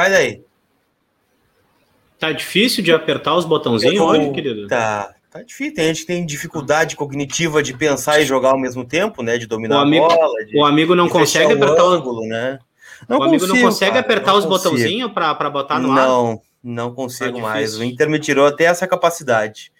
Mas 0.00 0.14
aí. 0.14 0.42
Tá 2.18 2.32
difícil 2.32 2.82
de 2.82 2.90
apertar 2.90 3.34
os 3.36 3.44
botãozinhos 3.44 4.00
hoje, 4.00 4.30
querido? 4.32 4.66
Tá, 4.66 5.14
tá 5.30 5.42
difícil. 5.42 5.74
A 5.76 5.82
gente 5.82 6.06
tem 6.06 6.24
dificuldade 6.24 6.96
cognitiva 6.96 7.62
de 7.62 7.76
pensar 7.76 8.18
e 8.18 8.24
jogar 8.24 8.52
ao 8.52 8.58
mesmo 8.58 8.82
tempo, 8.82 9.22
né? 9.22 9.36
De 9.36 9.46
dominar 9.46 9.76
O 9.76 9.80
amigo- 9.80 10.06
a 10.06 10.16
bola. 10.16 10.44
De, 10.46 10.58
O 10.58 10.64
amigo 10.64 10.94
não 10.94 11.06
consegue 11.06 11.52
apertar 11.52 11.84
o, 11.84 11.88
ângulo, 11.90 12.26
né? 12.26 12.58
o 13.06 13.22
amigo 13.22 13.46
não 13.46 13.48
consigo, 13.50 13.66
consegue 13.68 13.90
cara, 13.92 14.00
apertar 14.00 14.32
não 14.32 14.38
os 14.38 14.46
consigo. 14.46 14.70
botãozinhos 14.70 15.12
para 15.12 15.50
botar 15.50 15.78
no 15.78 15.92
ar. 15.92 15.96
Não, 15.96 16.40
não 16.64 16.94
consigo 16.94 17.36
Tá 17.36 17.42
mais. 17.42 17.76
O 17.78 17.84
Inter 17.84 18.08
me 18.08 18.18
tirou 18.18 18.46
até 18.46 18.64
essa 18.64 18.86
capacidade. 18.88 19.70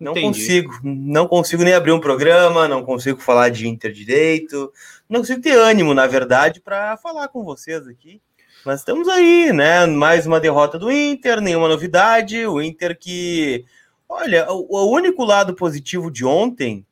Não 0.00 0.12
Entendi. 0.12 0.26
consigo, 0.26 0.72
não 0.82 1.26
consigo 1.28 1.62
nem 1.64 1.74
abrir 1.74 1.92
um 1.92 2.00
programa, 2.00 2.66
não 2.66 2.82
consigo 2.82 3.20
falar 3.20 3.50
de 3.50 3.68
Inter 3.68 3.92
direito, 3.92 4.72
não 5.06 5.20
consigo 5.20 5.42
ter 5.42 5.52
ânimo, 5.52 5.92
na 5.92 6.06
verdade, 6.06 6.62
para 6.62 6.96
falar 6.96 7.28
com 7.28 7.44
vocês 7.44 7.86
aqui. 7.86 8.22
Mas 8.66 8.80
estamos 8.80 9.06
aí, 9.06 9.52
né? 9.52 9.86
Mais 9.86 10.26
uma 10.26 10.40
derrota 10.40 10.76
do 10.76 10.90
Inter, 10.90 11.40
nenhuma 11.40 11.68
novidade. 11.68 12.44
O 12.46 12.60
Inter 12.60 12.98
que, 12.98 13.64
olha, 14.08 14.50
o, 14.50 14.66
o 14.68 14.90
único 14.90 15.24
lado 15.24 15.54
positivo 15.54 16.10
de 16.10 16.24
ontem 16.24 16.84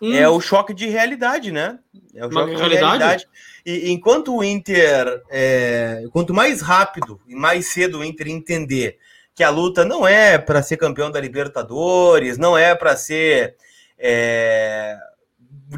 Hum, 0.00 0.14
é 0.14 0.28
o 0.28 0.40
choque 0.40 0.72
de 0.72 0.86
realidade, 0.86 1.50
né? 1.50 1.80
É 2.14 2.24
o 2.24 2.28
Uma 2.28 2.42
choque 2.42 2.52
de 2.52 2.58
realidade? 2.58 2.98
realidade. 2.98 3.28
E 3.66 3.90
enquanto 3.90 4.36
o 4.36 4.44
Inter, 4.44 5.20
é, 5.28 6.04
quanto 6.12 6.32
mais 6.32 6.60
rápido 6.60 7.20
e 7.26 7.34
mais 7.34 7.66
cedo 7.66 7.98
o 7.98 8.04
Inter 8.04 8.28
entender 8.28 8.96
que 9.34 9.42
a 9.42 9.50
luta 9.50 9.84
não 9.84 10.06
é 10.06 10.38
para 10.38 10.62
ser 10.62 10.76
campeão 10.76 11.10
da 11.10 11.20
Libertadores, 11.20 12.38
não 12.38 12.56
é 12.56 12.72
para 12.72 12.96
ser 12.96 13.56
é, 13.98 14.96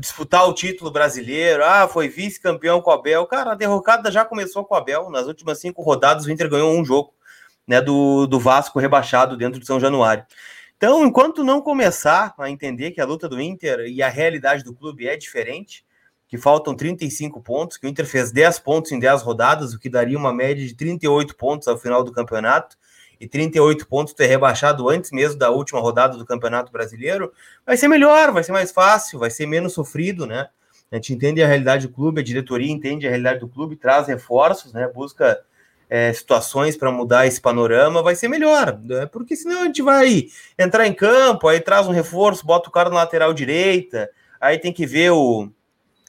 disputar 0.00 0.49
o 0.49 0.55
título 0.55 0.91
brasileiro, 0.91 1.65
ah, 1.65 1.88
foi 1.88 2.09
vice-campeão 2.09 2.81
com 2.81 2.91
o 2.91 2.93
Abel. 2.93 3.27
Cara, 3.27 3.53
a 3.53 3.55
derrocada 3.55 4.10
já 4.10 4.25
começou 4.25 4.65
com 4.65 4.75
o 4.75 4.77
Abel. 4.77 5.10
Nas 5.10 5.27
últimas 5.27 5.60
cinco 5.60 5.83
rodadas, 5.83 6.27
o 6.27 6.31
Inter 6.31 6.49
ganhou 6.49 6.72
um 6.72 6.84
jogo 6.84 7.15
né, 7.66 7.81
do, 7.81 8.27
do 8.27 8.38
Vasco 8.38 8.78
rebaixado 8.78 9.37
dentro 9.37 9.59
de 9.59 9.66
São 9.66 9.81
Januário. 9.81 10.25
Então, 10.77 11.05
enquanto 11.05 11.44
não 11.44 11.62
começar 11.62 12.34
a 12.37 12.50
entender 12.50 12.91
que 12.91 13.00
a 13.00 13.05
luta 13.05 13.28
do 13.28 13.41
Inter 13.41 13.87
e 13.87 14.03
a 14.03 14.09
realidade 14.09 14.65
do 14.65 14.75
clube 14.75 15.06
é 15.06 15.16
diferente, 15.16 15.84
que 16.27 16.37
faltam 16.37 16.75
35 16.75 17.41
pontos, 17.41 17.77
que 17.77 17.87
o 17.87 17.89
Inter 17.89 18.06
fez 18.06 18.33
10 18.33 18.59
pontos 18.59 18.91
em 18.91 18.99
10 18.99 19.22
rodadas, 19.22 19.75
o 19.75 19.78
que 19.78 19.89
daria 19.89 20.19
uma 20.19 20.33
média 20.33 20.66
de 20.66 20.75
38 20.75 21.37
pontos 21.37 21.69
ao 21.69 21.78
final 21.78 22.03
do 22.03 22.10
campeonato, 22.10 22.77
e 23.22 23.28
38 23.28 23.87
pontos 23.87 24.12
ter 24.15 24.27
rebaixado 24.27 24.88
antes 24.88 25.12
mesmo 25.12 25.38
da 25.38 25.49
última 25.49 25.78
rodada 25.78 26.19
do 26.19 26.27
Campeonato 26.27 26.72
Brasileiro, 26.72 27.33
vai 27.65 27.77
ser 27.77 27.87
melhor, 27.87 28.33
vai 28.33 28.43
ser 28.43 28.50
mais 28.50 28.72
fácil, 28.72 29.21
vai 29.21 29.31
ser 29.31 29.47
menos 29.47 29.75
sofrido, 29.75 30.27
né? 30.27 30.49
A 30.91 30.97
gente 30.97 31.15
entende 31.15 31.41
a 31.41 31.47
realidade 31.47 31.87
do 31.87 31.94
clube, 31.94 32.21
a 32.21 32.25
diretoria 32.25 32.72
entende 32.72 33.06
a 33.06 33.10
realidade 33.10 33.38
do 33.38 33.49
clube, 33.49 33.77
traz 33.77 34.09
reforços, 34.09 34.72
né? 34.72 34.88
Busca 34.93 35.41
é, 35.88 36.12
situações 36.12 36.77
para 36.77 36.91
mudar 36.91 37.25
esse 37.25 37.41
panorama, 37.41 38.03
vai 38.03 38.16
ser 38.16 38.27
melhor, 38.27 38.77
né? 38.83 39.06
porque 39.06 39.37
senão 39.37 39.62
a 39.62 39.65
gente 39.66 39.83
vai 39.83 40.25
entrar 40.59 40.87
em 40.89 40.93
campo, 40.93 41.47
aí 41.47 41.60
traz 41.60 41.87
um 41.87 41.93
reforço, 41.93 42.44
bota 42.44 42.69
o 42.69 42.72
cara 42.72 42.89
na 42.89 42.97
lateral 42.97 43.33
direita, 43.33 44.10
aí 44.41 44.59
tem 44.59 44.72
que 44.72 44.84
ver 44.84 45.12
o, 45.12 45.49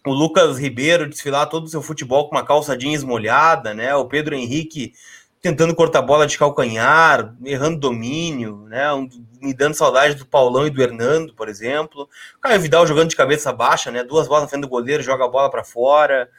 o 0.04 0.12
Lucas 0.12 0.58
Ribeiro 0.58 1.08
desfilar 1.08 1.48
todo 1.48 1.66
o 1.66 1.70
seu 1.70 1.82
futebol 1.82 2.28
com 2.28 2.36
uma 2.36 2.46
calça 2.46 2.76
jeans 2.76 3.04
molhada, 3.04 3.74
né? 3.74 3.94
O 3.94 4.06
Pedro 4.06 4.34
Henrique 4.34 4.94
tentando 5.44 5.76
cortar 5.76 6.02
bola 6.02 6.26
de 6.26 6.38
calcanhar, 6.38 7.36
errando 7.46 7.78
domínio, 7.80 8.66
né? 8.70 8.94
Um- 8.94 9.10
me 9.42 9.54
dando 9.54 9.76
saudade 9.76 10.16
do 10.16 10.26
Paulão 10.26 10.66
e 10.66 10.70
do 10.70 10.82
Hernando, 10.82 11.36
por 11.36 11.50
exemplo. 11.50 12.10
O 12.38 12.40
Caio 12.40 12.62
Vidal 12.62 12.88
jogando 12.88 13.10
de 13.10 13.16
cabeça 13.18 13.52
baixa, 13.52 13.92
né? 13.92 14.04
Duas 14.06 14.26
bolas 14.28 14.44
na 14.44 14.50
frente 14.50 14.62
do 14.62 14.70
goleiro, 14.70 15.04
joga 15.04 15.26
a 15.26 15.28
bola 15.28 15.52
para 15.52 15.66
fora. 15.66 16.30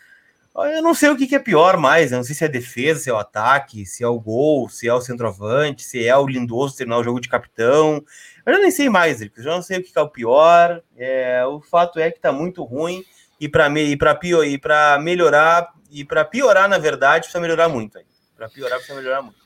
Eu 0.56 0.82
não 0.82 0.94
sei 0.94 1.10
o 1.10 1.16
que 1.16 1.26
que 1.26 1.34
é 1.34 1.38
pior 1.41 1.76
mais, 1.76 2.12
eu 2.12 2.19
não 2.19 2.25
sei 2.25 2.34
se 2.34 2.44
é 2.44 2.48
defesa, 2.48 3.00
se 3.00 3.10
é 3.10 3.12
o 3.12 3.19
ataque, 3.19 3.84
se 3.84 4.04
é 4.04 4.09
o 4.09 4.20
gol, 4.20 4.69
se 4.69 4.88
é 4.88 4.94
o 4.94 5.00
centroavante, 5.00 5.82
se 5.82 6.06
é 6.06 6.16
o 6.16 6.26
Lindoso 6.26 6.76
terminar 6.76 6.98
o 6.98 7.04
jogo 7.04 7.20
de 7.20 7.28
capitão. 7.28 8.04
Eu 8.47 8.54
já 8.54 8.60
nem 8.60 8.70
sei 8.70 8.88
mais, 8.88 9.20
eu 9.20 9.31
já 9.38 9.50
não 9.50 9.62
sei 9.62 9.78
o 9.78 9.82
que 9.82 9.93
que 9.93 9.98
é 9.98 10.03
o 10.03 10.09
pior. 10.09 10.82
É, 10.97 11.44
o 11.47 11.60
fato 11.60 11.98
é 11.98 12.10
que 12.10 12.20
tá 12.20 12.32
muito 12.32 12.62
ruim 12.64 13.04
e 13.41 13.48
para 13.48 13.69
me, 13.69 13.82
e 13.82 14.59
para 14.59 14.98
melhorar 15.00 15.72
e 15.91 16.04
para 16.04 16.25
piorar 16.25 16.69
na 16.69 16.78
verdade 16.78 17.22
precisa 17.25 17.41
melhorar 17.41 17.69
muito 17.69 17.98
aí. 17.98 18.04
Para 18.37 18.49
piorar 18.49 18.78
precisa 18.78 18.99
melhorar 18.99 19.22
muito. 19.22 19.45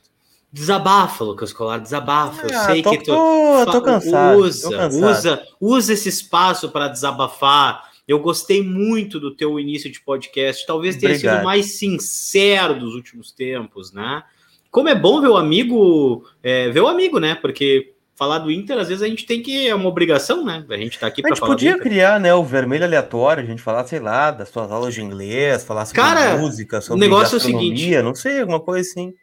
Desabafa, 0.51 1.23
Lucas 1.23 1.53
Colar, 1.53 1.77
desabafa. 1.79 2.47
Eu 2.47 2.57
Ah, 2.57 2.65
sei 2.65 2.81
tô, 2.81 2.89
que 2.91 2.97
tu 2.99 3.05
tô, 3.05 3.65
tô 3.71 3.81
cansado, 3.83 4.39
usa, 4.39 4.69
tô 4.69 4.75
cansado. 4.77 5.05
usa, 5.11 5.47
usa 5.61 5.93
esse 5.93 6.09
espaço 6.09 6.69
para 6.69 6.87
desabafar. 6.87 7.87
Eu 8.07 8.17
gostei 8.19 8.63
muito 8.63 9.19
do 9.19 9.35
teu 9.35 9.59
início 9.59 9.91
de 9.91 10.01
podcast. 10.01 10.65
Talvez 10.65 10.95
tenha 10.95 11.13
sido 11.13 11.25
Obrigado. 11.25 11.41
o 11.43 11.45
mais 11.45 11.77
sincero 11.77 12.79
dos 12.79 12.95
últimos 12.95 13.31
tempos, 13.31 13.91
né? 13.93 14.23
Como 14.71 14.89
é 14.89 14.95
bom 14.95 15.21
ver 15.21 15.27
o 15.27 15.37
amigo, 15.37 16.27
é, 16.41 16.69
ver 16.69 16.79
o 16.81 16.87
amigo, 16.87 17.19
né? 17.19 17.35
Porque 17.35 17.93
falar 18.19 18.39
do 18.39 18.51
Inter, 18.51 18.77
às 18.77 18.89
vezes 18.89 19.01
a 19.01 19.07
gente 19.07 19.25
tem 19.25 19.41
que 19.41 19.65
é 19.67 19.73
uma 19.73 19.87
obrigação, 19.87 20.43
né? 20.43 20.65
A 20.69 20.77
gente 20.77 20.99
tá 20.99 21.07
aqui 21.07 21.21
A 21.21 21.23
para 21.23 21.29
gente 21.29 21.39
falar 21.39 21.53
do 21.53 21.55
podia 21.55 21.71
Inter. 21.71 21.81
criar, 21.83 22.19
né, 22.19 22.33
o 22.35 22.43
vermelho 22.43 22.83
aleatório, 22.83 23.41
a 23.41 23.45
gente 23.45 23.61
falar, 23.61 23.87
sei 23.87 23.99
lá, 24.01 24.29
das 24.29 24.49
suas 24.49 24.69
aulas 24.69 24.93
de 24.93 25.01
inglês, 25.01 25.63
falar 25.63 25.85
sobre 25.85 26.01
Cara, 26.01 26.37
música, 26.37 26.79
o 26.79 26.81
sobre 26.81 26.99
negócio 26.99 27.35
é 27.35 27.37
o 27.37 27.39
seguinte. 27.39 27.95
não 28.03 28.13
sei, 28.13 28.41
alguma 28.41 28.59
coisa 28.59 28.87
assim. 28.87 29.13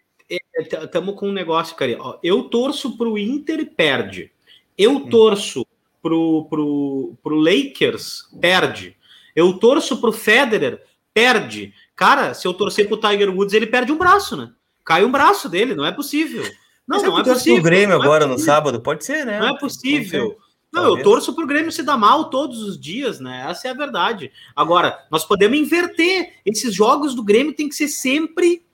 Estamos 0.83 1.15
com 1.15 1.29
um 1.29 1.33
negócio, 1.33 1.77
cara. 1.77 1.95
Ó, 2.01 2.19
eu 2.23 2.45
torço 2.45 2.97
pro 2.97 3.19
Inter 3.19 3.61
e 3.61 3.67
perde. 3.67 4.33
Eu 4.77 4.93
Hum. 4.97 5.09
torço 5.11 5.65
pro, 6.03 6.47
pro, 6.49 7.15
pro 7.23 7.37
Lakers, 7.37 8.29
perde. 8.41 8.97
Eu 9.37 9.53
torço 9.59 10.01
pro 10.01 10.11
Federer, 10.11 10.83
perde. 11.13 11.75
Cara, 11.95 12.33
se 12.33 12.49
eu 12.49 12.55
torcer 12.55 12.89
pro 12.89 12.97
Tiger 12.97 13.29
Woods, 13.31 13.53
ele 13.55 13.67
perde 13.67 13.93
um 13.93 13.99
braço, 13.99 14.37
né? 14.37 14.51
Cai 14.85 15.05
um 15.05 15.13
braço 15.13 15.49
dele, 15.49 15.75
não 15.75 15.85
é 15.85 15.93
possível. 15.93 16.45
Não, 16.87 17.03
não 17.03 17.19
é 17.19 17.25
possível. 17.25 17.55
pro 17.63 17.65
Grêmio 17.65 17.97
não 17.97 18.03
é 18.03 18.07
agora 18.07 18.27
no 18.27 18.35
possível. 18.35 18.55
sábado, 18.55 18.81
pode 18.81 19.05
ser, 19.05 19.25
né? 19.25 19.41
Não 19.41 19.49
é 19.49 19.59
possível. 19.59 20.37
Não, 20.73 20.83
eu 20.83 20.87
Talvez. 20.89 21.05
torço 21.05 21.35
pro 21.35 21.47
Grêmio 21.47 21.73
se 21.73 21.83
dar 21.83 21.97
mal 21.97 22.29
todos 22.29 22.63
os 22.63 22.79
dias, 22.79 23.19
né? 23.19 23.47
Essa 23.49 23.69
é 23.69 23.71
a 23.71 23.75
verdade. 23.75 24.31
Agora, 24.55 24.99
nós 25.11 25.25
podemos 25.25 25.59
inverter. 25.59 26.35
Esses 26.45 26.75
jogos 26.75 27.15
do 27.15 27.23
Grêmio 27.25 27.55
tem 27.55 27.69
que 27.69 27.75
ser 27.75 27.89
sempre 27.89 28.66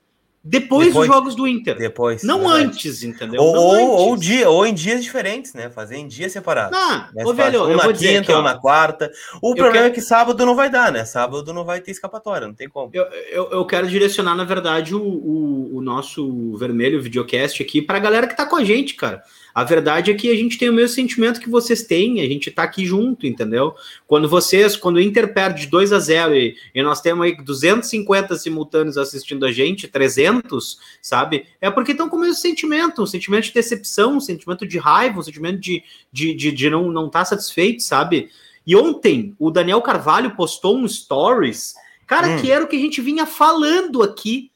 depois, 0.44 0.88
Depois. 0.88 1.06
dos 1.08 1.16
jogos 1.16 1.34
do 1.36 1.46
Inter. 1.46 1.78
Depois. 1.78 2.24
Não 2.24 2.40
verdade. 2.40 2.64
antes, 2.64 3.02
entendeu? 3.04 3.40
Ou, 3.40 3.54
Não 3.54 3.62
ou, 3.62 3.72
antes. 3.74 3.86
ou, 4.00 4.16
dia, 4.16 4.50
ou 4.50 4.66
em 4.66 4.74
dias 4.74 5.02
diferentes, 5.04 5.54
né? 5.54 5.70
Fazer 5.70 5.96
em 5.96 6.08
dias 6.08 6.32
separados. 6.32 6.76
Não, 6.76 7.06
Mais 7.14 7.28
ô, 7.28 7.32
velho, 7.32 7.62
um 7.62 7.66
vou 7.68 7.76
na 7.76 7.92
quinta, 7.92 8.20
aqui, 8.20 8.32
ou 8.32 8.42
na 8.42 8.54
quarta. 8.56 9.10
O 9.40 9.54
problema 9.54 9.72
quero- 9.72 9.86
é 9.86 9.90
que 9.90 10.00
sábado 10.00 10.44
não 10.44 10.56
vai 10.56 10.68
dar, 10.68 10.90
né? 10.90 11.04
Sábado 11.04 11.52
não 11.54 11.64
vai 11.64 11.80
ter 11.80 11.92
escapatória, 11.92 12.46
não 12.48 12.54
tem 12.54 12.68
como. 12.68 12.90
eu, 12.92 13.04
eu, 13.30 13.50
eu 13.52 13.64
quero 13.64 13.86
direcionar, 13.86 14.34
na 14.34 14.44
verdade, 14.44 14.94
o, 14.96 15.00
o, 15.00 15.76
o 15.76 15.80
nosso 15.80 16.56
vermelho 16.56 17.00
videocast 17.00 17.62
aqui 17.62 17.80
para 17.80 17.98
a 17.98 18.00
galera 18.00 18.26
que 18.26 18.36
tá 18.36 18.44
com 18.44 18.56
a 18.56 18.64
gente, 18.64 18.94
cara. 18.94 19.22
A 19.54 19.64
verdade 19.64 20.10
é 20.10 20.14
que 20.14 20.30
a 20.30 20.36
gente 20.36 20.58
tem 20.58 20.70
o 20.70 20.72
mesmo 20.72 20.94
sentimento 20.94 21.40
que 21.40 21.50
vocês 21.50 21.82
têm, 21.82 22.20
a 22.20 22.26
gente 22.26 22.50
tá 22.50 22.62
aqui 22.62 22.86
junto, 22.86 23.26
entendeu? 23.26 23.74
Quando 24.06 24.28
vocês, 24.28 24.76
quando 24.76 24.96
o 24.96 25.00
Inter 25.00 25.34
perde 25.34 25.62
de 25.62 25.66
2 25.68 25.92
a 25.92 25.98
0 25.98 26.34
e, 26.34 26.56
e 26.74 26.82
nós 26.82 27.00
temos 27.00 27.24
aí 27.24 27.36
250 27.36 28.36
simultâneos 28.36 28.96
assistindo 28.96 29.44
a 29.44 29.52
gente, 29.52 29.88
300, 29.88 30.78
sabe? 31.00 31.46
É 31.60 31.70
porque 31.70 31.92
estão 31.92 32.08
com 32.08 32.16
o 32.16 32.20
mesmo 32.20 32.36
sentimento, 32.36 33.02
um 33.02 33.06
sentimento 33.06 33.44
de 33.44 33.54
decepção, 33.54 34.16
um 34.16 34.20
sentimento 34.20 34.66
de 34.66 34.78
raiva, 34.78 35.18
um 35.18 35.22
sentimento 35.22 35.60
de, 35.60 35.82
de, 36.10 36.34
de, 36.34 36.52
de 36.52 36.70
não 36.70 36.88
estar 36.88 36.92
não 36.92 37.08
tá 37.10 37.24
satisfeito, 37.24 37.82
sabe? 37.82 38.30
E 38.66 38.76
ontem 38.76 39.34
o 39.38 39.50
Daniel 39.50 39.82
Carvalho 39.82 40.36
postou 40.36 40.76
um 40.76 40.86
stories, 40.88 41.74
cara, 42.06 42.28
Hum. 42.28 42.40
que 42.40 42.50
era 42.50 42.64
o 42.64 42.68
que 42.68 42.76
a 42.76 42.80
gente 42.80 43.00
vinha 43.00 43.26
falando 43.26 44.02
aqui. 44.02 44.51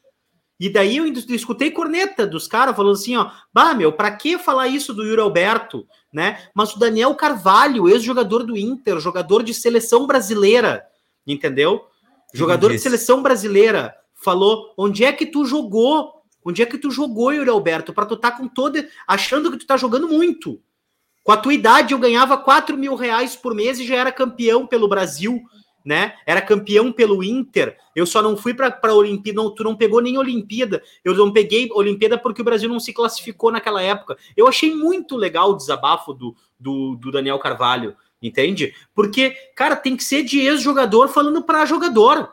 E 0.58 0.70
daí 0.70 0.96
eu 0.96 1.06
escutei 1.06 1.70
corneta 1.70 2.26
dos 2.26 2.48
caras 2.48 2.74
falando 2.74 2.94
assim, 2.94 3.16
ó, 3.16 3.30
bah, 3.52 3.74
meu, 3.74 3.92
pra 3.92 4.10
que 4.10 4.38
falar 4.38 4.68
isso 4.68 4.94
do 4.94 5.04
Yuri 5.04 5.20
Alberto, 5.20 5.86
né? 6.12 6.48
Mas 6.54 6.74
o 6.74 6.78
Daniel 6.78 7.14
Carvalho, 7.14 7.88
ex-jogador 7.88 8.42
do 8.42 8.56
Inter, 8.56 8.98
jogador 8.98 9.42
de 9.42 9.52
seleção 9.52 10.06
brasileira, 10.06 10.82
entendeu? 11.26 11.84
Jogador 12.32 12.72
de 12.72 12.78
seleção 12.78 13.22
brasileira, 13.22 13.94
falou, 14.14 14.72
onde 14.78 15.04
é 15.04 15.12
que 15.12 15.26
tu 15.26 15.44
jogou? 15.44 16.22
Onde 16.44 16.62
é 16.62 16.66
que 16.66 16.78
tu 16.78 16.90
jogou, 16.90 17.32
Yuri 17.32 17.50
Alberto? 17.50 17.92
Pra 17.92 18.06
tu 18.06 18.16
tá 18.16 18.30
com 18.30 18.48
toda, 18.48 18.88
achando 19.06 19.50
que 19.50 19.58
tu 19.58 19.66
tá 19.66 19.76
jogando 19.76 20.08
muito. 20.08 20.60
Com 21.22 21.32
a 21.32 21.36
tua 21.36 21.52
idade, 21.52 21.92
eu 21.92 21.98
ganhava 21.98 22.38
4 22.38 22.78
mil 22.78 22.94
reais 22.94 23.34
por 23.34 23.54
mês 23.54 23.80
e 23.80 23.86
já 23.86 23.96
era 23.96 24.12
campeão 24.12 24.66
pelo 24.66 24.88
Brasil, 24.88 25.42
né? 25.86 26.14
Era 26.26 26.42
campeão 26.42 26.90
pelo 26.90 27.22
Inter. 27.22 27.78
Eu 27.94 28.04
só 28.04 28.20
não 28.20 28.36
fui 28.36 28.52
para 28.52 28.76
a 28.82 28.92
Olimpíada. 28.92 29.40
Não, 29.40 29.54
tu 29.54 29.62
não 29.62 29.76
pegou 29.76 30.02
nem 30.02 30.18
Olimpíada. 30.18 30.82
Eu 31.04 31.14
não 31.14 31.32
peguei 31.32 31.70
Olimpíada 31.72 32.18
porque 32.18 32.42
o 32.42 32.44
Brasil 32.44 32.68
não 32.68 32.80
se 32.80 32.92
classificou 32.92 33.52
naquela 33.52 33.80
época. 33.80 34.18
Eu 34.36 34.48
achei 34.48 34.74
muito 34.74 35.16
legal 35.16 35.50
o 35.50 35.56
desabafo 35.56 36.12
do, 36.12 36.34
do, 36.58 36.96
do 36.96 37.12
Daniel 37.12 37.38
Carvalho, 37.38 37.96
entende? 38.20 38.74
Porque, 38.92 39.30
cara, 39.54 39.76
tem 39.76 39.96
que 39.96 40.02
ser 40.02 40.24
de 40.24 40.40
ex-jogador 40.40 41.06
falando 41.06 41.40
para 41.40 41.64
jogador. 41.64 42.32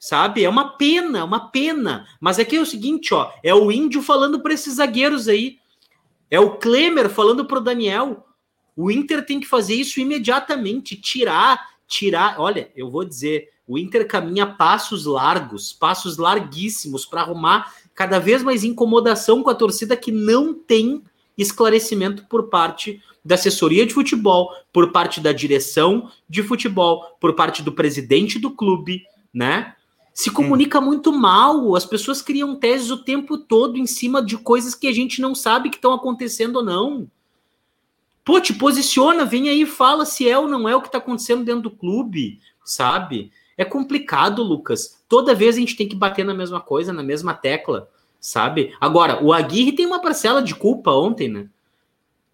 Sabe? 0.00 0.42
É 0.44 0.48
uma 0.48 0.76
pena, 0.76 1.24
uma 1.24 1.48
pena. 1.48 2.04
Mas 2.20 2.40
aqui 2.40 2.56
é 2.56 2.60
o 2.60 2.66
seguinte, 2.66 3.14
ó, 3.14 3.30
é 3.44 3.54
o 3.54 3.70
índio 3.70 4.02
falando 4.02 4.40
para 4.40 4.52
esses 4.52 4.74
zagueiros 4.74 5.28
aí. 5.28 5.60
É 6.28 6.40
o 6.40 6.56
Klemer 6.56 7.08
falando 7.08 7.44
pro 7.44 7.60
Daniel. 7.60 8.26
O 8.74 8.90
Inter 8.90 9.24
tem 9.24 9.38
que 9.38 9.46
fazer 9.46 9.74
isso 9.74 10.00
imediatamente, 10.00 11.00
tirar, 11.00 11.75
tirar. 11.86 12.36
Olha, 12.38 12.70
eu 12.74 12.90
vou 12.90 13.04
dizer, 13.04 13.50
o 13.66 13.78
Inter 13.78 14.06
caminha 14.06 14.46
passos 14.46 15.06
largos, 15.06 15.72
passos 15.72 16.16
larguíssimos 16.16 17.04
para 17.04 17.22
arrumar 17.22 17.72
cada 17.94 18.18
vez 18.18 18.42
mais 18.42 18.62
incomodação 18.64 19.42
com 19.42 19.50
a 19.50 19.54
torcida 19.54 19.96
que 19.96 20.12
não 20.12 20.54
tem 20.54 21.02
esclarecimento 21.36 22.24
por 22.26 22.48
parte 22.48 23.02
da 23.24 23.34
assessoria 23.34 23.84
de 23.84 23.92
futebol, 23.92 24.50
por 24.72 24.92
parte 24.92 25.20
da 25.20 25.32
direção 25.32 26.10
de 26.28 26.42
futebol, 26.42 27.16
por 27.20 27.34
parte 27.34 27.62
do 27.62 27.72
presidente 27.72 28.38
do 28.38 28.50
clube, 28.50 29.02
né? 29.34 29.74
Se 30.14 30.30
comunica 30.30 30.78
hum. 30.78 30.84
muito 30.84 31.12
mal, 31.12 31.76
as 31.76 31.84
pessoas 31.84 32.22
criam 32.22 32.54
teses 32.56 32.90
o 32.90 33.02
tempo 33.02 33.36
todo 33.36 33.76
em 33.76 33.86
cima 33.86 34.22
de 34.22 34.38
coisas 34.38 34.74
que 34.74 34.86
a 34.86 34.92
gente 34.92 35.20
não 35.20 35.34
sabe 35.34 35.68
que 35.68 35.76
estão 35.76 35.92
acontecendo 35.92 36.56
ou 36.56 36.64
não. 36.64 37.06
Pô, 38.26 38.40
te 38.40 38.52
posiciona, 38.52 39.24
vem 39.24 39.48
aí 39.48 39.62
e 39.62 39.66
fala 39.66 40.04
se 40.04 40.28
é 40.28 40.36
ou 40.36 40.48
não 40.48 40.68
é 40.68 40.74
o 40.74 40.80
que 40.80 40.88
está 40.88 40.98
acontecendo 40.98 41.44
dentro 41.44 41.62
do 41.62 41.70
clube, 41.70 42.40
sabe? 42.64 43.30
É 43.56 43.64
complicado, 43.64 44.42
Lucas. 44.42 45.00
Toda 45.08 45.32
vez 45.32 45.54
a 45.54 45.60
gente 45.60 45.76
tem 45.76 45.86
que 45.86 45.94
bater 45.94 46.24
na 46.24 46.34
mesma 46.34 46.60
coisa, 46.60 46.92
na 46.92 47.04
mesma 47.04 47.32
tecla, 47.34 47.88
sabe? 48.18 48.74
Agora, 48.80 49.22
o 49.24 49.32
Aguirre 49.32 49.76
tem 49.76 49.86
uma 49.86 50.02
parcela 50.02 50.42
de 50.42 50.56
culpa 50.56 50.90
ontem, 50.90 51.28
né? 51.28 51.48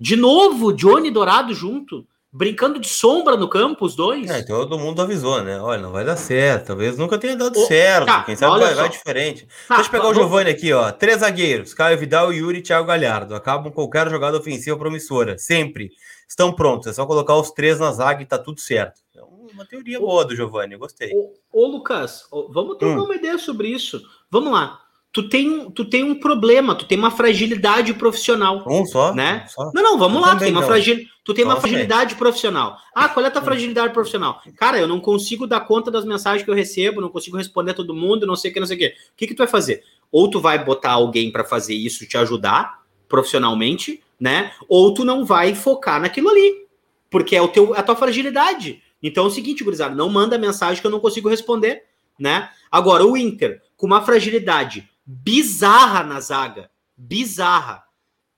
De 0.01 0.17
novo, 0.17 0.73
Johnny 0.73 1.11
Dourado 1.11 1.53
junto, 1.53 2.07
brincando 2.33 2.81
de 2.81 2.89
sombra 2.89 3.37
no 3.37 3.49
campo, 3.49 3.85
os 3.85 3.95
dois. 3.95 4.31
É, 4.31 4.43
todo 4.43 4.79
mundo 4.79 5.03
avisou, 5.03 5.43
né? 5.43 5.61
Olha, 5.61 5.83
não 5.83 5.93
vai 5.93 6.05
dar 6.05 6.17
certo. 6.17 6.69
Talvez 6.69 6.97
nunca 6.97 7.19
tenha 7.19 7.37
dado 7.37 7.59
oh, 7.59 7.67
certo. 7.67 8.07
Tá, 8.07 8.25
Quem 8.25 8.35
sabe 8.35 8.59
vai, 8.59 8.75
vai, 8.75 8.89
diferente. 8.89 9.47
Tá, 9.69 9.77
Deixa 9.77 9.89
eu 9.89 9.93
pegar 9.93 10.05
tá, 10.05 10.11
o 10.11 10.15
Giovanni 10.15 10.51
aqui, 10.51 10.73
ó. 10.73 10.91
Três 10.91 11.19
zagueiros: 11.19 11.75
Caio 11.75 11.99
Vidal, 11.99 12.33
Yuri 12.33 12.59
e 12.59 12.63
Thiago 12.63 12.87
Galhardo. 12.87 13.35
Acabam 13.35 13.71
qualquer 13.71 14.09
jogada 14.09 14.39
ofensiva 14.39 14.79
promissora. 14.79 15.37
Sempre. 15.37 15.91
Estão 16.27 16.51
prontos. 16.53 16.89
É 16.89 16.93
só 16.95 17.05
colocar 17.05 17.37
os 17.37 17.51
três 17.51 17.79
na 17.79 17.93
zaga 17.93 18.23
e 18.23 18.27
tá 18.27 18.39
tudo 18.39 18.59
certo. 18.59 19.03
É 19.15 19.21
uma 19.23 19.67
teoria 19.67 20.01
boa 20.01 20.25
do 20.25 20.35
Giovanni, 20.35 20.77
gostei. 20.77 21.13
Ô, 21.13 21.35
ô 21.53 21.67
Lucas, 21.67 22.27
ô, 22.31 22.51
vamos 22.51 22.79
trocar 22.79 23.01
hum. 23.01 23.05
uma 23.05 23.15
ideia 23.15 23.37
sobre 23.37 23.69
isso. 23.69 24.01
Vamos 24.31 24.51
lá 24.51 24.82
tu 25.13 25.29
tem, 25.29 25.71
tu 25.71 25.85
tem 25.85 26.03
um 26.03 26.19
problema, 26.19 26.75
tu 26.75 26.87
tem 26.87 26.99
uma 26.99 27.11
fragilidade 27.11 27.93
profissional. 27.93 28.65
Um 28.67 28.87
só? 28.87 29.15
Né? 29.15 29.45
Um 29.45 29.49
só. 29.49 29.71
Não, 29.75 29.83
não, 29.83 29.99
vamos 29.99 30.17
eu 30.17 30.23
lá, 30.23 30.35
tu 30.35 30.39
tem, 30.39 30.51
uma 30.51 30.63
fragil... 30.63 31.07
tu 31.23 31.35
tem 31.35 31.45
uma 31.45 31.61
fragilidade 31.61 32.15
profissional. 32.15 32.79
Ah, 32.95 33.09
qual 33.11 33.25
é 33.25 33.29
a 33.29 33.31
tua 33.31 33.43
fragilidade 33.43 33.93
profissional? 33.93 34.41
Cara, 34.57 34.79
eu 34.79 34.89
não 34.89 34.99
consigo 34.99 35.47
dar 35.47 35.61
conta 35.61 35.91
das 35.91 36.07
mensagens 36.07 36.43
que 36.43 36.51
eu 36.51 36.55
recebo, 36.55 37.03
não 37.03 37.11
consigo 37.11 37.37
responder 37.37 37.73
a 37.73 37.75
todo 37.75 37.95
mundo, 37.95 38.27
não 38.27 38.35
sei 38.35 38.51
o 38.51 38.55
que, 38.55 38.61
não 38.61 38.67
sei 38.67 38.77
o 38.77 38.81
que. 38.81 38.87
O 38.87 39.17
que, 39.17 39.27
que 39.27 39.35
tu 39.35 39.39
vai 39.39 39.47
fazer? 39.47 39.85
Ou 40.11 40.31
tu 40.31 40.41
vai 40.41 40.65
botar 40.65 40.93
alguém 40.93 41.31
para 41.31 41.45
fazer 41.45 41.75
isso, 41.75 42.07
te 42.07 42.17
ajudar 42.17 42.83
profissionalmente, 43.07 44.03
né? 44.19 44.53
Ou 44.67 44.95
tu 44.95 45.05
não 45.05 45.27
vai 45.27 45.55
focar 45.55 46.01
naquilo 46.01 46.31
ali, 46.31 46.67
porque 47.11 47.37
é 47.37 47.43
o 47.43 47.49
teu, 47.49 47.75
a 47.75 47.83
tua 47.83 47.97
fragilidade. 47.97 48.83
Então 49.03 49.25
é 49.25 49.27
o 49.27 49.31
seguinte, 49.31 49.63
gurizada, 49.63 49.95
não 49.95 50.09
manda 50.09 50.39
mensagem 50.39 50.81
que 50.81 50.87
eu 50.87 50.91
não 50.91 51.01
consigo 51.01 51.29
responder, 51.29 51.83
né? 52.19 52.49
Agora, 52.71 53.05
o 53.05 53.17
Inter, 53.17 53.61
com 53.77 53.87
uma 53.87 54.01
fragilidade 54.01 54.89
bizarra 55.13 56.03
na 56.03 56.21
zaga. 56.21 56.71
Bizarra. 56.97 57.85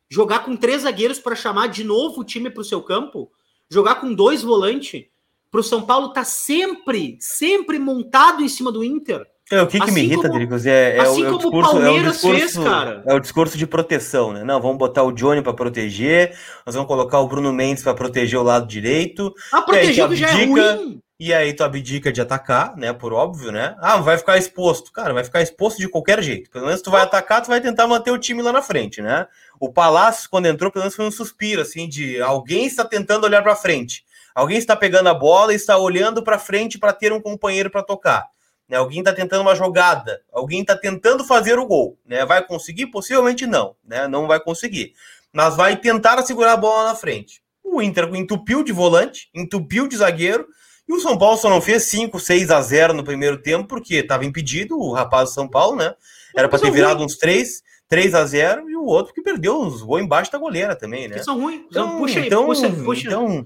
Jogar 0.08 0.40
com 0.40 0.56
três 0.56 0.82
zagueiros 0.82 1.18
para 1.18 1.36
chamar 1.36 1.68
de 1.68 1.84
novo 1.84 2.20
o 2.20 2.24
time 2.24 2.50
para 2.50 2.60
o 2.60 2.64
seu 2.64 2.82
campo. 2.82 3.30
Jogar 3.70 3.96
com 3.96 4.12
dois 4.12 4.42
volantes. 4.42 5.04
Para 5.50 5.60
o 5.60 5.64
São 5.64 5.82
Paulo 5.82 6.12
tá 6.12 6.24
sempre, 6.24 7.16
sempre 7.20 7.78
montado 7.78 8.42
em 8.42 8.48
cima 8.48 8.72
do 8.72 8.82
Inter. 8.82 9.24
É, 9.52 9.62
o 9.62 9.66
que, 9.66 9.78
que 9.78 9.84
assim 9.84 9.94
me 9.94 10.02
irrita, 10.04 10.28
Dricos, 10.28 10.64
é, 10.64 10.96
é, 10.96 11.00
assim 11.00 11.22
o, 11.22 11.26
é, 11.26 11.30
o 11.30 11.38
discurso, 11.38 11.78
é, 11.78 11.90
o 11.90 12.02
discurso, 12.02 12.62
fez, 12.62 13.06
é 13.06 13.14
o 13.14 13.20
discurso 13.20 13.58
de 13.58 13.66
proteção, 13.66 14.32
né? 14.32 14.42
Não, 14.42 14.60
vamos 14.60 14.78
botar 14.78 15.02
o 15.02 15.12
Johnny 15.12 15.42
para 15.42 15.52
proteger, 15.52 16.34
nós 16.64 16.74
vamos 16.74 16.88
colocar 16.88 17.20
o 17.20 17.28
Bruno 17.28 17.52
Mendes 17.52 17.82
para 17.82 17.92
proteger 17.92 18.38
o 18.38 18.42
lado 18.42 18.66
direito. 18.66 19.34
Ah, 19.52 19.60
proteger 19.60 20.08
que 20.08 20.16
já 20.16 20.30
é 20.30 20.46
ruim. 20.46 21.02
E 21.18 21.32
aí 21.32 21.54
tu 21.54 21.62
abdica 21.62 22.12
de 22.12 22.20
atacar, 22.20 22.76
né? 22.76 22.92
Por 22.92 23.12
óbvio, 23.12 23.52
né? 23.52 23.76
Ah, 23.78 23.98
vai 23.98 24.18
ficar 24.18 24.36
exposto. 24.36 24.90
Cara, 24.90 25.14
vai 25.14 25.22
ficar 25.22 25.42
exposto 25.42 25.78
de 25.78 25.88
qualquer 25.88 26.20
jeito. 26.20 26.50
Pelo 26.50 26.66
menos 26.66 26.82
tu 26.82 26.90
vai 26.90 27.02
atacar, 27.02 27.40
tu 27.40 27.48
vai 27.48 27.60
tentar 27.60 27.86
manter 27.86 28.10
o 28.10 28.18
time 28.18 28.42
lá 28.42 28.52
na 28.52 28.60
frente, 28.60 29.00
né? 29.00 29.28
O 29.60 29.72
Palácio, 29.72 30.28
quando 30.28 30.46
entrou, 30.46 30.72
pelo 30.72 30.82
menos 30.82 30.96
foi 30.96 31.06
um 31.06 31.12
suspiro, 31.12 31.62
assim, 31.62 31.88
de 31.88 32.20
alguém 32.20 32.66
está 32.66 32.84
tentando 32.84 33.24
olhar 33.24 33.42
para 33.42 33.54
frente. 33.54 34.04
Alguém 34.34 34.58
está 34.58 34.74
pegando 34.74 35.08
a 35.08 35.14
bola 35.14 35.52
e 35.52 35.56
está 35.56 35.78
olhando 35.78 36.24
para 36.24 36.36
frente 36.36 36.78
para 36.78 36.92
ter 36.92 37.12
um 37.12 37.20
companheiro 37.20 37.70
para 37.70 37.84
tocar. 37.84 38.26
Né? 38.68 38.76
Alguém 38.76 38.98
está 38.98 39.12
tentando 39.12 39.42
uma 39.42 39.54
jogada. 39.54 40.20
Alguém 40.32 40.62
está 40.62 40.76
tentando 40.76 41.22
fazer 41.22 41.56
o 41.60 41.66
gol. 41.66 41.96
Né? 42.04 42.26
Vai 42.26 42.44
conseguir? 42.44 42.88
Possivelmente 42.88 43.46
não. 43.46 43.76
Né? 43.84 44.08
Não 44.08 44.26
vai 44.26 44.40
conseguir. 44.40 44.94
Mas 45.32 45.54
vai 45.54 45.76
tentar 45.76 46.20
segurar 46.22 46.54
a 46.54 46.56
bola 46.56 46.88
na 46.88 46.96
frente. 46.96 47.40
O 47.62 47.80
Inter 47.80 48.12
entupiu 48.14 48.64
de 48.64 48.72
volante, 48.72 49.30
entupiu 49.32 49.86
de 49.86 49.96
zagueiro 49.96 50.48
e 50.88 50.92
o 50.92 51.00
São 51.00 51.16
Paulo 51.16 51.36
só 51.36 51.48
não 51.48 51.60
fez 51.60 51.84
5, 51.84 52.20
6 52.20 52.50
a 52.50 52.60
0 52.60 52.92
no 52.92 53.04
primeiro 53.04 53.40
tempo, 53.40 53.66
porque 53.66 53.96
estava 53.96 54.24
impedido 54.24 54.78
o 54.78 54.92
rapaz 54.92 55.30
do 55.30 55.34
São 55.34 55.48
Paulo, 55.48 55.76
né? 55.76 55.94
Era 56.36 56.48
para 56.48 56.58
ter 56.58 56.70
virado 56.70 57.02
uns 57.02 57.16
3, 57.16 57.62
3 57.88 58.14
a 58.14 58.24
0 58.24 58.68
e 58.68 58.76
o 58.76 58.84
outro 58.84 59.14
que 59.14 59.22
perdeu 59.22 59.60
uns 59.60 59.82
gols 59.82 60.02
embaixo 60.02 60.30
da 60.30 60.38
goleira 60.38 60.76
também, 60.76 61.08
né? 61.08 61.16
são 61.22 61.40
ruins. 61.40 61.62
Então, 61.70 61.98
puxa 61.98 62.20
aí, 62.20 62.26
então, 62.26 62.46
puxa, 62.46 62.70
puxa, 62.70 63.06
então, 63.06 63.44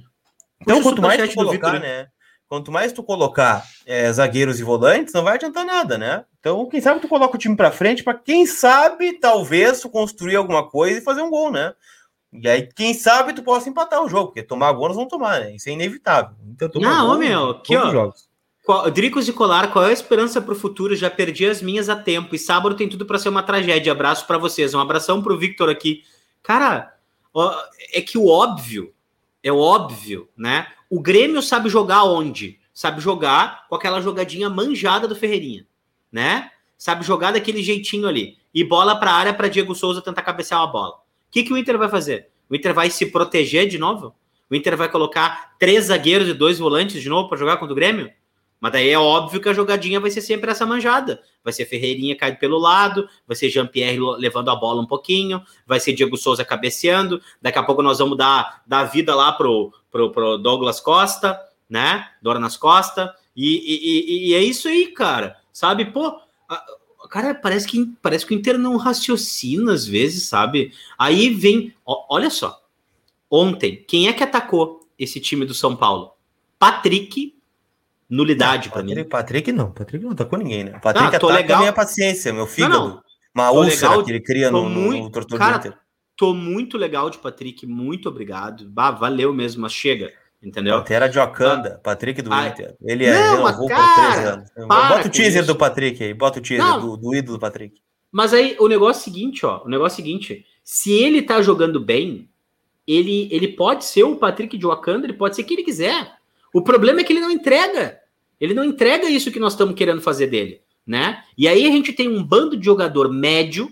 então 0.61 0.83
quanto 0.83 1.02
mais 1.02 1.28
tu 1.28 1.35
colocar, 1.35 1.80
né? 1.80 2.07
Quanto 2.49 2.73
mais 2.73 2.92
tu 2.95 3.02
colocar 3.02 3.62
é, 3.85 4.11
zagueiros 4.11 4.59
e 4.59 4.62
volantes, 4.62 5.12
não 5.12 5.23
vai 5.23 5.35
adiantar 5.35 5.66
nada, 5.66 5.99
né? 5.99 6.25
Então, 6.40 6.66
quem 6.66 6.80
sabe 6.80 6.99
tu 6.99 7.07
coloca 7.07 7.37
o 7.37 7.38
time 7.38 7.54
para 7.54 7.71
frente 7.71 8.02
para 8.02 8.14
quem 8.14 8.47
sabe, 8.47 9.21
talvez, 9.21 9.80
tu 9.80 9.90
construir 9.90 10.37
alguma 10.37 10.66
coisa 10.66 10.99
e 10.99 11.02
fazer 11.02 11.21
um 11.21 11.28
gol, 11.28 11.52
né? 11.52 11.75
E 12.33 12.49
aí, 12.49 12.69
quem 12.75 12.93
sabe, 12.93 13.33
tu 13.33 13.43
possa 13.43 13.69
empatar 13.69 14.03
o 14.03 14.09
jogo, 14.09 14.27
porque 14.27 14.43
tomar 14.43 14.73
gol 14.73 14.89
nós 14.89 14.97
vamos 14.97 15.11
tomar, 15.11 15.41
né? 15.41 15.57
Isso 15.57 15.69
é 15.69 15.73
inevitável. 15.73 16.37
Então, 16.47 16.69
Não, 16.75 17.07
gol, 17.09 17.19
meu, 17.19 17.51
aqui, 17.51 17.77
ó. 17.77 17.91
Jogos. 17.91 18.29
Qual, 18.69 18.91
Dricos 18.91 19.25
de 19.25 19.33
Colar, 19.33 19.73
qual 19.73 19.87
é 19.87 19.89
a 19.89 19.93
esperança 19.93 20.43
para 20.43 20.53
o 20.53 20.55
futuro? 20.55 20.95
Já 20.95 21.09
perdi 21.09 21.47
as 21.47 21.63
minhas 21.63 21.89
a 21.89 21.97
tempo. 21.97 22.35
E 22.35 22.39
sábado 22.39 22.77
tem 22.77 22.87
tudo 22.87 23.07
para 23.07 23.19
ser 23.19 23.31
uma 23.31 23.43
tragédia. 23.43 23.91
Abraço 23.91 24.27
para 24.27 24.37
vocês. 24.37 24.75
Um 24.75 24.79
abração 24.79 25.23
para 25.23 25.33
o 25.33 25.39
Victor 25.39 25.71
aqui. 25.71 26.03
Cara, 26.43 26.95
ó, 27.33 27.51
é 27.95 28.03
que 28.03 28.19
o 28.19 28.29
óbvio, 28.29 28.93
é 29.43 29.51
óbvio, 29.51 30.29
né? 30.37 30.67
O 30.91 31.01
Grêmio 31.01 31.41
sabe 31.41 31.71
jogar 31.71 32.05
onde? 32.05 32.61
Sabe 32.75 33.01
jogar 33.01 33.67
com 33.69 33.75
aquela 33.75 34.03
jogadinha 34.03 34.51
manjada 34.51 35.09
do 35.09 35.17
Ferreirinha, 35.17 35.67
né? 36.13 36.51
Sabe 36.77 37.05
jogar 37.07 37.33
daquele 37.33 37.63
jeitinho 37.63 38.07
ali. 38.07 38.37
E 38.53 38.63
bola 38.63 38.97
para 38.97 39.13
área 39.13 39.33
para 39.33 39.49
Diego 39.49 39.75
Souza 39.75 40.03
tentar 40.03 40.21
cabecear 40.21 40.61
uma 40.61 40.71
bola. 40.71 41.08
O 41.29 41.31
que, 41.31 41.43
que 41.43 41.53
o 41.53 41.59
Inter 41.59 41.77
vai 41.77 41.89
fazer? 41.89 42.29
O 42.49 42.57
Inter 42.57 42.73
vai 42.73 42.91
se 42.91 43.07
proteger 43.07 43.69
de 43.69 43.79
novo? 43.79 44.15
O 44.51 44.55
Inter 44.55 44.77
vai 44.77 44.91
colocar 44.91 45.57
três 45.59 45.87
zagueiros 45.87 46.29
e 46.29 46.33
dois 46.33 46.59
volantes 46.59 47.03
de 47.03 47.09
novo 47.09 47.29
para 47.29 47.39
jogar 47.39 47.59
contra 47.59 47.73
o 47.73 47.77
Grêmio? 47.77 48.11
Mas 48.61 48.73
daí 48.73 48.89
é 48.89 48.99
óbvio 48.99 49.41
que 49.41 49.49
a 49.49 49.53
jogadinha 49.53 50.01
vai 50.01 50.11
ser 50.11 50.21
sempre 50.21 50.51
essa 50.51 50.67
manjada. 50.67 51.23
Vai 51.45 51.53
ser 51.53 51.65
Ferreirinha 51.67 52.17
caído 52.17 52.39
pelo 52.39 52.59
lado, 52.59 53.09
vai 53.27 53.37
ser 53.37 53.49
Jean-Pierre 53.51 54.01
levando 54.19 54.51
a 54.51 54.57
bola 54.57 54.83
um 54.83 54.87
pouquinho, 54.87 55.41
vai 55.65 55.79
ser 55.79 55.93
Diego 55.93 56.17
Souza 56.17 56.45
cabeceando. 56.45 57.23
Daqui 57.41 57.59
a 57.59 57.63
pouco 57.63 57.83
nós 57.83 57.99
vamos 57.99 58.19
dar, 58.19 58.63
dar 58.67 58.85
vida 58.85 59.15
lá 59.15 59.33
pro, 59.33 59.73
pro, 59.91 60.11
pro 60.11 60.39
Douglas 60.39 60.81
Costa, 60.81 61.39
né? 61.71 62.09
Dornas 62.21 62.57
Costa. 62.57 63.15
E, 63.37 63.47
e, 63.47 64.29
e, 64.29 64.31
e 64.31 64.35
é 64.35 64.43
isso 64.43 64.67
aí, 64.67 64.89
cara. 64.89 65.37
Sabe, 65.53 65.85
pô, 65.85 66.21
Cara, 67.09 67.35
parece 67.35 67.67
que, 67.67 67.87
parece 68.03 68.27
que 68.27 68.35
o 68.35 68.38
Inter 68.38 68.59
não 68.59 68.77
raciocina 68.77 69.73
às 69.73 69.87
vezes, 69.87 70.29
sabe? 70.29 70.73
Aí 70.99 71.31
vem. 71.31 71.75
Ó, 71.85 72.07
olha 72.11 72.31
só. 72.31 72.62
Ontem, 73.31 73.85
quem 73.87 74.09
é 74.09 74.12
que 74.12 74.23
atacou 74.23 74.87
esse 74.99 75.21
time 75.21 75.45
do 75.45 75.55
São 75.55 75.77
Paulo? 75.77 76.12
Patrick, 76.59 77.35
nulidade 78.09 78.71
para 78.71 78.83
mim. 78.83 79.05
Patrick 79.05 79.53
não, 79.53 79.71
Patrick 79.71 80.05
não 80.05 80.12
atacou 80.12 80.38
ninguém, 80.38 80.65
né? 80.65 80.73
Patrick 80.79 81.15
ah, 81.15 81.17
ataca 81.17 81.27
legal. 81.27 81.59
a 81.59 81.61
minha 81.61 81.73
paciência, 81.73 82.33
meu 82.33 82.47
fígado. 82.47 82.75
Não, 82.75 82.88
não. 82.88 83.03
Uma 83.35 83.50
úlcera 83.50 83.91
legal, 83.91 84.05
que 84.05 84.11
ele 84.11 84.21
cria 84.21 84.50
no, 84.50 84.69
muito, 84.69 85.05
no 85.05 85.11
tortor 85.11 85.38
cara, 85.38 85.57
Inter. 85.59 85.79
Tô 86.17 86.35
muito 86.35 86.77
legal 86.77 87.09
de 87.11 87.19
Patrick, 87.19 87.65
muito 87.67 88.09
obrigado. 88.09 88.69
Bah, 88.69 88.91
valeu 88.91 89.33
mesmo, 89.33 89.62
mas 89.62 89.73
chega. 89.73 90.12
Entendeu? 90.42 90.78
Pantera 90.78 91.09
de 91.09 91.18
Wakanda, 91.18 91.75
ah, 91.75 91.78
Patrick 91.78 92.23
do 92.23 92.33
Inter. 92.33 92.76
Ele 92.80 93.04
é 93.04 93.12
não, 93.12 93.45
renovou 93.45 93.68
cara, 93.68 93.83
por 93.83 94.12
três 94.12 94.26
anos. 94.26 94.50
Bota 94.68 95.09
o 95.09 95.11
teaser 95.11 95.45
do 95.45 95.57
Patrick 95.57 96.04
aí, 96.04 96.14
bota 96.14 96.38
o 96.38 96.42
teaser 96.42 96.80
do, 96.80 96.97
do 96.97 97.14
ídolo 97.14 97.37
do 97.37 97.40
Patrick. 97.40 97.80
Mas 98.11 98.33
aí 98.33 98.57
o 98.61 98.68
negócio 98.68 99.00
é 99.00 99.02
o 99.02 99.04
seguinte, 99.04 99.45
ó. 99.45 99.64
O 99.64 99.68
negócio 99.68 100.00
é 100.00 100.02
o 100.02 100.04
seguinte: 100.04 100.47
se 100.62 100.92
ele 100.92 101.23
tá 101.23 101.42
jogando 101.42 101.80
bem, 101.80 102.28
ele, 102.87 103.28
ele 103.33 103.49
pode 103.49 103.85
ser 103.85 104.04
o 104.04 104.16
Patrick 104.16 104.57
de 104.57 104.64
Wakanda, 104.64 105.07
ele 105.07 105.12
pode 105.12 105.35
ser 105.35 105.42
quem 105.42 105.57
ele 105.57 105.64
quiser. 105.64 106.12
O 106.54 106.62
problema 106.62 107.00
é 107.00 107.04
que 107.04 107.12
ele 107.12 107.21
não 107.21 107.30
entrega. 107.30 107.99
Ele 108.40 108.54
não 108.54 108.64
entrega 108.64 109.11
isso 109.11 109.33
que 109.33 109.40
nós 109.40 109.52
estamos 109.52 109.75
querendo 109.75 110.00
fazer 110.00 110.28
dele, 110.28 110.62
né? 110.87 111.23
E 111.37 111.49
aí 111.49 111.66
a 111.66 111.71
gente 111.71 111.92
tem 111.92 112.09
um 112.09 112.23
bando 112.23 112.57
de 112.57 112.64
jogador 112.64 113.12
médio. 113.12 113.68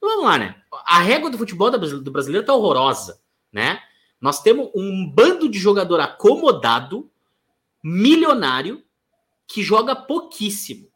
Vamos 0.00 0.24
lá, 0.24 0.38
né? 0.38 0.56
A 0.86 1.00
régua 1.00 1.30
do 1.30 1.38
futebol 1.38 1.70
do 1.70 2.10
brasileiro 2.10 2.46
tá 2.46 2.54
horrorosa, 2.54 3.20
né? 3.52 3.78
Nós 4.20 4.42
temos 4.42 4.70
um 4.74 5.08
bando 5.08 5.48
de 5.48 5.58
jogador 5.58 6.00
acomodado, 6.00 7.10
milionário, 7.82 8.82
que 9.46 9.62
joga 9.62 9.94
pouquíssimo. 9.94 10.88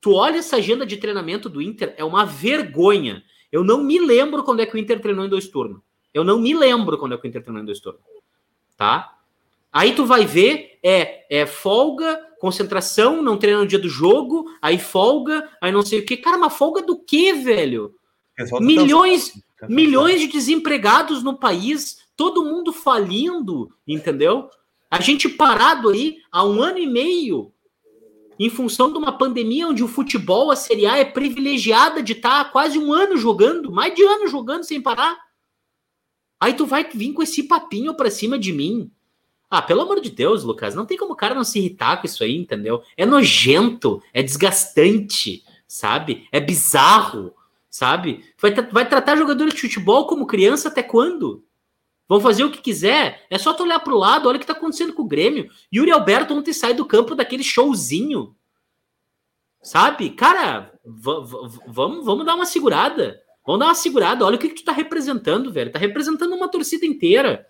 Tu 0.00 0.12
olha 0.12 0.38
essa 0.38 0.56
agenda 0.56 0.86
de 0.86 0.96
treinamento 0.96 1.48
do 1.48 1.60
Inter, 1.60 1.94
é 1.96 2.04
uma 2.04 2.24
vergonha. 2.24 3.22
Eu 3.50 3.64
não 3.64 3.82
me 3.82 3.98
lembro 3.98 4.44
quando 4.44 4.60
é 4.60 4.66
que 4.66 4.76
o 4.76 4.78
Inter 4.78 5.00
treinou 5.00 5.24
em 5.24 5.28
dois 5.28 5.48
turnos. 5.48 5.80
Eu 6.14 6.22
não 6.22 6.38
me 6.38 6.54
lembro 6.54 6.96
quando 6.98 7.14
é 7.14 7.18
que 7.18 7.26
o 7.26 7.28
Inter 7.28 7.42
treinou 7.42 7.62
em 7.62 7.66
dois 7.66 7.80
turnos. 7.80 8.00
Tá? 8.76 9.18
Aí 9.72 9.94
tu 9.94 10.06
vai 10.06 10.24
ver, 10.24 10.78
é, 10.82 11.26
é 11.28 11.46
folga, 11.46 12.20
concentração, 12.38 13.22
não 13.22 13.36
treina 13.36 13.60
no 13.60 13.66
dia 13.66 13.78
do 13.78 13.88
jogo, 13.88 14.46
aí 14.62 14.78
folga, 14.78 15.48
aí 15.60 15.72
não 15.72 15.82
sei 15.82 16.00
o 16.00 16.06
que. 16.06 16.16
Cara, 16.16 16.36
uma 16.36 16.50
folga 16.50 16.82
do 16.82 16.98
que, 16.98 17.32
velho? 17.32 17.94
Milhões, 18.60 19.32
tá 19.58 19.66
milhões 19.68 20.20
de 20.20 20.28
desempregados 20.28 21.22
no 21.22 21.36
país, 21.36 21.98
todo 22.18 22.44
mundo 22.44 22.72
falindo, 22.72 23.72
entendeu? 23.86 24.50
A 24.90 25.00
gente 25.00 25.28
parado 25.28 25.90
aí 25.90 26.18
há 26.32 26.44
um 26.44 26.60
ano 26.60 26.78
e 26.78 26.86
meio 26.86 27.52
em 28.36 28.50
função 28.50 28.90
de 28.92 28.98
uma 28.98 29.16
pandemia 29.16 29.68
onde 29.68 29.84
o 29.84 29.88
futebol, 29.88 30.50
a 30.50 30.56
Série 30.56 30.84
A, 30.84 30.98
é 30.98 31.04
privilegiada 31.04 32.02
de 32.02 32.14
estar 32.14 32.44
tá 32.44 32.50
quase 32.50 32.76
um 32.76 32.92
ano 32.92 33.16
jogando, 33.16 33.70
mais 33.70 33.94
de 33.94 34.02
ano 34.02 34.26
jogando 34.26 34.64
sem 34.64 34.82
parar. 34.82 35.16
Aí 36.40 36.54
tu 36.54 36.66
vai 36.66 36.88
vir 36.92 37.12
com 37.12 37.22
esse 37.22 37.44
papinho 37.44 37.94
pra 37.94 38.10
cima 38.10 38.36
de 38.36 38.52
mim. 38.52 38.90
Ah, 39.48 39.62
pelo 39.62 39.82
amor 39.82 40.00
de 40.00 40.10
Deus, 40.10 40.42
Lucas, 40.42 40.74
não 40.74 40.86
tem 40.86 40.98
como 40.98 41.12
o 41.12 41.16
cara 41.16 41.36
não 41.36 41.44
se 41.44 41.60
irritar 41.60 42.00
com 42.00 42.06
isso 42.06 42.24
aí, 42.24 42.36
entendeu? 42.36 42.82
É 42.96 43.06
nojento, 43.06 44.02
é 44.12 44.24
desgastante, 44.24 45.44
sabe? 45.68 46.28
É 46.32 46.40
bizarro, 46.40 47.32
sabe? 47.70 48.24
Vai, 48.40 48.52
vai 48.72 48.88
tratar 48.88 49.16
jogadores 49.16 49.54
de 49.54 49.60
futebol 49.60 50.06
como 50.08 50.26
criança 50.26 50.68
até 50.68 50.82
quando? 50.82 51.44
Vão 52.08 52.20
fazer 52.20 52.42
o 52.42 52.50
que 52.50 52.62
quiser. 52.62 53.26
É 53.28 53.38
só 53.38 53.52
tu 53.52 53.62
olhar 53.64 53.78
pro 53.80 53.98
lado, 53.98 54.28
olha 54.28 54.36
o 54.36 54.40
que 54.40 54.46
tá 54.46 54.54
acontecendo 54.54 54.94
com 54.94 55.02
o 55.02 55.08
Grêmio. 55.08 55.50
Yuri 55.72 55.90
Alberto 55.90 56.34
ontem 56.34 56.54
sai 56.54 56.72
do 56.72 56.86
campo 56.86 57.14
daquele 57.14 57.44
showzinho. 57.44 58.34
Sabe? 59.60 60.08
Cara, 60.10 60.72
vamos, 60.82 62.04
vamos 62.04 62.24
dar 62.24 62.34
uma 62.34 62.46
segurada. 62.46 63.20
Vamos 63.46 63.60
dar 63.60 63.66
uma 63.66 63.74
segurada. 63.74 64.24
Olha 64.24 64.36
o 64.36 64.38
que, 64.38 64.48
que 64.48 64.54
tu 64.56 64.64
tá 64.64 64.72
representando, 64.72 65.52
velho. 65.52 65.70
Tá 65.70 65.78
representando 65.78 66.34
uma 66.34 66.48
torcida 66.48 66.86
inteira. 66.86 67.46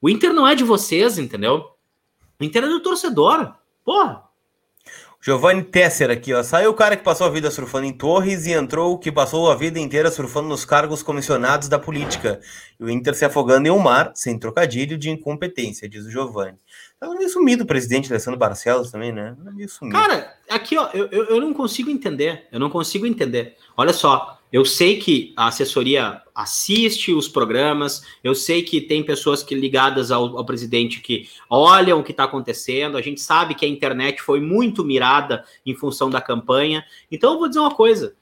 O 0.00 0.10
Inter 0.10 0.32
não 0.34 0.46
é 0.46 0.54
de 0.54 0.64
vocês, 0.64 1.18
entendeu? 1.18 1.70
O 2.38 2.44
Inter 2.44 2.64
é 2.64 2.68
do 2.68 2.80
torcedor. 2.80 3.54
Porra. 3.84 4.29
Giovanni 5.22 5.62
Tesser 5.62 6.10
aqui, 6.10 6.32
ó. 6.32 6.42
Saiu 6.42 6.70
o 6.70 6.74
cara 6.74 6.96
que 6.96 7.04
passou 7.04 7.26
a 7.26 7.30
vida 7.30 7.50
surfando 7.50 7.84
em 7.84 7.92
torres 7.92 8.46
e 8.46 8.52
entrou 8.52 8.94
o 8.94 8.98
que 8.98 9.12
passou 9.12 9.50
a 9.50 9.54
vida 9.54 9.78
inteira 9.78 10.10
surfando 10.10 10.48
nos 10.48 10.64
cargos 10.64 11.02
comissionados 11.02 11.68
da 11.68 11.78
política. 11.78 12.40
E 12.78 12.84
o 12.84 12.88
Inter 12.88 13.14
se 13.14 13.26
afogando 13.26 13.68
em 13.68 13.70
um 13.70 13.78
mar, 13.78 14.12
sem 14.14 14.38
trocadilho, 14.38 14.96
de 14.96 15.10
incompetência, 15.10 15.86
diz 15.86 16.06
o 16.06 16.10
Giovanni. 16.10 16.56
Tava 16.98 17.14
meio 17.14 17.28
sumido 17.28 17.64
o 17.64 17.66
presidente 17.66 18.10
Alessandro 18.10 18.38
Barcelos 18.38 18.90
também, 18.90 19.12
né? 19.12 19.36
Meio 19.52 19.68
sumido. 19.68 19.98
Cara, 19.98 20.34
aqui, 20.48 20.78
ó, 20.78 20.88
eu, 20.94 21.06
eu, 21.10 21.24
eu 21.26 21.40
não 21.40 21.52
consigo 21.52 21.90
entender. 21.90 22.46
Eu 22.50 22.58
não 22.58 22.70
consigo 22.70 23.06
entender. 23.06 23.56
Olha 23.76 23.92
só, 23.92 24.39
eu 24.52 24.64
sei 24.64 24.98
que 24.98 25.32
a 25.36 25.46
assessoria 25.46 26.22
assiste 26.34 27.12
os 27.12 27.28
programas, 27.28 28.02
eu 28.22 28.34
sei 28.34 28.62
que 28.62 28.80
tem 28.80 29.02
pessoas 29.02 29.42
que 29.42 29.54
ligadas 29.54 30.10
ao, 30.10 30.38
ao 30.38 30.44
presidente 30.44 31.00
que 31.00 31.28
olham 31.48 32.00
o 32.00 32.02
que 32.02 32.10
está 32.10 32.24
acontecendo, 32.24 32.96
a 32.96 33.02
gente 33.02 33.20
sabe 33.20 33.54
que 33.54 33.64
a 33.64 33.68
internet 33.68 34.20
foi 34.20 34.40
muito 34.40 34.84
mirada 34.84 35.44
em 35.64 35.74
função 35.74 36.10
da 36.10 36.20
campanha. 36.20 36.84
Então 37.10 37.34
eu 37.34 37.38
vou 37.38 37.48
dizer 37.48 37.60
uma 37.60 37.74
coisa, 37.74 38.16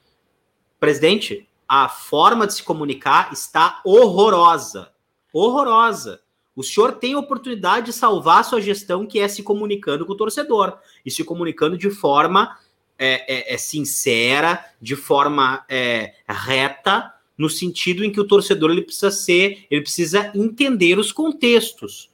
presidente, 0.79 1.49
a 1.67 1.89
forma 1.89 2.47
de 2.47 2.55
se 2.55 2.63
comunicar 2.63 3.33
está 3.33 3.81
horrorosa, 3.85 4.93
horrorosa. 5.33 6.21
O 6.55 6.63
senhor 6.63 6.93
tem 6.93 7.15
a 7.15 7.19
oportunidade 7.19 7.87
de 7.87 7.93
salvar 7.93 8.41
a 8.41 8.43
sua 8.43 8.61
gestão, 8.61 9.07
que 9.07 9.21
é 9.21 9.29
se 9.29 9.43
comunicando 9.43 10.05
com 10.05 10.13
o 10.13 10.17
torcedor 10.17 10.77
e 11.07 11.11
se 11.11 11.23
comunicando 11.23 11.79
de 11.79 11.89
forma 11.89 12.59
é, 12.99 13.53
é, 13.53 13.55
é 13.55 13.59
sincera, 13.59 14.65
de 14.81 14.97
forma 14.97 15.65
é, 15.69 16.15
reta, 16.29 17.15
no 17.37 17.49
sentido 17.49 18.05
em 18.05 18.11
que 18.11 18.21
o 18.21 18.27
torcedor 18.27 18.71
ele 18.71 18.83
precisa 18.83 19.11
ser, 19.13 19.67
ele 19.71 19.83
precisa 19.83 20.33
entender 20.35 20.99
os 20.99 21.13
contextos. 21.13 22.11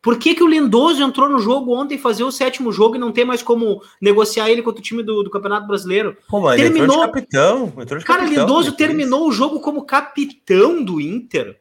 Por 0.00 0.18
que, 0.18 0.34
que 0.34 0.42
o 0.42 0.48
Lindoso 0.48 1.02
entrou 1.02 1.28
no 1.28 1.38
jogo 1.38 1.76
ontem 1.76 1.96
fazer 1.96 2.24
o 2.24 2.32
sétimo 2.32 2.72
jogo 2.72 2.96
e 2.96 2.98
não 2.98 3.12
tem 3.12 3.24
mais 3.24 3.42
como 3.42 3.82
negociar 4.00 4.50
ele 4.50 4.62
contra 4.62 4.80
o 4.80 4.82
time 4.82 5.02
do, 5.02 5.22
do 5.22 5.30
Campeonato 5.30 5.66
Brasileiro? 5.66 6.16
Pô, 6.28 6.40
mas 6.40 6.60
terminou... 6.60 7.06
de 7.06 7.12
capitão. 7.12 7.66
De 7.66 7.86
Cara, 7.86 8.22
capitão, 8.22 8.26
Lindoso 8.26 8.72
terminou 8.72 9.28
o 9.28 9.32
jogo 9.32 9.60
como 9.60 9.84
capitão 9.84 10.82
do 10.82 11.00
Inter. 11.00 11.60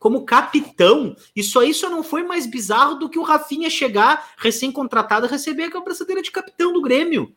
Como 0.00 0.24
capitão. 0.24 1.14
Isso 1.36 1.60
aí 1.60 1.72
só 1.72 1.88
não 1.88 2.02
foi 2.02 2.24
mais 2.24 2.44
bizarro 2.44 2.96
do 2.96 3.08
que 3.08 3.18
o 3.18 3.22
Rafinha 3.22 3.70
chegar, 3.70 4.32
recém-contratado, 4.36 5.28
receber 5.28 5.70
a 5.72 5.80
braçadeira 5.80 6.22
de 6.22 6.30
capitão 6.30 6.72
do 6.72 6.82
Grêmio 6.82 7.32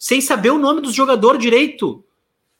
sem 0.00 0.18
saber 0.22 0.50
o 0.50 0.58
nome 0.58 0.80
dos 0.80 0.94
jogadores 0.94 1.38
direito. 1.38 2.02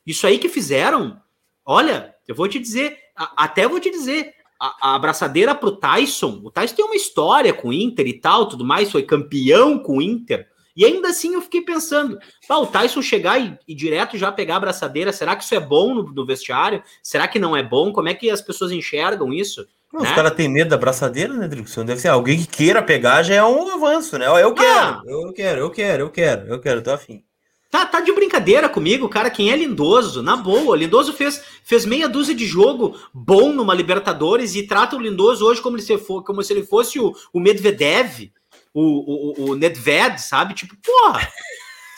Isso 0.06 0.26
aí 0.26 0.38
que 0.38 0.48
fizeram, 0.48 1.18
olha, 1.64 2.14
eu 2.28 2.34
vou 2.34 2.46
te 2.46 2.58
dizer, 2.58 2.98
até 3.16 3.66
vou 3.66 3.80
te 3.80 3.90
dizer, 3.90 4.34
a, 4.60 4.90
a 4.90 4.94
abraçadeira 4.94 5.54
pro 5.54 5.72
Tyson, 5.74 6.42
o 6.44 6.50
Tyson 6.50 6.74
tem 6.76 6.84
uma 6.84 6.94
história 6.94 7.54
com 7.54 7.68
o 7.68 7.72
Inter 7.72 8.06
e 8.06 8.12
tal, 8.12 8.46
tudo 8.46 8.62
mais, 8.62 8.92
foi 8.92 9.02
campeão 9.02 9.78
com 9.78 9.96
o 9.96 10.02
Inter. 10.02 10.46
E 10.76 10.84
ainda 10.84 11.08
assim 11.08 11.34
eu 11.34 11.40
fiquei 11.40 11.62
pensando, 11.62 12.18
pá, 12.46 12.56
o 12.56 12.66
Tyson 12.66 13.00
chegar 13.00 13.40
e, 13.40 13.58
e, 13.66 13.74
direto 13.74 14.18
já 14.18 14.30
pegar 14.30 14.54
a 14.54 14.56
abraçadeira, 14.58 15.12
será 15.12 15.34
que 15.34 15.42
isso 15.42 15.54
é 15.54 15.60
bom 15.60 15.94
no, 15.94 16.02
no, 16.12 16.26
vestiário? 16.26 16.82
Será 17.02 17.26
que 17.26 17.38
não 17.38 17.56
é 17.56 17.62
bom? 17.62 17.90
Como 17.90 18.08
é 18.08 18.14
que 18.14 18.30
as 18.30 18.42
pessoas 18.42 18.70
enxergam 18.70 19.32
isso? 19.32 19.66
Não, 19.92 20.02
né? 20.02 20.08
Os 20.08 20.14
caras 20.14 20.34
têm 20.34 20.48
medo 20.48 20.70
da 20.70 20.76
abraçadeira, 20.76 21.34
né, 21.34 21.48
Drickson? 21.48 21.84
Deve 21.84 22.00
ser 22.00 22.08
alguém 22.08 22.38
que 22.38 22.46
queira 22.46 22.82
pegar 22.82 23.22
já 23.22 23.34
é 23.34 23.44
um 23.44 23.70
avanço, 23.70 24.18
né? 24.18 24.26
Eu 24.26 24.54
quero, 24.54 24.78
ah. 24.78 25.02
eu 25.06 25.32
quero, 25.32 25.60
eu 25.60 25.70
quero, 25.70 26.02
eu 26.02 26.10
quero, 26.10 26.46
eu 26.46 26.60
quero, 26.60 26.82
tô 26.82 26.92
afim. 26.92 27.24
Tá, 27.70 27.86
tá 27.86 28.00
de 28.00 28.12
brincadeira 28.12 28.68
comigo, 28.68 29.08
cara. 29.08 29.30
Quem 29.30 29.52
é 29.52 29.56
Lindoso? 29.56 30.22
Na 30.22 30.36
boa. 30.36 30.76
Lindoso 30.76 31.12
fez, 31.12 31.40
fez 31.62 31.86
meia 31.86 32.08
dúzia 32.08 32.34
de 32.34 32.44
jogo 32.44 32.98
bom 33.14 33.52
numa 33.52 33.72
Libertadores 33.72 34.56
e 34.56 34.66
trata 34.66 34.96
o 34.96 35.00
Lindoso 35.00 35.46
hoje 35.46 35.62
como, 35.62 35.78
se, 35.78 35.96
for, 35.96 36.24
como 36.24 36.42
se 36.42 36.52
ele 36.52 36.64
fosse 36.64 36.98
o, 36.98 37.14
o 37.32 37.38
Medvedev, 37.38 38.32
o, 38.74 39.44
o, 39.44 39.50
o 39.50 39.54
Nedved, 39.54 40.20
sabe? 40.20 40.54
Tipo, 40.54 40.74
porra, 40.84 41.28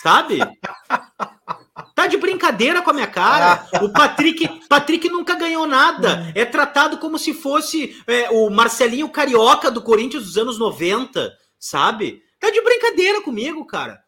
sabe? 0.02 0.40
Tá 1.94 2.06
de 2.06 2.18
brincadeira 2.18 2.82
com 2.82 2.90
a 2.90 2.94
minha 2.94 3.06
cara. 3.06 3.66
O 3.80 3.88
Patrick, 3.88 4.46
Patrick 4.68 5.08
nunca 5.08 5.34
ganhou 5.34 5.66
nada. 5.66 6.30
É 6.34 6.44
tratado 6.44 6.98
como 6.98 7.18
se 7.18 7.32
fosse 7.32 7.96
é, 8.06 8.28
o 8.30 8.50
Marcelinho 8.50 9.08
Carioca 9.08 9.70
do 9.70 9.80
Corinthians 9.80 10.24
dos 10.24 10.36
anos 10.36 10.58
90, 10.58 11.32
sabe? 11.58 12.22
Tá 12.38 12.50
de 12.50 12.60
brincadeira 12.60 13.22
comigo, 13.22 13.64
cara 13.64 14.02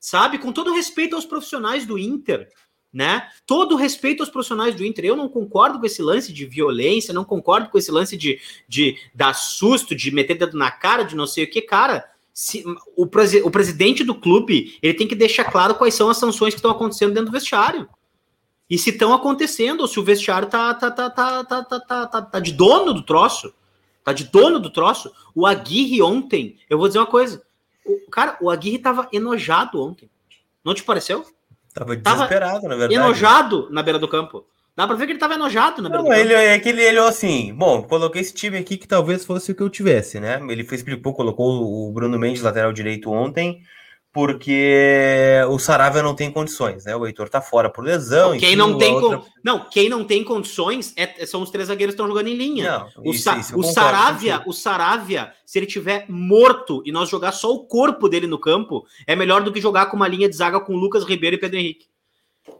sabe? 0.00 0.38
Com 0.38 0.52
todo 0.52 0.74
respeito 0.74 1.16
aos 1.16 1.26
profissionais 1.26 1.86
do 1.86 1.98
Inter, 1.98 2.48
né? 2.92 3.28
Todo 3.46 3.76
respeito 3.76 4.22
aos 4.22 4.30
profissionais 4.30 4.74
do 4.74 4.84
Inter. 4.84 5.04
Eu 5.04 5.16
não 5.16 5.28
concordo 5.28 5.78
com 5.78 5.86
esse 5.86 6.02
lance 6.02 6.32
de 6.32 6.46
violência, 6.46 7.14
não 7.14 7.24
concordo 7.24 7.68
com 7.68 7.78
esse 7.78 7.90
lance 7.90 8.16
de, 8.16 8.40
de 8.66 8.96
dar 9.14 9.34
susto, 9.34 9.94
de 9.94 10.10
meter 10.10 10.38
dedo 10.38 10.56
na 10.56 10.70
cara, 10.70 11.02
de 11.02 11.16
não 11.16 11.26
sei 11.26 11.44
o 11.44 11.50
que, 11.50 11.60
cara. 11.62 12.04
Se, 12.32 12.64
o, 12.96 13.02
o 13.02 13.50
presidente 13.50 14.04
do 14.04 14.14
clube 14.14 14.78
ele 14.80 14.94
tem 14.94 15.08
que 15.08 15.16
deixar 15.16 15.44
claro 15.44 15.74
quais 15.74 15.94
são 15.94 16.08
as 16.08 16.18
sanções 16.18 16.54
que 16.54 16.58
estão 16.58 16.70
acontecendo 16.70 17.12
dentro 17.12 17.26
do 17.26 17.32
vestiário. 17.32 17.88
E 18.70 18.76
se 18.76 18.90
estão 18.90 19.14
acontecendo, 19.14 19.80
ou 19.80 19.88
se 19.88 19.98
o 19.98 20.04
vestiário 20.04 20.46
tá, 20.48 20.74
tá, 20.74 20.90
tá, 20.90 21.10
tá, 21.10 21.44
tá, 21.44 21.64
tá, 21.64 21.80
tá, 21.80 22.06
tá, 22.06 22.22
tá 22.22 22.40
de 22.40 22.52
dono 22.52 22.92
do 22.92 23.02
troço. 23.02 23.52
Tá 24.04 24.12
de 24.12 24.24
dono 24.24 24.60
do 24.60 24.70
troço. 24.70 25.10
O 25.34 25.46
Aguirre 25.46 26.00
ontem, 26.02 26.58
eu 26.68 26.78
vou 26.78 26.86
dizer 26.86 26.98
uma 26.98 27.06
coisa 27.06 27.42
o, 27.88 28.10
cara, 28.10 28.36
o 28.40 28.50
Aguirre 28.50 28.78
tava 28.78 29.08
enojado 29.12 29.82
ontem. 29.82 30.10
Não 30.64 30.74
te 30.74 30.82
pareceu? 30.82 31.24
Tava 31.72 31.96
desesperado, 31.96 32.54
tava 32.54 32.68
na 32.68 32.76
verdade. 32.76 32.94
Enojado 32.94 33.68
na 33.70 33.82
beira 33.82 33.98
do 33.98 34.08
campo. 34.08 34.44
Dá 34.76 34.86
pra 34.86 34.94
ver 34.96 35.06
que 35.06 35.12
ele 35.12 35.18
tava 35.18 35.34
enojado 35.34 35.82
na 35.82 35.88
beira 35.88 36.02
Não, 36.02 36.10
do 36.10 36.14
ele, 36.14 36.34
campo. 36.34 36.40
É 36.40 36.58
que 36.58 36.68
ele, 36.68 36.82
ele 36.82 36.98
assim, 36.98 37.52
bom, 37.54 37.82
coloquei 37.82 38.20
esse 38.20 38.32
time 38.32 38.58
aqui 38.58 38.76
que 38.76 38.86
talvez 38.86 39.24
fosse 39.24 39.50
o 39.50 39.54
que 39.54 39.62
eu 39.62 39.68
tivesse, 39.68 40.20
né? 40.20 40.40
Ele 40.48 40.62
explicou, 40.62 41.12
colocou 41.14 41.88
o 41.88 41.92
Bruno 41.92 42.18
Mendes 42.18 42.42
lateral 42.42 42.72
direito 42.72 43.10
ontem 43.10 43.62
porque 44.18 45.44
o 45.48 45.60
Saravia 45.60 46.02
não 46.02 46.12
tem 46.12 46.28
condições, 46.28 46.84
né? 46.84 46.96
O 46.96 47.06
Heitor 47.06 47.28
tá 47.28 47.40
fora 47.40 47.70
por 47.70 47.84
lesão. 47.84 48.32
Quem 48.32 48.48
enfim, 48.48 48.56
não 48.56 48.76
tem 48.76 48.92
outra... 48.92 49.22
não, 49.44 49.60
quem 49.60 49.88
não 49.88 50.02
tem 50.02 50.24
condições 50.24 50.92
é, 50.96 51.24
são 51.24 51.40
os 51.40 51.52
três 51.52 51.68
zagueiros 51.68 51.94
que 51.94 52.02
estão 52.02 52.08
jogando 52.08 52.26
em 52.26 52.34
linha. 52.34 52.68
Não, 52.96 53.04
o, 53.04 53.12
isso, 53.12 53.22
Sa 53.22 53.36
isso 53.36 53.56
o 53.56 53.62
Saravia, 53.62 54.42
o 54.44 54.52
Saravia, 54.52 55.32
se 55.46 55.56
ele 55.56 55.66
tiver 55.66 56.04
morto 56.08 56.82
e 56.84 56.90
nós 56.90 57.08
jogar 57.08 57.30
só 57.30 57.52
o 57.52 57.60
corpo 57.60 58.08
dele 58.08 58.26
no 58.26 58.40
campo, 58.40 58.84
é 59.06 59.14
melhor 59.14 59.40
do 59.44 59.52
que 59.52 59.60
jogar 59.60 59.86
com 59.86 59.94
uma 59.94 60.08
linha 60.08 60.28
de 60.28 60.34
zaga 60.34 60.58
com 60.58 60.74
Lucas 60.74 61.04
Ribeiro 61.04 61.36
e 61.36 61.38
Pedro 61.38 61.56
Henrique. 61.56 61.86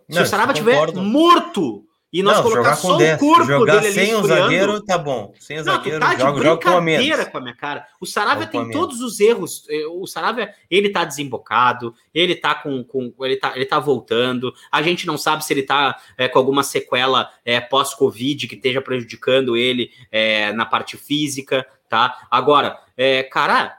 Se 0.09 0.15
não, 0.15 0.23
o 0.23 0.27
Saravia 0.27 0.55
tiver 0.55 0.95
morto 0.95 1.88
e 2.11 2.23
nós 2.23 2.37
não, 2.39 2.43
colocar 2.43 2.75
só 2.75 2.97
o 2.97 3.19
corpo 3.19 3.45
jogar 3.45 3.81
dele 3.81 3.93
sem 3.93 4.15
o 4.15 4.25
zagueiro, 4.25 4.83
tá 4.83 4.97
bom. 4.97 5.35
Sem 5.39 5.59
o 5.59 5.63
zagueiro, 5.63 6.01
tá 6.01 6.17
joga, 6.17 6.43
joga 6.43 6.63
com 6.63 6.77
a 6.77 6.81
menos. 6.81 7.25
com 7.27 7.39
a 7.39 7.41
minha 7.41 7.55
cara. 7.55 7.87
O 8.01 8.07
Saravia 8.07 8.47
tem 8.47 8.71
todos 8.71 9.03
os 9.03 9.21
erros. 9.21 9.67
Eh, 9.69 9.87
o 9.87 10.07
Saravia, 10.07 10.55
ele 10.71 10.89
tá 10.89 11.05
desembocado, 11.05 11.95
ele 12.15 12.35
tá 12.35 12.55
com, 12.55 12.83
com 12.83 13.13
ele 13.21 13.37
tá, 13.37 13.53
ele 13.55 13.67
tá 13.67 13.79
voltando. 13.79 14.55
A 14.73 14.81
gente 14.81 15.07
não 15.07 15.19
sabe 15.19 15.45
se 15.45 15.53
ele 15.53 15.63
tá 15.63 16.01
é, 16.17 16.29
com 16.29 16.39
alguma 16.39 16.63
sequela 16.63 17.31
é, 17.45 17.61
pós-Covid 17.61 18.49
que 18.49 18.55
esteja 18.55 18.81
prejudicando 18.81 19.55
ele 19.55 19.91
é, 20.11 20.51
na 20.53 20.65
parte 20.65 20.97
física, 20.97 21.67
tá? 21.91 22.27
Agora, 22.31 22.79
é, 22.97 23.23
cara, 23.23 23.77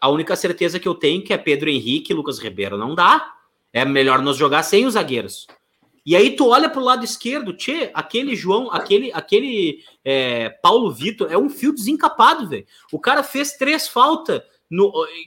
a 0.00 0.08
única 0.08 0.34
certeza 0.36 0.80
que 0.80 0.88
eu 0.88 0.94
tenho 0.94 1.22
que 1.22 1.34
é 1.34 1.38
Pedro 1.38 1.68
Henrique 1.68 2.12
e 2.12 2.16
Lucas 2.16 2.38
Ribeiro 2.38 2.78
não 2.78 2.94
dá. 2.94 3.34
É 3.74 3.84
melhor 3.84 4.22
nós 4.22 4.38
jogar 4.38 4.62
sem 4.62 4.86
os 4.86 4.94
zagueiros. 4.94 5.46
E 6.06 6.14
aí 6.14 6.36
tu 6.36 6.46
olha 6.46 6.70
pro 6.70 6.80
lado 6.80 7.04
esquerdo, 7.04 7.52
tchê, 7.52 7.90
aquele 7.92 8.36
João, 8.36 8.70
aquele, 8.70 9.10
aquele 9.12 9.82
é, 10.04 10.50
Paulo 10.50 10.88
Vitor 10.92 11.32
é 11.32 11.36
um 11.36 11.50
fio 11.50 11.74
desencapado, 11.74 12.48
velho. 12.48 12.64
O 12.92 13.00
cara 13.00 13.24
fez 13.24 13.54
três 13.54 13.88
faltas, 13.88 14.40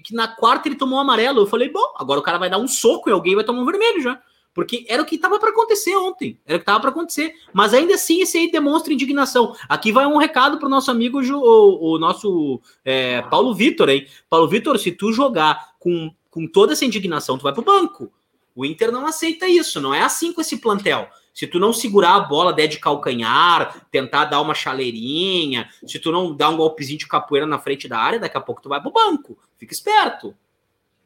que 0.06 0.16
na 0.16 0.30
quarta 0.30 0.70
ele 0.70 0.78
tomou 0.78 0.98
um 0.98 1.02
amarelo. 1.02 1.42
Eu 1.42 1.48
falei, 1.48 1.70
bom, 1.70 1.94
agora 1.98 2.22
o 2.22 2.24
cara 2.24 2.38
vai 2.38 2.50
dar 2.50 2.60
um 2.60 2.68
soco 2.68 3.10
e 3.10 3.12
alguém 3.12 3.36
vai 3.36 3.44
tomar 3.44 3.62
um 3.62 3.66
vermelho 3.66 4.02
já. 4.02 4.22
Porque 4.54 4.86
era 4.88 5.02
o 5.02 5.06
que 5.06 5.16
estava 5.16 5.38
para 5.38 5.50
acontecer 5.50 5.96
ontem. 5.98 6.40
Era 6.46 6.56
o 6.56 6.60
que 6.60 6.64
estava 6.64 6.80
para 6.80 6.90
acontecer. 6.92 7.34
Mas 7.54 7.74
ainda 7.74 7.96
assim, 7.96 8.22
esse 8.22 8.38
aí 8.38 8.50
demonstra 8.50 8.94
indignação. 8.94 9.54
Aqui 9.68 9.92
vai 9.92 10.06
um 10.06 10.18
recado 10.18 10.58
para 10.58 10.68
o 10.68 10.70
nosso 10.70 10.90
amigo, 10.90 11.22
o, 11.22 11.94
o 11.94 12.00
nosso 12.00 12.62
é, 12.86 13.22
Paulo 13.24 13.54
Vitor, 13.54 13.90
hein? 13.90 14.08
Paulo 14.30 14.48
Vitor, 14.48 14.80
se 14.80 14.94
tu 14.94 15.12
jogar 15.12 15.74
com, 15.78 16.10
com 16.32 16.48
toda 16.48 16.72
essa 16.72 16.86
indignação, 16.86 17.38
tu 17.38 17.44
vai 17.44 17.54
pro 17.54 17.64
banco. 17.64 18.12
O 18.60 18.66
Inter 18.66 18.92
não 18.92 19.08
aceita 19.08 19.48
isso. 19.48 19.80
Não 19.80 19.94
é 19.94 20.02
assim 20.02 20.34
com 20.34 20.42
esse 20.42 20.58
plantel. 20.58 21.08
Se 21.34 21.48
tu 21.48 21.60
não 21.60 21.72
segurar 21.72 22.16
a 22.16 22.20
bola, 22.20 22.52
der 22.52 22.68
de 22.68 22.78
calcanhar, 22.78 23.88
tentar 23.90 24.26
dar 24.26 24.42
uma 24.42 24.54
chaleirinha, 24.54 25.70
se 25.88 25.98
tu 25.98 26.12
não 26.12 26.36
dar 26.36 26.50
um 26.50 26.58
golpezinho 26.58 27.00
de 27.00 27.08
capoeira 27.08 27.48
na 27.48 27.58
frente 27.58 27.88
da 27.88 27.98
área, 27.98 28.20
daqui 28.20 28.38
a 28.38 28.42
pouco 28.42 28.62
tu 28.62 28.68
vai 28.68 28.82
pro 28.82 28.92
banco. 28.92 29.38
Fica 29.58 29.74
esperto. 29.74 30.36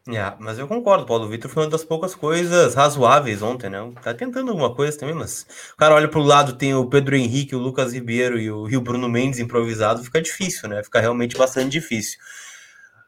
É, 0.07 0.33
mas 0.39 0.57
eu 0.57 0.67
concordo, 0.67 1.05
Paulo 1.05 1.29
Vitor 1.29 1.51
foi 1.51 1.63
uma 1.63 1.69
das 1.69 1.83
poucas 1.83 2.15
coisas 2.15 2.73
razoáveis 2.73 3.43
ontem, 3.43 3.69
né? 3.69 3.79
Tá 4.01 4.15
tentando 4.15 4.49
alguma 4.49 4.73
coisa 4.73 4.97
também, 4.97 5.13
mas 5.13 5.45
o 5.73 5.77
cara 5.77 5.93
olha 5.93 6.07
pro 6.07 6.23
lado, 6.23 6.53
tem 6.53 6.73
o 6.73 6.87
Pedro 6.87 7.15
Henrique, 7.15 7.55
o 7.55 7.59
Lucas 7.59 7.93
Ribeiro 7.93 8.39
e 8.39 8.49
o, 8.49 8.65
Rio 8.65 8.81
Bruno 8.81 9.07
Mendes 9.07 9.39
improvisado, 9.39 10.03
fica 10.03 10.19
difícil, 10.19 10.67
né? 10.67 10.81
Fica 10.83 10.99
realmente 10.99 11.37
bastante 11.37 11.69
difícil. 11.69 12.17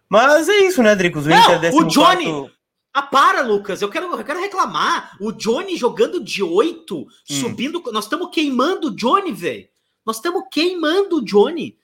Mas 0.07 0.47
é 0.47 0.57
isso, 0.59 0.83
né, 0.83 0.95
Dricos? 0.95 1.25
O, 1.25 1.29
Não, 1.29 1.79
o 1.79 1.83
Johnny, 1.85 2.25
quarto... 2.25 2.51
Ah, 2.95 3.01
para, 3.01 3.41
Lucas. 3.41 3.81
Eu 3.81 3.89
quero, 3.89 4.05
eu 4.05 4.23
quero 4.23 4.39
reclamar. 4.39 5.17
O 5.19 5.33
Johnny 5.33 5.75
jogando 5.75 6.23
de 6.23 6.41
8, 6.41 6.97
hum. 6.97 7.07
subindo. 7.27 7.83
Nós 7.91 8.05
estamos 8.05 8.29
queimando 8.31 8.87
o 8.87 8.95
Johnny, 8.95 9.33
velho. 9.33 9.67
Nós 10.05 10.15
estamos 10.15 10.43
queimando 10.49 11.17
o 11.17 11.21
Johnny. 11.21 11.77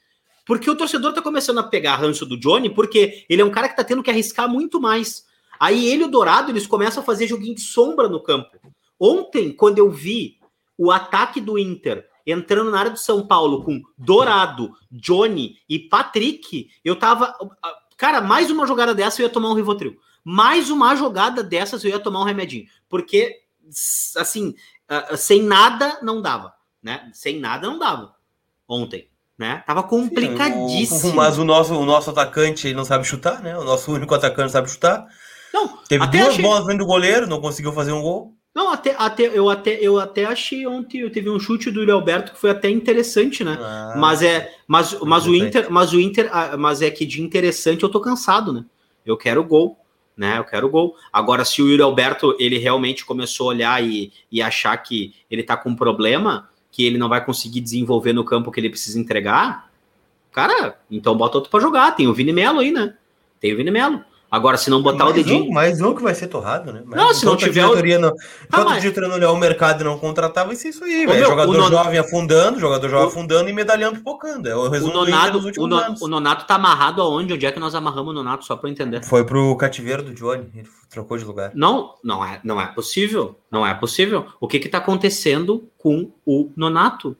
Porque 0.45 0.69
o 0.69 0.76
torcedor 0.76 1.12
tá 1.12 1.21
começando 1.21 1.58
a 1.58 1.63
pegar 1.63 1.97
ranço 1.97 2.26
do 2.26 2.39
Johnny, 2.39 2.69
porque 2.69 3.26
ele 3.28 3.41
é 3.41 3.45
um 3.45 3.52
cara 3.52 3.67
que 3.67 3.76
tá 3.76 3.84
tendo 3.84 4.02
que 4.02 4.10
arriscar 4.10 4.47
muito 4.47 4.80
mais. 4.80 5.26
Aí 5.60 5.86
ele 5.86 6.04
e 6.04 6.06
o 6.06 6.10
Dourado, 6.10 6.50
eles 6.50 6.65
começam 6.65 7.04
a 7.04 7.06
fazer 7.06 7.28
joguinho 7.28 7.56
de 7.56 7.62
sombra 7.62 8.08
no 8.08 8.24
campo. 8.24 8.58
Ontem, 8.97 9.52
quando 9.52 9.80
eu 9.80 9.91
vi 9.91 10.39
o 10.78 10.91
ataque 10.91 11.41
do 11.41 11.60
Inter 11.60 12.08
entrando 12.26 12.71
na 12.71 12.80
área 12.80 12.91
do 12.91 12.97
São 12.97 13.28
Paulo 13.28 13.65
com 13.65 13.82
Dourado, 13.97 14.71
Johnny 14.89 15.58
e 15.67 15.78
Patrick, 15.78 16.69
eu 16.86 16.95
tava. 16.95 17.36
Cara, 17.97 18.21
mais 18.21 18.50
uma 18.50 18.65
jogada 18.65 18.95
dessa 18.95 19.21
eu 19.21 19.26
ia 19.26 19.30
tomar 19.30 19.50
um 19.50 19.56
Rivotril 19.56 20.00
mais 20.24 20.70
uma 20.70 20.96
jogada 20.96 21.44
dessas 21.44 21.84
eu 21.84 21.92
ia 21.92 22.00
tomar 22.00 22.22
um 22.22 22.26
remedinho. 22.26 22.66
Porque, 22.90 23.42
assim, 24.18 24.56
sem 25.18 25.44
nada 25.44 26.00
não 26.02 26.22
dava, 26.22 26.54
né? 26.82 27.10
Sem 27.14 27.40
nada 27.40 27.68
não 27.68 27.80
dava 27.80 28.14
ontem, 28.68 29.10
né? 29.38 29.64
Tava 29.66 29.84
complicadíssimo. 29.84 31.00
Sim, 31.00 31.14
mas 31.14 31.38
o 31.38 31.44
nosso, 31.44 31.74
o 31.76 31.86
nosso 31.86 32.10
atacante 32.10 32.74
não 32.74 32.86
sabe 32.86 33.06
chutar, 33.06 33.42
né? 33.42 33.58
O 33.58 33.64
nosso 33.64 33.92
único 33.92 34.14
atacante 34.16 34.52
sabe 34.52 34.70
chutar. 34.70 35.08
Não, 35.54 35.78
Teve 35.88 36.08
duas 36.08 36.28
achei... 36.28 36.42
bolas 36.42 36.66
dentro 36.66 36.80
do 36.80 36.88
goleiro, 36.88 37.28
não 37.28 37.42
conseguiu 37.42 37.74
fazer 37.74 37.92
um 37.92 38.02
gol. 38.02 38.34
Não, 38.54 38.72
até, 38.72 38.94
até, 38.98 39.24
eu, 39.24 39.50
até, 39.50 39.78
eu 39.80 39.98
até 39.98 40.26
achei 40.26 40.68
ontem, 40.68 41.00
eu 41.00 41.12
teve 41.12 41.30
um 41.30 41.40
chute 41.40 41.72
do 41.72 41.80
Yuri 41.80 41.92
Alberto 41.92 42.34
que 42.34 42.40
foi 42.40 42.50
até 42.50 42.70
interessante, 42.70 43.46
né? 43.46 43.58
Ah, 43.62 43.94
mas 43.96 44.22
é, 44.22 44.54
mas, 44.68 44.94
mas 45.00 45.26
o 45.26 45.34
Inter, 45.34 45.72
mas 45.72 45.94
o 45.94 46.00
Inter, 46.00 46.30
ah, 46.34 46.58
mas 46.58 46.82
é 46.82 46.92
que 46.92 47.06
de 47.06 47.22
interessante 47.22 47.84
eu 47.84 47.90
tô 47.90 48.02
cansado, 48.02 48.52
né? 48.52 48.66
Eu 49.06 49.16
quero 49.16 49.44
gol 49.44 49.81
né? 50.15 50.38
Eu 50.38 50.43
quero 50.43 50.69
gol. 50.69 50.95
Agora, 51.12 51.43
se 51.45 51.62
o 51.62 51.67
Yuri 51.67 51.82
Alberto 51.82 52.36
ele 52.39 52.58
realmente 52.58 53.06
começou 53.06 53.47
a 53.47 53.50
olhar 53.50 53.84
e, 53.84 54.12
e 54.32 54.41
achar 54.41 54.76
que 54.78 55.13
ele 55.30 55.43
tá 55.43 55.58
com 55.58 55.69
um 55.69 55.76
problema, 55.76 56.50
que 56.71 56.86
ele 56.86 56.97
não 56.97 57.10
vai 57.10 57.24
conseguir 57.24 57.62
desenvolver 57.62 58.13
no 58.13 58.24
campo 58.24 58.52
que 58.52 58.60
ele 58.60 58.69
precisa 58.69 59.00
entregar, 59.00 59.69
cara, 60.32 60.80
então 60.89 61.15
bota 61.15 61.38
outro 61.38 61.52
para 61.52 61.60
jogar. 61.60 61.95
Tem 61.95 62.08
o 62.08 62.13
Vini 62.13 62.34
Melo 62.34 62.60
aí, 62.60 62.71
né? 62.71 62.95
Tem 63.39 63.54
o 63.54 63.58
Vini 63.58 63.71
Melo. 63.71 64.04
Agora, 64.32 64.56
se 64.56 64.70
não 64.70 64.82
botar 64.82 65.04
mais 65.04 65.12
o 65.12 65.13
dedinho. 65.13 65.44
Um, 65.44 65.52
mais 65.52 65.82
um 65.82 65.94
que 65.94 66.02
vai 66.02 66.15
ser 66.15 66.28
torrado, 66.28 66.72
né? 66.72 66.82
Mas 66.86 66.98
não, 66.98 67.13
se 67.13 67.26
não 67.26 67.36
tiver. 67.36 67.65
Diretoria 67.65 68.00
não, 68.00 68.13
ah, 68.50 68.63
mas... 68.63 68.78
a 68.78 68.80
diretoria 68.80 69.10
não 69.10 69.17
olhar 69.17 69.32
o 69.34 69.38
mercado 69.38 69.82
e 69.82 69.84
não 69.84 70.00
contratar, 70.00 70.48
vai 70.48 70.56
ser 70.56 70.70
isso 70.70 70.86
aí, 70.86 71.06
velho. 71.06 71.26
Jogador 71.26 71.58
non... 71.58 71.67
jovem 71.67 72.00
afundando, 72.00 72.58
jogador 72.58 72.88
jovem 72.88 73.08
o... 73.08 73.10
afundando 73.10 73.50
e 73.50 73.54
medalhão 73.54 73.91
pipocando. 73.91 74.48
É 74.48 74.56
o 74.56 74.70
resumo 74.70 74.94
o 74.94 75.06
Nonato, 75.06 75.38
o, 75.38 75.67
no... 75.67 75.96
o 76.00 76.08
Nonato 76.08 76.48
tá 76.48 76.56
amarrado 76.56 77.02
aonde? 77.02 77.34
Onde 77.34 77.46
é 77.46 77.52
que 77.52 77.60
nós 77.60 77.76
amarramos 77.76 78.12
o 78.12 78.13
Nonato, 78.13 78.46
só 78.46 78.56
pra 78.56 78.70
eu 78.70 78.72
entender? 78.72 79.04
Foi 79.04 79.26
pro 79.26 79.54
cativeiro 79.58 80.02
do 80.02 80.13
Johnny, 80.13 80.50
ele 80.56 80.70
trocou 80.89 81.17
de 81.17 81.26
lugar. 81.26 81.52
Não, 81.54 81.96
não 82.02 82.24
é, 82.24 82.39
não 82.41 82.62
é 82.62 82.67
possível. 82.67 83.36
Não 83.52 83.67
é 83.67 83.74
possível. 83.74 84.28
O 84.39 84.48
que 84.48 84.60
que 84.60 84.70
tá 84.70 84.78
acontecendo 84.78 85.67
com 85.78 86.10
o 86.26 86.50
Nonato? 86.56 87.17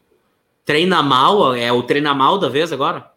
Treina 0.63 1.04
mal, 1.04 1.54
é 1.54 1.74
o 1.74 1.84
treina 1.84 2.13
mal 2.13 2.38
da 2.38 2.47
vez 2.47 2.71
agora? 2.71 3.12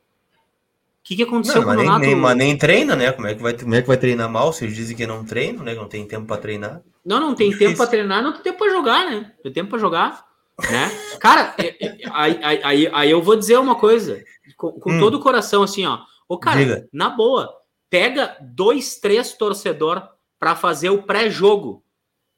Que, 1.05 1.17
que 1.17 1.23
aconteceu 1.23 1.61
não, 1.61 1.64
com 1.64 1.71
o 1.71 1.85
Nonato? 1.85 2.01
Nem, 2.01 2.17
mas 2.17 2.37
nem 2.37 2.57
treina, 2.57 2.97
né? 2.97 3.12
Como 3.12 3.27
é, 3.27 3.35
que 3.35 3.43
vai, 3.43 3.53
como 3.53 3.75
é 3.75 3.83
que 3.83 3.88
vai 3.88 3.97
treinar 3.99 4.29
mal? 4.31 4.53
Vocês 4.53 4.75
dizem 4.75 4.97
que 4.97 5.07
não 5.07 5.23
treino, 5.23 5.62
né? 5.62 5.75
Não 5.75 5.87
tem 5.87 6.09
tempo 6.09 6.27
para 6.27 6.40
treinar. 6.40 6.81
Não, 7.05 7.21
não 7.21 7.35
tem 7.35 7.55
tempo 7.57 7.77
para 7.77 7.87
treinar, 7.87 8.23
não 8.23 8.33
tem 8.33 8.43
tempo 8.43 8.59
para 8.59 8.71
jogar, 8.71 9.11
né? 9.11 9.31
Tem 9.43 9.53
tempo 9.53 9.69
para 9.69 9.79
jogar, 9.79 10.27
né? 10.71 10.90
Cara, 11.21 11.55
é, 11.59 11.87
é, 11.87 11.97
aí, 12.11 12.40
aí, 12.62 12.90
aí, 12.90 13.11
eu 13.11 13.21
vou 13.21 13.37
dizer 13.37 13.59
uma 13.59 13.75
coisa, 13.75 14.25
com, 14.57 14.73
com 14.73 14.93
hum. 14.93 14.99
todo 14.99 15.19
o 15.19 15.21
coração, 15.21 15.62
assim, 15.62 15.85
ó. 15.85 15.99
Ô, 16.27 16.38
cara, 16.38 16.64
Diga. 16.64 16.88
na 16.90 17.11
boa, 17.11 17.55
pega 17.90 18.38
dois, 18.40 18.97
três 18.97 19.35
torcedor 19.35 20.09
para 20.38 20.57
fazer 20.57 20.88
o 20.88 21.03
pré-jogo 21.03 21.85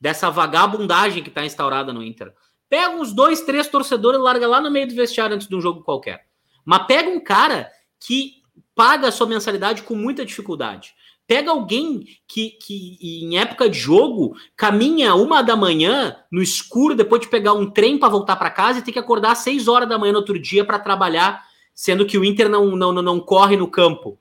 dessa 0.00 0.28
vagabundagem 0.28 1.22
que 1.22 1.30
tá 1.30 1.44
instaurada 1.44 1.92
no 1.92 2.02
Inter. 2.02 2.34
Pega 2.68 2.96
uns 2.96 3.12
dois, 3.12 3.42
três 3.42 3.68
torcedores 3.68 4.18
e 4.18 4.22
larga 4.22 4.48
lá 4.48 4.60
no 4.60 4.72
meio 4.72 4.88
do 4.88 4.94
vestiário 4.94 5.36
antes 5.36 5.46
de 5.46 5.54
um 5.54 5.60
jogo 5.60 5.84
qualquer. 5.84 6.26
Mas 6.64 6.84
pega 6.88 7.08
um 7.08 7.20
cara 7.20 7.70
que 8.00 8.35
paga 8.76 9.08
a 9.08 9.12
sua 9.12 9.26
mensalidade 9.26 9.82
com 9.82 9.94
muita 9.96 10.24
dificuldade. 10.24 10.94
Pega 11.26 11.50
alguém 11.50 12.06
que, 12.28 12.50
que 12.50 12.98
em 13.00 13.38
época 13.38 13.68
de 13.68 13.76
jogo 13.76 14.36
caminha 14.54 15.14
uma 15.16 15.42
da 15.42 15.56
manhã 15.56 16.14
no 16.30 16.40
escuro 16.40 16.94
depois 16.94 17.22
de 17.22 17.28
pegar 17.28 17.54
um 17.54 17.68
trem 17.68 17.98
para 17.98 18.10
voltar 18.10 18.36
para 18.36 18.50
casa 18.50 18.78
e 18.78 18.82
tem 18.82 18.92
que 18.92 19.00
acordar 19.00 19.32
às 19.32 19.38
seis 19.38 19.66
horas 19.66 19.88
da 19.88 19.98
manhã 19.98 20.12
no 20.12 20.18
outro 20.18 20.38
dia 20.38 20.64
para 20.64 20.78
trabalhar, 20.78 21.42
sendo 21.74 22.06
que 22.06 22.16
o 22.16 22.24
Inter 22.24 22.48
não, 22.48 22.76
não, 22.76 22.92
não 22.92 23.18
corre 23.18 23.56
no 23.56 23.66
campo, 23.66 24.20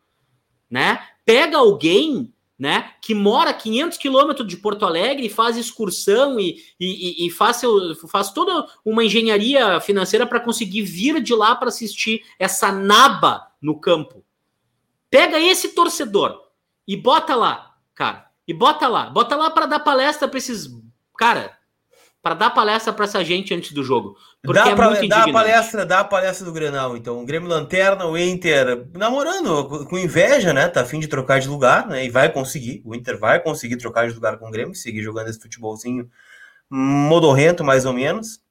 né? 0.68 1.00
Pega 1.24 1.58
alguém 1.58 2.34
né, 2.58 2.94
que 3.02 3.14
mora 3.14 3.54
500 3.54 3.98
quilômetros 3.98 4.48
de 4.48 4.56
Porto 4.56 4.86
Alegre 4.86 5.26
e 5.26 5.30
faz 5.30 5.58
excursão 5.58 6.40
e, 6.40 6.58
e, 6.80 7.28
e 7.28 7.30
faz, 7.30 7.58
seu, 7.58 7.94
faz 8.08 8.32
toda 8.32 8.66
uma 8.84 9.04
engenharia 9.04 9.82
financeira 9.82 10.26
para 10.26 10.40
conseguir 10.40 10.84
vir 10.84 11.22
de 11.22 11.36
lá 11.36 11.54
para 11.54 11.68
assistir 11.68 12.24
essa 12.40 12.72
naba 12.72 13.48
no 13.62 13.78
campo. 13.78 14.24
Pega 15.16 15.40
esse 15.40 15.70
torcedor 15.70 16.38
e 16.86 16.98
bota 16.98 17.36
lá, 17.36 17.74
cara. 17.96 18.26
E 18.46 18.54
bota 18.54 18.86
lá. 18.86 19.10
Bota 19.10 19.34
lá 19.38 19.50
para 19.50 19.66
dar 19.66 19.80
palestra 19.80 20.28
para 20.28 20.38
esses. 20.38 20.68
Cara, 21.18 21.58
para 22.22 22.36
dar 22.36 22.50
palestra 22.50 22.92
para 22.92 23.06
essa 23.06 23.24
gente 23.24 23.54
antes 23.54 23.72
do 23.72 23.82
jogo. 23.82 24.18
Porque 24.44 24.60
dá 24.60 24.72
é 24.72 24.76
pra, 24.76 24.90
muito 24.90 25.08
dá 25.08 25.24
a 25.24 25.32
palestra, 25.32 25.86
dá 25.86 26.00
a 26.02 26.04
palestra 26.04 26.46
do 26.46 26.52
Grenal, 26.52 26.98
então. 26.98 27.24
O 27.24 27.26
Grêmio 27.26 27.48
Lanterna, 27.48 28.06
o 28.06 28.18
Inter 28.18 28.88
namorando, 28.94 29.86
com 29.86 29.98
inveja, 29.98 30.52
né? 30.52 30.68
Tá 30.68 30.82
afim 30.82 31.00
de 31.00 31.08
trocar 31.08 31.40
de 31.40 31.48
lugar, 31.48 31.88
né? 31.88 32.04
E 32.04 32.10
vai 32.10 32.30
conseguir. 32.30 32.82
O 32.84 32.94
Inter 32.94 33.18
vai 33.18 33.40
conseguir 33.40 33.78
trocar 33.78 34.10
de 34.10 34.14
lugar 34.14 34.38
com 34.38 34.50
o 34.50 34.52
Grêmio, 34.52 34.76
seguir 34.76 35.02
jogando 35.02 35.30
esse 35.30 35.40
futebolzinho 35.40 36.10
modorrento, 36.70 37.64
mais 37.64 37.86
ou 37.86 37.94
menos. 37.94 38.42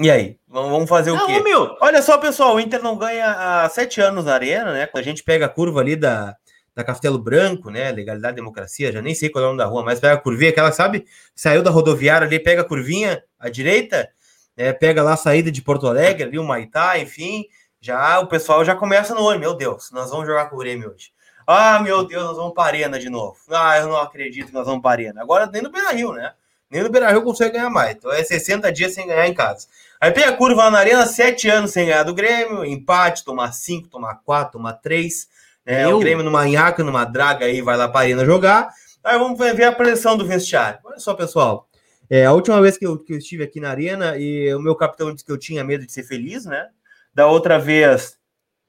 E 0.00 0.10
aí? 0.10 0.38
Vamos 0.48 0.88
fazer 0.88 1.12
o 1.12 1.26
quê? 1.26 1.40
Meu. 1.40 1.76
Olha 1.80 2.02
só, 2.02 2.18
pessoal, 2.18 2.56
o 2.56 2.60
Inter 2.60 2.82
não 2.82 2.98
ganha 2.98 3.26
há 3.26 3.68
sete 3.68 4.00
anos 4.00 4.24
na 4.24 4.34
arena, 4.34 4.72
né? 4.72 4.86
Quando 4.86 5.02
a 5.02 5.04
gente 5.04 5.22
pega 5.22 5.46
a 5.46 5.48
curva 5.48 5.80
ali 5.80 5.94
da, 5.94 6.36
da 6.74 6.82
Castelo 6.82 7.18
Branco, 7.18 7.70
né? 7.70 7.92
Legalidade 7.92 8.34
democracia, 8.34 8.90
já 8.90 9.00
nem 9.00 9.14
sei 9.14 9.28
qual 9.28 9.44
é 9.44 9.46
o 9.46 9.50
nome 9.50 9.58
da 9.58 9.66
rua, 9.66 9.84
mas 9.84 10.00
pega 10.00 10.14
a 10.14 10.20
curvinha, 10.20 10.50
aquela, 10.50 10.72
sabe? 10.72 11.06
Saiu 11.34 11.62
da 11.62 11.70
rodoviária 11.70 12.26
ali, 12.26 12.40
pega 12.40 12.62
a 12.62 12.64
curvinha 12.64 13.22
à 13.38 13.48
direita, 13.48 14.08
né? 14.56 14.72
pega 14.72 15.02
lá 15.02 15.12
a 15.12 15.16
saída 15.16 15.50
de 15.50 15.62
Porto 15.62 15.86
Alegre, 15.86 16.24
ali 16.24 16.38
o 16.38 16.44
Maitá, 16.44 16.98
enfim. 16.98 17.44
Já 17.80 18.18
o 18.18 18.26
pessoal 18.26 18.64
já 18.64 18.74
começa 18.74 19.14
no 19.14 19.22
olho, 19.22 19.38
meu 19.38 19.54
Deus, 19.54 19.90
nós 19.92 20.10
vamos 20.10 20.26
jogar 20.26 20.50
com 20.50 20.56
o 20.56 20.58
Grêmio 20.58 20.90
hoje. 20.90 21.12
Ah, 21.46 21.78
meu 21.80 22.04
Deus, 22.04 22.24
nós 22.24 22.36
vamos 22.36 22.54
para 22.54 22.64
Arena 22.64 22.98
de 22.98 23.10
novo. 23.10 23.36
Ah, 23.50 23.78
eu 23.78 23.86
não 23.86 23.98
acredito 23.98 24.46
que 24.46 24.54
nós 24.54 24.66
vamos 24.66 24.82
para 24.82 24.92
Arena. 24.92 25.20
Agora 25.20 25.46
nem 25.46 25.62
no 25.62 25.70
Beira 25.70 25.92
Rio, 25.92 26.12
né? 26.12 26.32
Nem 26.74 26.82
no 26.82 26.90
Beira 26.90 27.08
Rio 27.12 27.22
consegue 27.22 27.52
ganhar 27.52 27.70
mais. 27.70 27.94
Então 27.94 28.12
é 28.12 28.24
60 28.24 28.72
dias 28.72 28.92
sem 28.92 29.06
ganhar 29.06 29.28
em 29.28 29.32
casa. 29.32 29.68
Aí 30.00 30.10
pega 30.10 30.30
a 30.30 30.36
curva 30.36 30.68
na 30.72 30.80
Arena, 30.80 31.06
7 31.06 31.48
anos 31.48 31.70
sem 31.70 31.86
ganhar 31.86 32.02
do 32.02 32.12
Grêmio, 32.12 32.64
empate, 32.64 33.24
tomar 33.24 33.52
5, 33.52 33.86
tomar 33.86 34.16
4, 34.24 34.54
tomar 34.54 34.72
3. 34.72 35.28
É, 35.64 35.86
o 35.86 36.00
Grêmio 36.00 36.24
numa 36.24 36.44
nhaca, 36.44 36.82
numa 36.82 37.04
draga 37.04 37.46
aí, 37.46 37.62
vai 37.62 37.76
lá 37.76 37.88
para 37.88 38.00
a 38.00 38.02
Arena 38.02 38.24
jogar. 38.24 38.70
Aí 39.04 39.16
vamos 39.16 39.38
ver 39.38 39.62
a 39.62 39.72
pressão 39.72 40.16
do 40.16 40.26
vestiário. 40.26 40.80
Olha 40.82 40.98
só, 40.98 41.14
pessoal. 41.14 41.68
É, 42.10 42.26
a 42.26 42.32
última 42.32 42.60
vez 42.60 42.76
que 42.76 42.84
eu, 42.84 42.98
que 42.98 43.12
eu 43.12 43.18
estive 43.18 43.44
aqui 43.44 43.60
na 43.60 43.70
Arena, 43.70 44.18
e 44.18 44.52
o 44.52 44.58
meu 44.58 44.74
capitão 44.74 45.12
disse 45.12 45.24
que 45.24 45.30
eu 45.30 45.38
tinha 45.38 45.62
medo 45.62 45.86
de 45.86 45.92
ser 45.92 46.02
feliz, 46.02 46.44
né? 46.44 46.66
Da 47.14 47.28
outra 47.28 47.56
vez, 47.56 48.18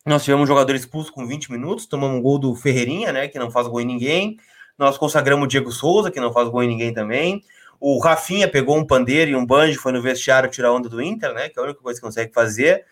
nós 0.06 0.24
tivemos 0.24 0.44
um 0.44 0.48
jogador 0.48 0.76
expulso 0.76 1.12
com 1.12 1.26
20 1.26 1.52
minutos, 1.52 1.88
tomamos 1.88 2.20
um 2.20 2.22
gol 2.22 2.38
do 2.38 2.54
Ferreirinha, 2.54 3.12
né? 3.12 3.28
Que 3.28 3.40
não 3.40 3.50
faz 3.50 3.68
gol 3.68 3.82
em 3.82 3.86
ninguém. 3.86 4.38
Nós 4.78 4.96
consagramos 4.96 5.46
o 5.46 5.48
Diego 5.48 5.72
Souza, 5.72 6.12
que 6.12 6.20
não 6.20 6.32
faz 6.32 6.48
gol 6.50 6.62
em 6.62 6.68
ninguém 6.68 6.94
também. 6.94 7.44
O 7.88 8.00
Rafinha 8.00 8.48
pegou 8.48 8.76
um 8.76 8.84
pandeiro 8.84 9.30
e 9.30 9.36
um 9.36 9.46
banjo, 9.46 9.80
foi 9.80 9.92
no 9.92 10.02
vestiário 10.02 10.50
tirar 10.50 10.74
onda 10.74 10.90
do 10.90 11.00
Inter, 11.00 11.32
né? 11.36 11.50
Que 11.50 11.60
é 11.60 11.62
a 11.62 11.66
única 11.66 11.80
coisa 11.82 12.00
que 12.00 12.04
consegue 12.04 12.34
fazer. 12.34 12.84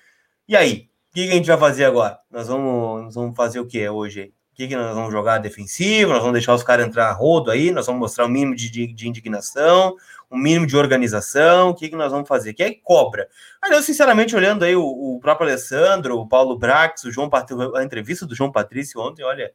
E 0.47 0.55
aí? 0.55 0.87
O 1.09 1.15
que 1.15 1.29
a 1.29 1.33
gente 1.33 1.47
vai 1.47 1.57
fazer 1.57 1.85
agora? 1.85 2.19
Nós 2.29 2.47
vamos, 2.47 3.05
nós 3.05 3.15
vamos 3.15 3.35
fazer 3.35 3.59
o 3.59 3.65
que 3.65 3.89
hoje? 3.89 4.31
O 4.51 4.55
que, 4.55 4.67
que 4.67 4.75
nós 4.75 4.93
vamos 4.93 5.11
jogar 5.11 5.39
defensivo? 5.39 6.11
Nós 6.11 6.19
vamos 6.19 6.33
deixar 6.33 6.53
os 6.53 6.61
caras 6.61 6.85
entrar 6.85 7.11
rodo 7.13 7.49
aí, 7.49 7.71
nós 7.71 7.87
vamos 7.87 8.01
mostrar 8.01 8.25
o 8.25 8.29
mínimo 8.29 8.55
de, 8.55 8.69
de, 8.69 8.85
de 8.85 9.07
indignação, 9.07 9.95
o 10.29 10.37
mínimo 10.37 10.67
de 10.67 10.77
organização, 10.77 11.71
o 11.71 11.73
que, 11.73 11.89
que 11.89 11.95
nós 11.95 12.11
vamos 12.11 12.27
fazer? 12.27 12.53
Que 12.53 12.61
é 12.61 12.71
cobra. 12.75 13.27
Mas 13.59 13.71
eu, 13.71 13.81
sinceramente, 13.81 14.35
olhando 14.35 14.63
aí 14.63 14.75
o, 14.75 14.85
o 14.85 15.19
próprio 15.19 15.47
Alessandro, 15.47 16.19
o 16.19 16.27
Paulo 16.27 16.55
Brax, 16.55 17.03
o 17.05 17.11
João 17.11 17.31
a 17.75 17.83
entrevista 17.83 18.27
do 18.27 18.35
João 18.35 18.51
Patrício 18.51 19.01
ontem, 19.01 19.23
olha, 19.23 19.51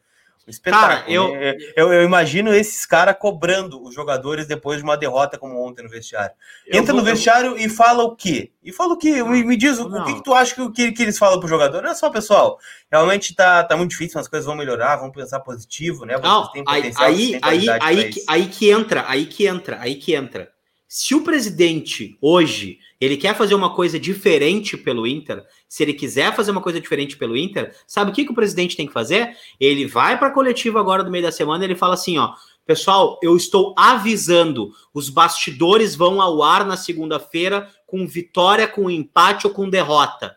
espetáculo. 0.51 0.89
Cara, 0.89 1.11
eu... 1.11 1.33
Né? 1.33 1.57
eu... 1.77 1.93
Eu, 1.93 2.03
imagino 2.05 2.53
esses 2.53 2.85
caras 2.87 3.17
cobrando 3.19 3.83
os 3.83 3.95
jogadores 3.95 4.47
depois 4.47 4.79
de 4.79 4.85
uma 4.85 4.97
derrota 4.97 5.39
como 5.39 5.67
ontem 5.67 5.83
no 5.83 5.89
vestiário. 5.89 6.35
Entra 6.67 6.93
vou... 6.93 7.03
no 7.03 7.03
vestiário 7.03 7.57
e 7.57 7.69
fala 7.69 8.05
o 8.05 8.15
quê? 8.15 8.53
E 8.63 8.73
fala 8.73 8.95
o 8.95 8.97
quê? 8.97 9.23
Me, 9.23 9.45
me 9.45 9.57
diz 9.57 9.79
o, 9.79 9.87
o 9.87 10.05
que, 10.05 10.15
que, 10.15 10.23
tu 10.23 10.35
acha 10.35 10.55
que, 10.55 10.71
que, 10.71 10.93
que 10.93 11.03
eles 11.03 11.19
falam 11.19 11.41
pro 11.41 11.49
jogador? 11.49 11.85
Olha 11.85 11.95
só, 11.95 12.11
pessoal, 12.11 12.59
realmente 12.91 13.35
tá, 13.35 13.65
tá 13.65 13.77
muito 13.77 13.91
difícil, 13.91 14.21
as 14.21 14.29
coisas 14.29 14.47
vão 14.47 14.57
melhorar, 14.57 14.97
vamos 14.97 15.15
pensar 15.15 15.41
positivo, 15.41 16.05
né? 16.05 16.17
Vocês 16.19 16.33
Não, 16.33 16.51
aí, 16.67 16.93
aí, 16.97 17.39
aí, 17.43 17.69
aí, 17.81 18.11
que, 18.11 18.25
aí 18.29 18.47
que 18.47 18.71
entra, 18.71 19.05
aí 19.07 19.27
que 19.27 19.47
entra, 19.47 19.79
aí 19.81 19.95
que 19.95 20.15
entra. 20.15 20.51
Se 20.91 21.15
o 21.15 21.23
presidente 21.23 22.17
hoje 22.19 22.79
ele 22.99 23.19
quer 23.19 23.37
fazer 23.37 23.55
uma 23.55 23.75
coisa 23.75 24.01
diferente 24.01 24.75
pelo 24.75 25.07
Inter, 25.07 25.45
se 25.69 25.83
ele 25.83 25.93
quiser 25.93 26.35
fazer 26.35 26.51
uma 26.51 26.63
coisa 26.63 26.81
diferente 26.81 27.15
pelo 27.15 27.37
Inter, 27.37 27.77
sabe 27.87 28.11
o 28.11 28.15
que, 28.15 28.25
que 28.25 28.33
o 28.33 28.35
presidente 28.35 28.75
tem 28.75 28.87
que 28.87 28.93
fazer? 28.95 29.37
Ele 29.61 29.87
vai 29.87 30.19
para 30.19 30.29
a 30.29 30.33
coletiva 30.33 30.81
agora 30.81 31.03
no 31.03 31.11
meio 31.11 31.25
da 31.25 31.31
semana 31.31 31.63
e 31.63 31.67
ele 31.67 31.77
fala 31.77 31.93
assim: 31.93 32.17
ó, 32.17 32.33
pessoal, 32.65 33.21
eu 33.23 33.37
estou 33.37 33.75
avisando, 33.77 34.73
os 34.95 35.11
bastidores 35.11 35.95
vão 35.95 36.23
ao 36.23 36.43
ar 36.43 36.65
na 36.65 36.77
segunda-feira 36.77 37.71
com 37.87 38.07
vitória, 38.07 38.67
com 38.67 38.91
empate 38.91 39.47
ou 39.47 39.53
com 39.53 39.69
derrota. 39.69 40.35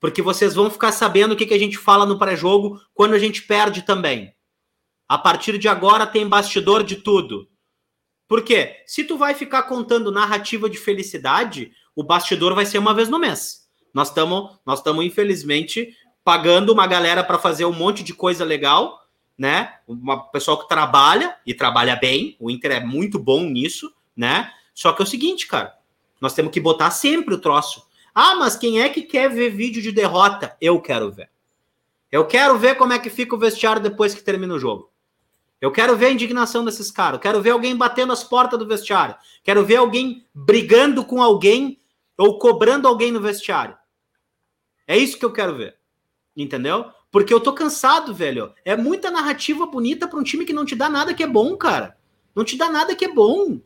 Porque 0.00 0.20
vocês 0.20 0.56
vão 0.56 0.68
ficar 0.72 0.90
sabendo 0.90 1.34
o 1.34 1.36
que, 1.36 1.46
que 1.46 1.54
a 1.54 1.58
gente 1.58 1.78
fala 1.78 2.04
no 2.04 2.18
pré-jogo 2.18 2.80
quando 2.92 3.14
a 3.14 3.18
gente 3.18 3.42
perde 3.42 3.82
também. 3.82 4.34
A 5.08 5.16
partir 5.16 5.56
de 5.56 5.68
agora 5.68 6.04
tem 6.04 6.26
bastidor 6.26 6.82
de 6.82 6.96
tudo. 6.96 7.46
Por 8.32 8.42
quê? 8.42 8.76
Se 8.86 9.04
tu 9.04 9.18
vai 9.18 9.34
ficar 9.34 9.64
contando 9.64 10.10
narrativa 10.10 10.70
de 10.70 10.78
felicidade, 10.78 11.70
o 11.94 12.02
bastidor 12.02 12.54
vai 12.54 12.64
ser 12.64 12.78
uma 12.78 12.94
vez 12.94 13.10
no 13.10 13.18
mês. 13.18 13.68
Nós 13.92 14.08
estamos, 14.08 14.58
nós 14.64 14.78
estamos 14.78 15.04
infelizmente 15.04 15.94
pagando 16.24 16.72
uma 16.72 16.86
galera 16.86 17.22
para 17.22 17.38
fazer 17.38 17.66
um 17.66 17.74
monte 17.74 18.02
de 18.02 18.14
coisa 18.14 18.42
legal, 18.42 19.06
né? 19.36 19.74
Uma 19.86 20.30
pessoal 20.30 20.58
que 20.58 20.66
trabalha 20.66 21.36
e 21.44 21.52
trabalha 21.52 21.94
bem. 21.94 22.34
O 22.40 22.50
Inter 22.50 22.72
é 22.72 22.80
muito 22.80 23.18
bom 23.18 23.42
nisso, 23.42 23.92
né? 24.16 24.50
Só 24.72 24.94
que 24.94 25.02
é 25.02 25.04
o 25.04 25.06
seguinte, 25.06 25.46
cara, 25.46 25.76
nós 26.18 26.32
temos 26.32 26.52
que 26.52 26.58
botar 26.58 26.90
sempre 26.90 27.34
o 27.34 27.38
troço. 27.38 27.86
Ah, 28.14 28.34
mas 28.36 28.56
quem 28.56 28.80
é 28.80 28.88
que 28.88 29.02
quer 29.02 29.28
ver 29.28 29.50
vídeo 29.50 29.82
de 29.82 29.92
derrota? 29.92 30.56
Eu 30.58 30.80
quero 30.80 31.12
ver. 31.12 31.28
Eu 32.10 32.26
quero 32.26 32.58
ver 32.58 32.76
como 32.76 32.94
é 32.94 32.98
que 32.98 33.10
fica 33.10 33.36
o 33.36 33.38
vestiário 33.38 33.82
depois 33.82 34.14
que 34.14 34.24
termina 34.24 34.54
o 34.54 34.58
jogo. 34.58 34.90
Eu 35.62 35.70
quero 35.70 35.96
ver 35.96 36.06
a 36.06 36.10
indignação 36.10 36.64
desses 36.64 36.90
caras. 36.90 37.20
Quero 37.20 37.40
ver 37.40 37.50
alguém 37.50 37.76
batendo 37.76 38.12
as 38.12 38.24
portas 38.24 38.58
do 38.58 38.66
vestiário. 38.66 39.14
Quero 39.44 39.64
ver 39.64 39.76
alguém 39.76 40.26
brigando 40.34 41.04
com 41.04 41.22
alguém 41.22 41.78
ou 42.18 42.36
cobrando 42.36 42.88
alguém 42.88 43.12
no 43.12 43.20
vestiário. 43.20 43.78
É 44.88 44.98
isso 44.98 45.16
que 45.16 45.24
eu 45.24 45.32
quero 45.32 45.56
ver. 45.56 45.76
Entendeu? 46.36 46.90
Porque 47.12 47.32
eu 47.32 47.38
tô 47.38 47.52
cansado, 47.52 48.12
velho. 48.12 48.52
É 48.64 48.76
muita 48.76 49.08
narrativa 49.08 49.64
bonita 49.64 50.08
para 50.08 50.18
um 50.18 50.24
time 50.24 50.44
que 50.44 50.52
não 50.52 50.64
te 50.64 50.74
dá 50.74 50.88
nada 50.88 51.14
que 51.14 51.22
é 51.22 51.28
bom, 51.28 51.56
cara. 51.56 51.96
Não 52.34 52.42
te 52.44 52.56
dá 52.56 52.68
nada 52.68 52.96
que 52.96 53.04
é 53.04 53.14
bom. 53.14 53.60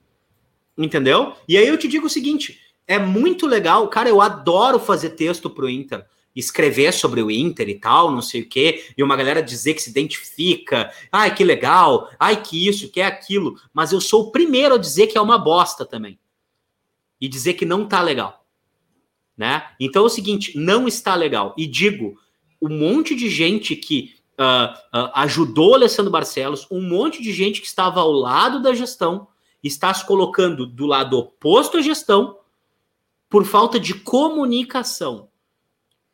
Entendeu? 0.77 1.35
E 1.49 1.57
aí 1.57 1.67
eu 1.67 1.79
te 1.79 1.89
digo 1.89 2.09
o 2.09 2.11
seguinte: 2.11 2.61
é 2.87 2.99
muito 2.99 3.47
legal, 3.47 3.89
cara. 3.89 4.11
Eu 4.11 4.21
adoro 4.21 4.79
fazer 4.79 5.11
texto 5.11 5.49
pro 5.49 5.67
Inter 5.67 6.05
escrever 6.37 6.93
sobre 6.93 7.23
o 7.23 7.31
Inter 7.31 7.69
e 7.69 7.81
tal, 7.81 8.13
não 8.13 8.21
sei 8.21 8.43
o 8.43 8.49
quê, 8.49 8.85
e 8.97 9.03
uma 9.03 9.17
galera 9.17 9.43
dizer 9.43 9.75
que 9.75 9.83
se 9.83 9.91
identifica, 9.91 10.93
ai 11.11 11.35
que 11.35 11.43
legal, 11.43 12.11
ai 12.21 12.43
que 12.43 12.69
isso, 12.69 12.91
que 12.91 13.01
é 13.01 13.07
aquilo, 13.07 13.59
mas 13.73 13.93
eu 13.93 14.01
sou 14.01 14.25
o 14.25 14.31
primeiro 14.31 14.75
a 14.75 14.79
dizer 14.79 15.07
que 15.07 15.17
é 15.17 15.21
uma 15.21 15.39
bosta 15.39 15.87
também. 15.87 16.19
E 17.19 17.29
dizer 17.29 17.55
que 17.55 17.65
não 17.65 17.89
tá 17.89 18.03
legal. 18.03 18.45
Né? 19.35 19.67
Então 19.81 20.03
é 20.03 20.07
o 20.07 20.11
seguinte, 20.11 20.57
não 20.57 20.87
está 20.87 21.15
legal. 21.15 21.55
E 21.57 21.67
digo, 21.67 22.19
um 22.61 22.69
monte 22.69 23.15
de 23.15 23.29
gente 23.31 23.75
que 23.75 24.15
uh, 24.39 24.99
uh, 24.99 25.11
ajudou 25.15 25.75
Alessandro 25.75 26.13
Barcelos, 26.13 26.67
um 26.71 26.81
monte 26.81 27.23
de 27.23 27.33
gente 27.33 27.61
que 27.61 27.67
estava 27.67 28.01
ao 28.01 28.13
lado 28.13 28.61
da 28.61 28.75
gestão, 28.75 29.29
está 29.63 29.93
se 29.93 30.07
colocando 30.07 30.67
do 30.67 30.87
lado 30.87 31.19
oposto 31.19 31.79
à 31.79 31.83
gestão 31.83 32.39
por 33.29 33.45
falta 33.45 33.81
de 33.81 33.95
comunicação. 33.95 35.29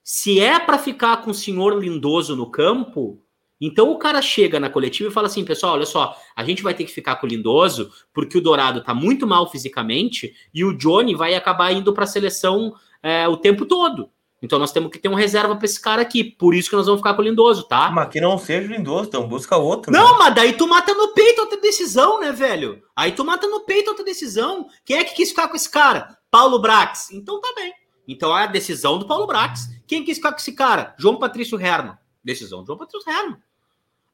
Se 0.02 0.40
é 0.40 0.58
para 0.58 0.78
ficar 0.78 1.18
com 1.18 1.30
o 1.30 1.34
senhor 1.34 1.78
lindoso 1.78 2.34
no 2.34 2.50
campo, 2.50 3.22
então 3.60 3.92
o 3.92 3.98
cara 3.98 4.20
chega 4.20 4.58
na 4.58 4.68
coletiva 4.68 5.08
e 5.08 5.12
fala 5.12 5.28
assim, 5.28 5.44
pessoal, 5.44 5.74
olha 5.74 5.86
só, 5.86 6.16
a 6.34 6.44
gente 6.44 6.64
vai 6.64 6.74
ter 6.74 6.84
que 6.84 6.92
ficar 6.92 7.16
com 7.16 7.26
o 7.26 7.28
lindoso 7.28 7.92
porque 8.12 8.38
o 8.38 8.40
Dourado 8.40 8.82
tá 8.82 8.92
muito 8.92 9.26
mal 9.26 9.48
fisicamente 9.48 10.34
e 10.52 10.64
o 10.64 10.76
Johnny 10.76 11.14
vai 11.14 11.34
acabar 11.34 11.72
indo 11.72 11.92
para 11.92 12.02
a 12.02 12.08
seleção 12.08 12.74
é, 13.00 13.28
o 13.28 13.36
tempo 13.36 13.64
todo. 13.64 14.10
Então 14.42 14.58
nós 14.58 14.72
temos 14.72 14.90
que 14.90 14.98
ter 14.98 15.08
um 15.08 15.14
reserva 15.14 15.54
para 15.54 15.64
esse 15.64 15.80
cara 15.80 16.02
aqui. 16.02 16.24
Por 16.24 16.52
isso 16.52 16.68
que 16.68 16.74
nós 16.74 16.86
vamos 16.86 17.00
ficar 17.00 17.14
com 17.14 17.22
o 17.22 17.24
Lindoso, 17.24 17.62
tá? 17.62 17.88
Mas 17.92 18.08
que 18.08 18.20
não 18.20 18.36
seja 18.36 18.66
o 18.66 18.72
Lindoso, 18.72 19.08
então 19.08 19.28
busca 19.28 19.56
outro. 19.56 19.92
Não, 19.92 20.14
né? 20.14 20.18
mas 20.18 20.34
daí 20.34 20.52
tu 20.54 20.66
mata 20.66 20.92
no 20.92 21.14
peito 21.14 21.42
outra 21.42 21.60
decisão, 21.60 22.18
né, 22.18 22.32
velho? 22.32 22.82
Aí 22.96 23.12
tu 23.12 23.24
mata 23.24 23.46
no 23.46 23.60
peito 23.60 23.88
outra 23.88 24.04
decisão. 24.04 24.66
Quem 24.84 24.98
é 24.98 25.04
que 25.04 25.14
quis 25.14 25.28
ficar 25.28 25.46
com 25.46 25.54
esse 25.54 25.70
cara? 25.70 26.18
Paulo 26.28 26.58
Brax. 26.58 27.12
Então 27.12 27.40
tá 27.40 27.52
bem. 27.54 27.72
Então 28.06 28.36
é 28.36 28.44
a 28.44 28.46
decisão 28.46 28.98
do 28.98 29.06
Paulo 29.06 29.26
Brax. 29.26 29.68
Quem 29.86 30.04
quis 30.04 30.16
ficar 30.16 30.32
com 30.32 30.38
esse 30.38 30.52
cara? 30.52 30.94
João 30.98 31.18
Patrício 31.18 31.60
Herman. 31.60 31.96
Decisão 32.24 32.60
do 32.60 32.66
João 32.66 32.78
Patrício 32.78 33.10
Herman. 33.10 33.36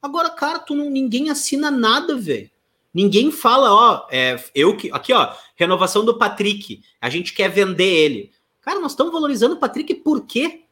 Agora, 0.01 0.29
cara, 0.29 0.59
tu 0.59 0.75
não, 0.75 0.89
ninguém 0.89 1.29
assina 1.29 1.69
nada, 1.69 2.15
velho. 2.15 2.49
Ninguém 2.93 3.31
fala, 3.31 3.73
ó, 3.73 4.07
é, 4.09 4.43
eu 4.55 4.75
que. 4.75 4.91
Aqui, 4.91 5.13
ó, 5.13 5.33
renovação 5.55 6.03
do 6.03 6.17
Patrick. 6.17 6.81
A 6.99 7.09
gente 7.09 7.33
quer 7.33 7.49
vender 7.49 7.83
ele. 7.83 8.31
Cara, 8.61 8.79
nós 8.79 8.91
estamos 8.91 9.13
valorizando 9.13 9.55
o 9.55 9.59
Patrick 9.59 9.93
por 9.95 10.25
quê? 10.25 10.63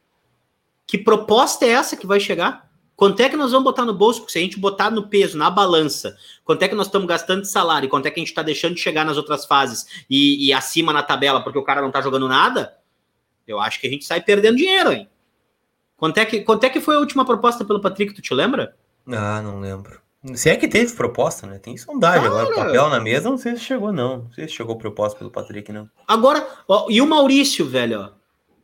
Que 0.86 0.98
proposta 0.98 1.64
é 1.64 1.70
essa 1.70 1.96
que 1.96 2.06
vai 2.06 2.18
chegar? 2.18 2.68
Quanto 2.96 3.20
é 3.20 3.28
que 3.28 3.36
nós 3.36 3.52
vamos 3.52 3.64
botar 3.64 3.84
no 3.84 3.94
bolso? 3.94 4.20
Porque 4.20 4.32
se 4.32 4.38
a 4.38 4.42
gente 4.42 4.58
botar 4.58 4.90
no 4.90 5.06
peso, 5.06 5.38
na 5.38 5.48
balança, 5.48 6.16
quanto 6.44 6.64
é 6.64 6.68
que 6.68 6.74
nós 6.74 6.86
estamos 6.86 7.06
gastando 7.06 7.42
de 7.42 7.48
salário, 7.48 7.88
quanto 7.88 8.06
é 8.06 8.10
que 8.10 8.18
a 8.18 8.22
gente 8.22 8.30
está 8.30 8.42
deixando 8.42 8.74
de 8.74 8.80
chegar 8.80 9.04
nas 9.04 9.16
outras 9.16 9.46
fases 9.46 9.86
e, 10.10 10.48
e 10.48 10.52
acima 10.52 10.92
na 10.92 11.02
tabela 11.02 11.40
porque 11.40 11.58
o 11.58 11.62
cara 11.62 11.80
não 11.80 11.88
está 11.88 12.00
jogando 12.00 12.26
nada, 12.26 12.76
eu 13.48 13.58
acho 13.58 13.80
que 13.80 13.86
a 13.86 13.90
gente 13.90 14.04
sai 14.04 14.20
perdendo 14.20 14.56
dinheiro, 14.56 14.92
hein? 14.92 15.08
Quanto 15.96 16.18
é 16.18 16.24
que, 16.24 16.40
quanto 16.42 16.64
é 16.64 16.70
que 16.70 16.80
foi 16.80 16.94
a 16.94 17.00
última 17.00 17.24
proposta 17.24 17.64
pelo 17.64 17.80
Patrick, 17.80 18.14
tu 18.14 18.22
te 18.22 18.32
lembra? 18.32 18.76
Ah, 19.08 19.42
não 19.42 19.58
lembro. 19.58 20.00
Se 20.34 20.50
é 20.50 20.56
que 20.56 20.68
teve 20.68 20.92
proposta, 20.94 21.46
né? 21.46 21.58
Tem 21.58 21.76
sondagem 21.76 22.28
Cara... 22.28 22.42
agora, 22.42 22.54
papel 22.54 22.88
na 22.88 23.00
mesa, 23.00 23.30
não 23.30 23.38
sei 23.38 23.56
se 23.56 23.62
chegou, 23.62 23.92
não. 23.92 24.18
Não 24.18 24.32
sei 24.32 24.46
se 24.46 24.54
chegou 24.54 24.76
proposta 24.76 25.18
pelo 25.18 25.30
Patrick, 25.30 25.72
não. 25.72 25.88
Agora, 26.06 26.46
ó, 26.68 26.86
e 26.88 27.00
o 27.00 27.06
Maurício, 27.06 27.68
velho, 27.68 28.00
ó. 28.00 28.18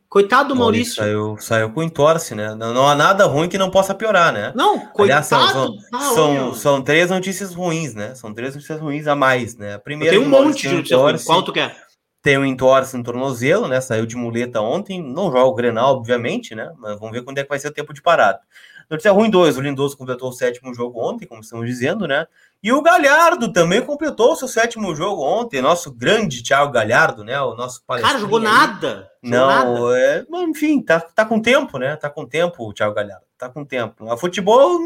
Coitado 0.09 0.51
do 0.51 0.57
Maurício. 0.57 0.95
Saiu, 0.95 1.37
saiu 1.41 1.71
com 1.71 1.83
entorce, 1.83 2.37
né? 2.37 2.55
Não, 2.55 2.73
não, 2.73 2.89
há 2.89 2.95
nada 2.95 3.25
ruim 3.27 3.49
que 3.49 3.59
não 3.59 3.69
possa 3.69 3.93
piorar, 3.93 4.33
né? 4.33 4.53
Não, 4.55 4.79
coitado. 4.79 5.03
Aliás, 5.03 5.27
são, 5.27 5.79
são, 5.91 6.15
são, 6.15 6.55
são, 6.55 6.83
três 6.83 7.11
notícias 7.11 7.53
ruins, 7.53 7.95
né? 7.95 8.15
São 8.15 8.33
três 8.33 8.55
notícias 8.55 8.81
ruins 8.81 9.09
a 9.09 9.17
mais, 9.17 9.57
né? 9.57 9.77
Primeiro, 9.79 10.17
tem 10.17 10.25
um 10.25 10.29
monte 10.29 10.69
de 10.69 10.75
notícias 10.75 11.01
ruins. 11.01 11.25
Qual 11.25 11.43
tu 11.43 11.53
quer? 11.53 11.84
Tem 12.25 12.39
um 12.39 12.47
entorse 12.47 12.97
no 12.97 13.05
tornozelo, 13.05 13.69
né? 13.69 13.83
Saiu 13.83 14.07
de 14.07 14.17
muleta 14.17 14.59
ontem. 14.59 15.03
Não 15.03 15.31
joga 15.31 15.45
o 15.45 15.55
Grenal, 15.55 15.95
obviamente, 15.95 16.55
né? 16.55 16.73
Mas 16.79 16.99
vamos 16.99 17.13
ver 17.13 17.23
quando 17.23 17.37
é 17.37 17.43
que 17.43 17.51
vai 17.51 17.59
ser 17.59 17.69
o 17.69 17.71
tempo 17.71 17.93
de 17.93 18.01
parada. 18.01 18.41
Notícia 18.89 19.13
ruim 19.13 19.29
2. 19.29 19.59
O 19.59 19.61
Lindoso 19.61 19.95
completou 19.95 20.31
o 20.31 20.33
sétimo 20.33 20.73
jogo 20.73 20.99
ontem, 21.07 21.27
como 21.27 21.43
estamos 21.43 21.67
dizendo, 21.67 22.09
né? 22.09 22.27
E 22.63 22.73
o 22.73 22.81
Galhardo 22.81 23.53
também 23.53 23.83
completou 23.83 24.33
o 24.33 24.37
seu 24.37 24.49
sétimo 24.49 24.95
jogo 24.95 25.23
ontem. 25.23 25.61
Nosso 25.61 25.93
grande 25.93 26.43
Thiago 26.43 26.73
Galhardo, 26.73 27.23
né? 27.23 27.39
O 27.43 27.55
nosso 27.55 27.83
Cara, 27.87 28.19
jogou 28.19 28.41
nada. 28.41 29.11
Não, 29.23 29.47
nada. 29.47 29.99
É, 29.99 30.25
enfim, 30.45 30.81
tá, 30.81 31.01
tá 31.01 31.27
com 31.27 31.39
tempo, 31.39 31.77
né? 31.77 31.95
Tá 31.95 32.09
com 32.09 32.25
tempo 32.25 32.67
o 32.67 32.73
Thiago 32.73 32.95
Galhardo. 32.95 33.24
Tá 33.45 33.51
com 33.51 33.63
tempo. 33.63 34.11
O 34.11 34.17
futebol 34.17 34.81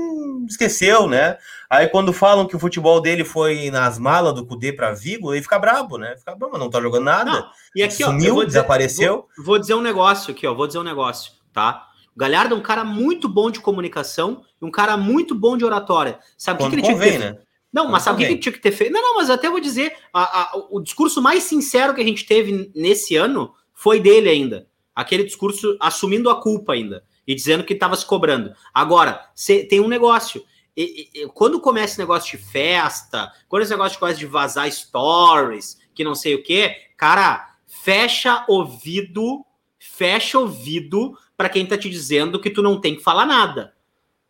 esqueceu, 0.49 1.07
né? 1.07 1.39
Aí 1.71 1.87
quando 1.87 2.13
falam 2.13 2.45
que 2.45 2.57
o 2.57 2.59
futebol 2.59 3.01
dele 3.01 3.25
foi 3.25 3.71
nas 3.71 4.01
malas 4.01 4.35
do 4.35 4.45
Cudê 4.45 4.73
para 4.73 4.91
Vigo, 4.91 5.33
ele 5.33 5.43
fica 5.43 5.61
brabo, 5.61 5.97
né? 5.97 6.17
Fica 6.17 6.35
brabo, 6.35 6.59
não 6.59 6.69
tá 6.69 6.81
jogando 6.81 7.05
nada. 7.05 7.31
Não. 7.31 7.51
E 7.77 7.85
aqui, 7.85 8.03
Sumiu, 8.03 8.35
ó, 8.35 8.39
dizer, 8.39 8.47
desapareceu. 8.47 9.29
Vou, 9.37 9.47
vou 9.47 9.59
dizer 9.61 9.75
um 9.75 9.81
negócio 9.81 10.33
aqui, 10.33 10.45
ó. 10.45 10.55
Vou 10.55 10.67
dizer 10.67 10.81
um 10.81 10.83
negócio, 10.83 11.35
tá? 11.53 11.87
O 12.17 12.19
Galhardo 12.19 12.57
é 12.57 12.59
um 12.59 12.63
cara 12.63 12.83
muito 12.83 13.29
bom 13.29 13.49
de 13.49 13.61
comunicação 13.61 14.43
e 14.61 14.65
um 14.65 14.73
cara 14.73 14.97
muito 14.97 15.37
bom 15.37 15.57
de 15.57 15.65
oratória. 15.65 16.19
Sabe 16.37 16.61
o 16.61 16.69
que, 16.69 16.75
ele 16.75 16.83
tinha 16.83 16.99
que 16.99 17.05
ter? 17.05 17.19
Né? 17.21 17.39
Não, 17.73 17.89
mas 17.89 18.03
sabe 18.03 18.17
o 18.17 18.27
que 18.27 18.33
ele 18.33 18.41
tinha 18.41 18.53
que 18.53 18.61
ter 18.61 18.73
feito? 18.73 18.93
Não, 18.93 19.01
não, 19.01 19.17
mas 19.19 19.31
até 19.31 19.49
vou 19.49 19.61
dizer, 19.61 19.93
a, 20.13 20.41
a, 20.41 20.53
o 20.69 20.81
discurso 20.81 21.23
mais 21.23 21.45
sincero 21.45 21.95
que 21.95 22.01
a 22.01 22.05
gente 22.05 22.27
teve 22.27 22.73
nesse 22.75 23.15
ano 23.15 23.55
foi 23.73 24.01
dele 24.01 24.29
ainda. 24.29 24.67
Aquele 24.97 25.23
discurso 25.23 25.77
assumindo 25.79 26.29
a 26.29 26.43
culpa 26.43 26.73
ainda 26.73 27.05
e 27.29 27.35
dizendo 27.35 27.63
que 27.63 27.75
estava 27.75 27.95
se 27.95 28.07
cobrando. 28.07 28.55
Agora, 28.73 29.31
cê, 29.35 29.63
tem 29.63 29.81
um 29.81 29.87
negócio. 29.87 30.43
E, 30.75 31.11
e, 31.15 31.27
quando 31.29 31.61
começa 31.61 31.93
esse 31.93 31.99
negócio 31.99 32.39
de 32.39 32.43
festa, 32.43 33.31
quando 33.47 33.63
esse 33.63 33.71
negócio 33.71 33.99
começa 33.99 34.19
de 34.19 34.25
vazar 34.25 34.73
stories, 34.73 35.79
que 35.95 36.03
não 36.03 36.15
sei 36.15 36.35
o 36.35 36.43
que, 36.43 36.75
cara, 36.97 37.55
fecha 37.67 38.47
ouvido, 38.49 39.45
fecha 39.79 40.39
ouvido 40.39 41.19
para 41.37 41.51
quem 41.51 41.67
tá 41.67 41.77
te 41.77 41.91
dizendo 41.91 42.41
que 42.41 42.49
tu 42.49 42.63
não 42.63 42.81
tem 42.81 42.97
que 42.97 43.03
falar 43.03 43.27
nada. 43.27 43.75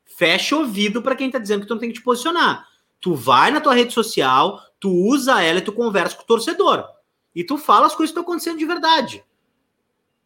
fecha 0.05 0.57
ouvido 0.57 1.01
para 1.01 1.15
quem 1.15 1.31
tá 1.31 1.39
dizendo 1.39 1.61
que 1.61 1.69
tu 1.69 1.75
não 1.75 1.81
tem 1.81 1.91
que 1.91 2.01
te 2.01 2.03
posicionar. 2.03 2.67
Tu 3.01 3.15
vai 3.15 3.53
na 3.53 3.61
tua 3.61 3.75
rede 3.75 3.93
social, 3.93 4.61
tu 4.81 4.91
usa 4.91 5.41
ela 5.41 5.61
e 5.61 5.63
tu 5.63 5.73
conversa 5.73 6.17
com 6.17 6.25
o 6.25 6.27
torcedor. 6.27 6.85
E 7.33 7.45
tu 7.45 7.57
fala 7.57 7.87
as 7.87 7.95
coisas 7.95 8.13
que 8.13 8.19
estão 8.19 8.25
acontecendo 8.25 8.59
de 8.59 8.65
verdade. 8.65 9.25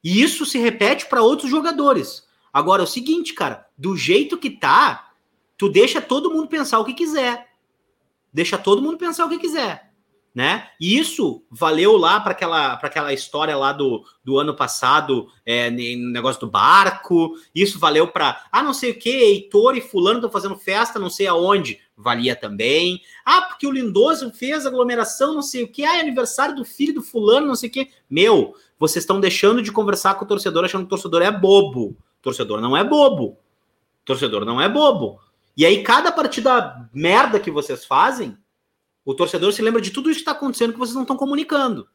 E 0.02 0.22
isso 0.22 0.46
se 0.46 0.58
repete 0.58 1.04
para 1.04 1.20
outros 1.22 1.50
jogadores. 1.50 2.26
Agora 2.52 2.82
é 2.82 2.84
o 2.84 2.88
seguinte, 2.88 3.34
cara, 3.34 3.66
do 3.76 3.96
jeito 3.96 4.38
que 4.38 4.50
tá, 4.50 5.12
tu 5.56 5.68
deixa 5.68 6.00
todo 6.00 6.30
mundo 6.30 6.48
pensar 6.48 6.78
o 6.78 6.84
que 6.84 6.94
quiser. 6.94 7.48
Deixa 8.32 8.58
todo 8.58 8.82
mundo 8.82 8.98
pensar 8.98 9.26
o 9.26 9.28
que 9.28 9.38
quiser 9.38 9.92
né? 10.34 10.68
E 10.80 10.98
isso 10.98 11.44
valeu 11.50 11.96
lá 11.96 12.18
para 12.18 12.32
aquela, 12.32 12.72
aquela 12.74 13.12
história 13.12 13.56
lá 13.56 13.72
do, 13.72 14.02
do 14.24 14.38
ano 14.38 14.54
passado, 14.54 15.28
é, 15.44 15.70
no 15.70 16.10
negócio 16.10 16.40
do 16.40 16.50
barco. 16.50 17.34
Isso 17.54 17.78
valeu 17.78 18.08
para, 18.08 18.46
ah, 18.50 18.62
não 18.62 18.72
sei 18.72 18.92
o 18.92 18.98
que, 18.98 19.10
Heitor 19.10 19.76
e 19.76 19.80
Fulano 19.80 20.18
estão 20.18 20.30
fazendo 20.30 20.56
festa, 20.56 20.98
não 20.98 21.10
sei 21.10 21.26
aonde. 21.26 21.80
Valia 21.96 22.34
também. 22.34 23.00
Ah, 23.24 23.42
porque 23.42 23.66
o 23.66 23.70
Lindoso 23.70 24.32
fez 24.32 24.64
aglomeração, 24.64 25.34
não 25.34 25.42
sei 25.42 25.64
o 25.64 25.68
que. 25.68 25.84
Ah, 25.84 25.98
é 25.98 26.00
aniversário 26.00 26.56
do 26.56 26.64
filho 26.64 26.94
do 26.94 27.02
Fulano, 27.02 27.46
não 27.46 27.54
sei 27.54 27.68
o 27.68 27.72
que. 27.72 27.90
Meu, 28.08 28.54
vocês 28.78 29.02
estão 29.02 29.20
deixando 29.20 29.62
de 29.62 29.70
conversar 29.70 30.14
com 30.14 30.24
o 30.24 30.28
torcedor 30.28 30.64
achando 30.64 30.82
que 30.82 30.86
o 30.86 30.90
torcedor 30.90 31.20
é 31.20 31.30
bobo. 31.30 31.96
Torcedor 32.22 32.60
não 32.60 32.76
é 32.76 32.84
bobo. 32.84 33.38
Torcedor 34.04 34.44
não 34.44 34.60
é 34.60 34.68
bobo. 34.68 35.20
E 35.56 35.66
aí, 35.66 35.82
cada 35.82 36.10
partida 36.10 36.88
merda 36.94 37.38
que 37.38 37.50
vocês 37.50 37.84
fazem, 37.84 38.38
o 39.04 39.12
torcedor 39.14 39.52
se 39.52 39.60
lembra 39.60 39.80
de 39.80 39.90
tudo 39.90 40.08
isso 40.08 40.18
que 40.18 40.22
está 40.22 40.32
acontecendo 40.32 40.72
que 40.72 40.78
vocês 40.78 40.94
não 40.94 41.02
estão 41.02 41.16
comunicando. 41.16 41.88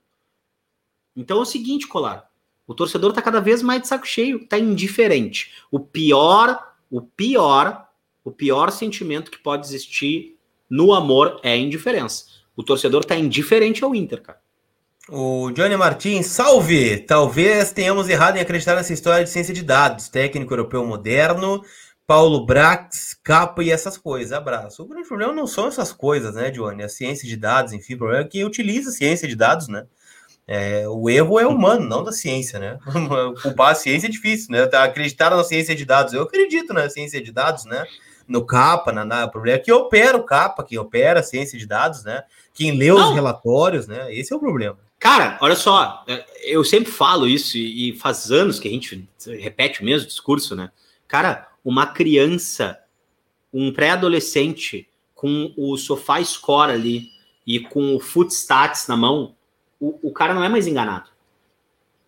Então 1.16 1.40
é 1.40 1.42
o 1.42 1.46
seguinte, 1.46 1.88
Colar. 1.88 2.30
O 2.68 2.76
torcedor 2.76 3.12
está 3.12 3.22
cada 3.22 3.40
vez 3.40 3.64
mais 3.64 3.82
de 3.82 3.88
saco 3.88 4.06
cheio, 4.06 4.44
está 4.44 4.60
indiferente. 4.60 5.54
O 5.72 5.80
pior, 5.80 6.76
o 6.92 7.02
pior, 7.02 7.88
o 8.24 8.32
pior 8.32 8.72
sentimento 8.72 9.32
que 9.32 9.40
pode 9.40 9.66
existir 9.66 10.38
no 10.70 10.94
amor 10.94 11.40
é 11.42 11.54
a 11.54 11.58
indiferença. 11.58 12.26
O 12.56 12.64
torcedor 12.64 13.02
está 13.02 13.16
indiferente 13.16 13.84
ao 13.84 13.96
Inter, 13.96 14.22
cara. 14.22 14.42
O 15.10 15.52
Johnny 15.52 15.78
Martins, 15.78 16.28
salve! 16.28 16.98
Talvez 16.98 17.72
tenhamos 17.72 18.10
errado 18.10 18.36
em 18.36 18.42
acreditar 18.42 18.76
nessa 18.76 18.92
história 18.92 19.24
de 19.24 19.30
ciência 19.30 19.54
de 19.54 19.64
dados. 19.64 20.10
Técnico 20.10 20.52
europeu 20.52 20.86
moderno, 20.86 21.64
Paulo 22.06 22.46
Brax, 22.46 23.18
capa 23.24 23.64
e 23.64 23.72
essas 23.72 23.98
coisas. 23.98 24.34
Abraço. 24.34 24.84
O 24.84 24.86
grande 24.86 25.08
problema 25.08 25.32
não 25.32 25.48
são 25.48 25.68
essas 25.68 25.94
coisas, 25.94 26.36
né, 26.36 26.52
Johnny? 26.52 26.84
A 26.84 26.90
ciência 26.90 27.26
de 27.26 27.38
dados, 27.38 27.72
enfim, 27.72 27.94
o 27.94 28.00
problema 28.00 28.26
é 28.26 28.28
quem 28.28 28.44
utiliza 28.44 28.90
a 28.90 28.94
ciência 28.94 29.30
de 29.30 29.36
dados, 29.36 29.70
né? 29.70 29.86
É, 30.46 30.86
o 30.90 31.10
erro 31.10 31.40
é 31.40 31.48
humano, 31.48 31.88
não 31.88 32.04
da 32.04 32.12
ciência, 32.12 32.60
né? 32.60 32.78
Culpar 33.42 33.72
a 33.72 33.76
ciência 33.76 34.08
é 34.08 34.12
difícil, 34.12 34.52
né? 34.52 34.68
Tá, 34.68 34.84
acreditar 34.84 35.30
na 35.30 35.42
ciência 35.42 35.74
de 35.74 35.86
dados. 35.86 36.14
Eu 36.14 36.24
acredito 36.24 36.74
na 36.74 36.90
ciência 36.90 37.24
de 37.24 37.32
dados, 37.32 37.64
né? 37.64 37.86
No 38.28 38.46
capa, 38.46 38.92
na, 38.92 39.06
na, 39.06 39.24
o 39.24 39.32
problema 39.32 39.58
é 39.58 39.62
que 39.62 39.72
opera 39.72 40.18
o 40.18 40.26
capa, 40.26 40.66
quem 40.66 40.78
opera 40.78 41.22
a 41.22 41.24
ciência 41.24 41.58
de 41.58 41.66
dados, 41.66 42.04
né? 42.04 42.24
Quem 42.54 42.78
lê 42.78 42.92
os 42.92 43.00
não. 43.00 43.14
relatórios, 43.14 43.88
né? 43.88 44.14
Esse 44.14 44.34
é 44.34 44.36
o 44.36 44.40
problema. 44.40 44.87
Cara, 45.00 45.38
olha 45.42 45.56
só, 45.56 46.04
é, 46.08 46.26
eu 46.44 46.64
sempre 46.64 46.92
falo 46.92 47.28
isso 47.28 47.58
e 47.58 47.96
faz 47.98 48.32
anos 48.32 48.60
que 48.60 48.68
a 48.68 48.72
gente 48.72 49.08
repete 49.40 49.82
o 49.82 49.86
mesmo 49.86 50.08
discurso, 50.08 50.56
né? 50.56 50.72
Cara, 51.08 51.48
uma 51.64 51.86
criança, 51.86 52.80
um 53.54 53.72
pré-adolescente 53.72 54.90
com 55.14 55.54
o 55.58 55.78
sofá 55.78 56.24
score 56.24 56.72
ali 56.72 57.10
e 57.46 57.60
com 57.60 57.96
o 57.96 58.00
footstats 58.00 58.88
na 58.88 58.98
mão, 58.98 59.36
o, 59.80 60.10
o 60.10 60.12
cara 60.12 60.34
não 60.34 60.44
é 60.44 60.50
mais 60.50 60.68
enganado. 60.68 61.10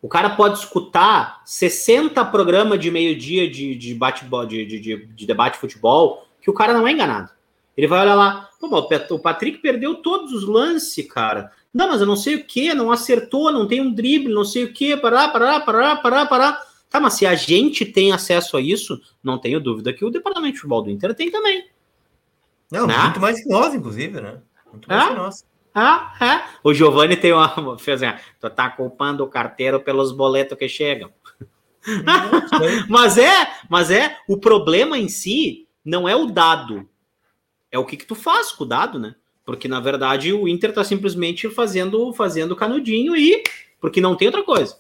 O 0.02 0.08
cara 0.08 0.30
pode 0.32 0.60
escutar 0.60 1.42
60 1.46 2.24
programas 2.26 2.80
de 2.80 2.90
meio-dia 2.90 3.50
de, 3.50 3.76
de, 3.76 3.94
de, 3.94 4.80
de, 4.80 5.06
de 5.06 5.26
debate 5.28 5.54
de 5.56 5.60
futebol, 5.60 6.26
que 6.42 6.50
o 6.50 6.54
cara 6.54 6.74
não 6.74 6.88
é 6.88 6.92
enganado. 6.92 7.32
Ele 7.76 7.88
vai 7.88 8.02
olhar 8.02 8.16
lá, 8.16 8.50
o 8.62 9.20
Patrick 9.20 9.60
perdeu 9.60 9.96
todos 9.96 10.32
os 10.32 10.48
lances, 10.48 11.06
cara. 11.08 11.52
Não, 11.74 11.88
mas 11.88 12.02
eu 12.02 12.08
não 12.08 12.16
sei 12.16 12.36
o 12.36 12.44
que, 12.44 12.74
não 12.74 12.92
acertou, 12.92 13.52
não 13.52 13.68
tem 13.68 13.80
um 13.80 13.94
drible, 13.94 14.34
não 14.34 14.44
sei 14.44 14.64
o 14.64 14.74
que, 14.74 14.98
pará, 14.98 15.28
pará, 15.30 15.60
pará, 15.60 15.96
pará, 15.96 16.26
pará. 16.26 16.62
Tá, 16.90 17.00
mas 17.00 17.14
se 17.14 17.26
a 17.26 17.36
gente 17.36 17.86
tem 17.86 18.12
acesso 18.12 18.58
a 18.58 18.62
isso, 18.62 19.00
não 19.24 19.38
tenho 19.38 19.60
dúvida 19.60 19.94
que 19.94 20.04
o 20.04 20.10
departamento 20.10 20.54
de 20.54 20.60
futebol 20.60 20.82
do 20.82 20.90
Inter 20.90 21.14
tem 21.14 21.30
também. 21.30 21.70
Não, 22.72 22.88
né? 22.88 22.98
muito 22.98 23.20
mais 23.20 23.44
que 23.44 23.50
nós, 23.50 23.74
inclusive, 23.74 24.20
né? 24.20 24.42
Muito 24.72 24.88
mais 24.90 25.04
é? 25.04 25.08
que 25.08 25.14
nós. 25.16 25.46
Ah, 25.74 26.14
é. 26.20 26.44
O 26.64 26.74
Giovanni 26.74 27.16
tem 27.16 27.32
uma. 27.32 27.78
Fez 27.78 28.02
assim, 28.02 28.18
tu 28.40 28.50
tá 28.50 28.70
culpando 28.70 29.24
o 29.24 29.30
carteiro 29.30 29.80
pelos 29.80 30.12
boletos 30.12 30.58
que 30.58 30.68
chegam. 30.68 31.12
mas 32.90 33.18
é, 33.18 33.52
mas 33.70 33.92
é, 33.92 34.18
o 34.28 34.38
problema 34.38 34.98
em 34.98 35.08
si 35.08 35.68
não 35.86 36.10
é 36.10 36.16
o 36.16 36.26
dado. 36.26 36.90
É 37.72 37.78
o 37.78 37.86
que, 37.86 37.98
que 37.98 38.06
tu 38.06 38.16
faz 38.16 38.52
com 38.52 38.64
o 38.64 38.68
dado, 38.68 38.98
né? 38.98 39.16
Porque, 39.50 39.68
na 39.68 39.80
verdade, 39.80 40.32
o 40.32 40.48
Inter 40.48 40.72
tá 40.72 40.84
simplesmente 40.84 41.50
fazendo, 41.50 42.14
fazendo 42.14 42.56
canudinho 42.56 43.16
e. 43.16 43.42
Porque 43.82 44.00
não 44.00 44.16
tem 44.16 44.28
outra 44.28 44.44
coisa. 44.44 44.78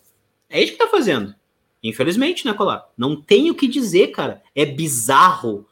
É 0.47 0.61
isso 0.61 0.73
que 0.73 0.77
tá 0.77 0.87
fazendo. 0.87 1.33
Infelizmente, 1.81 2.45
né, 2.45 2.53
Colar? 2.53 2.87
Não 2.95 3.19
tem 3.19 3.49
o 3.49 3.55
que 3.55 3.67
dizer, 3.67 4.09
cara. 4.09 4.43
É 4.53 4.67
bizarro. 4.67 5.65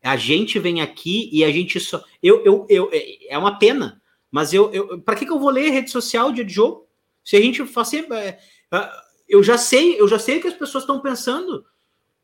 A 0.00 0.16
gente 0.16 0.56
vem 0.60 0.80
aqui 0.80 1.28
e 1.32 1.42
a 1.42 1.50
gente 1.50 1.80
só. 1.80 2.04
Eu, 2.22 2.44
eu, 2.44 2.64
eu, 2.70 2.90
é, 2.92 3.34
é 3.34 3.36
uma 3.36 3.58
pena. 3.58 4.00
Mas 4.30 4.54
eu, 4.54 4.72
eu 4.72 5.00
para 5.00 5.16
que, 5.16 5.26
que 5.26 5.32
eu 5.32 5.40
vou 5.40 5.50
ler 5.50 5.70
rede 5.70 5.90
social 5.90 6.30
dia 6.30 6.44
de 6.44 6.54
jogo? 6.54 6.86
Se 7.24 7.34
a 7.34 7.40
gente 7.40 7.66
faz 7.66 7.88
sempre. 7.88 8.16
É, 8.16 8.38
é, 8.72 8.90
eu 9.28 9.42
já 9.42 9.58
sei, 9.58 10.00
eu 10.00 10.06
já 10.06 10.20
sei 10.20 10.38
o 10.38 10.40
que 10.40 10.46
as 10.46 10.54
pessoas 10.54 10.84
estão 10.84 11.00
pensando. 11.00 11.64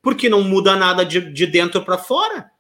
Porque 0.01 0.29
não 0.29 0.45
muda 0.45 0.77
nada 0.77 1.05
de, 1.05 1.33
de 1.33 1.45
dentro 1.45 1.85
para 1.85 1.99
fora. 1.99 2.53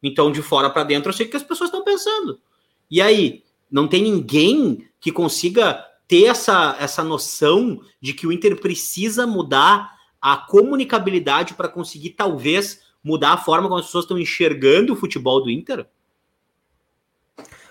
Então, 0.00 0.30
de 0.30 0.42
fora 0.42 0.70
para 0.70 0.84
dentro, 0.84 1.08
eu 1.08 1.12
sei 1.12 1.26
o 1.26 1.28
que 1.28 1.36
as 1.36 1.42
pessoas 1.42 1.70
estão 1.70 1.82
pensando. 1.82 2.40
E 2.90 3.00
aí, 3.00 3.42
não 3.70 3.86
tem 3.86 4.02
ninguém 4.02 4.86
que 5.00 5.12
consiga 5.12 5.84
ter 6.06 6.24
essa, 6.24 6.76
essa 6.80 7.04
noção 7.04 7.80
de 8.00 8.12
que 8.12 8.26
o 8.26 8.32
Inter 8.32 8.58
precisa 8.58 9.26
mudar 9.26 9.92
a 10.20 10.36
comunicabilidade 10.36 11.54
para 11.54 11.68
conseguir, 11.68 12.10
talvez, 12.10 12.80
mudar 13.04 13.34
a 13.34 13.36
forma 13.36 13.68
como 13.68 13.78
as 13.78 13.86
pessoas 13.86 14.04
estão 14.04 14.18
enxergando 14.18 14.92
o 14.92 14.96
futebol 14.96 15.42
do 15.42 15.50
Inter? 15.50 15.86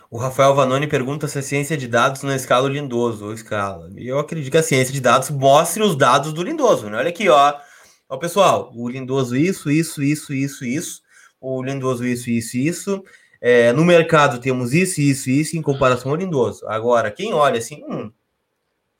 O 0.09 0.17
Rafael 0.17 0.55
Vanoni 0.55 0.87
pergunta 0.87 1.27
se 1.27 1.37
a 1.37 1.41
ciência 1.41 1.75
de 1.75 1.87
dados 1.87 2.23
não 2.23 2.33
escala 2.33 2.65
o 2.65 2.71
Lindoso 2.71 3.25
ou 3.25 3.33
escala. 3.33 3.91
E 3.97 4.07
eu 4.07 4.17
acredito 4.17 4.51
que 4.51 4.57
a 4.57 4.63
ciência 4.63 4.93
de 4.93 5.01
dados 5.01 5.29
mostre 5.29 5.83
os 5.83 5.97
dados 5.97 6.31
do 6.31 6.43
Lindoso. 6.43 6.89
Né? 6.89 6.97
Olha 6.97 7.09
aqui, 7.09 7.27
ó. 7.27 7.53
Ó, 8.07 8.17
pessoal, 8.17 8.71
o 8.73 8.87
Lindoso 8.87 9.35
isso, 9.35 9.69
isso, 9.69 10.01
isso, 10.01 10.33
isso, 10.33 10.63
isso. 10.63 11.01
O 11.41 11.61
Lindoso 11.61 12.05
isso, 12.05 12.29
isso, 12.29 12.57
isso. 12.57 13.03
É, 13.39 13.71
no 13.73 13.85
mercado 13.85 14.39
temos 14.39 14.73
isso, 14.73 15.01
isso, 15.01 15.29
isso 15.29 15.57
em 15.57 15.61
comparação 15.61 16.11
ao 16.11 16.17
Lindoso. 16.17 16.67
Agora, 16.67 17.11
quem 17.11 17.33
olha 17.33 17.59
assim, 17.59 17.83
hum, 17.87 18.11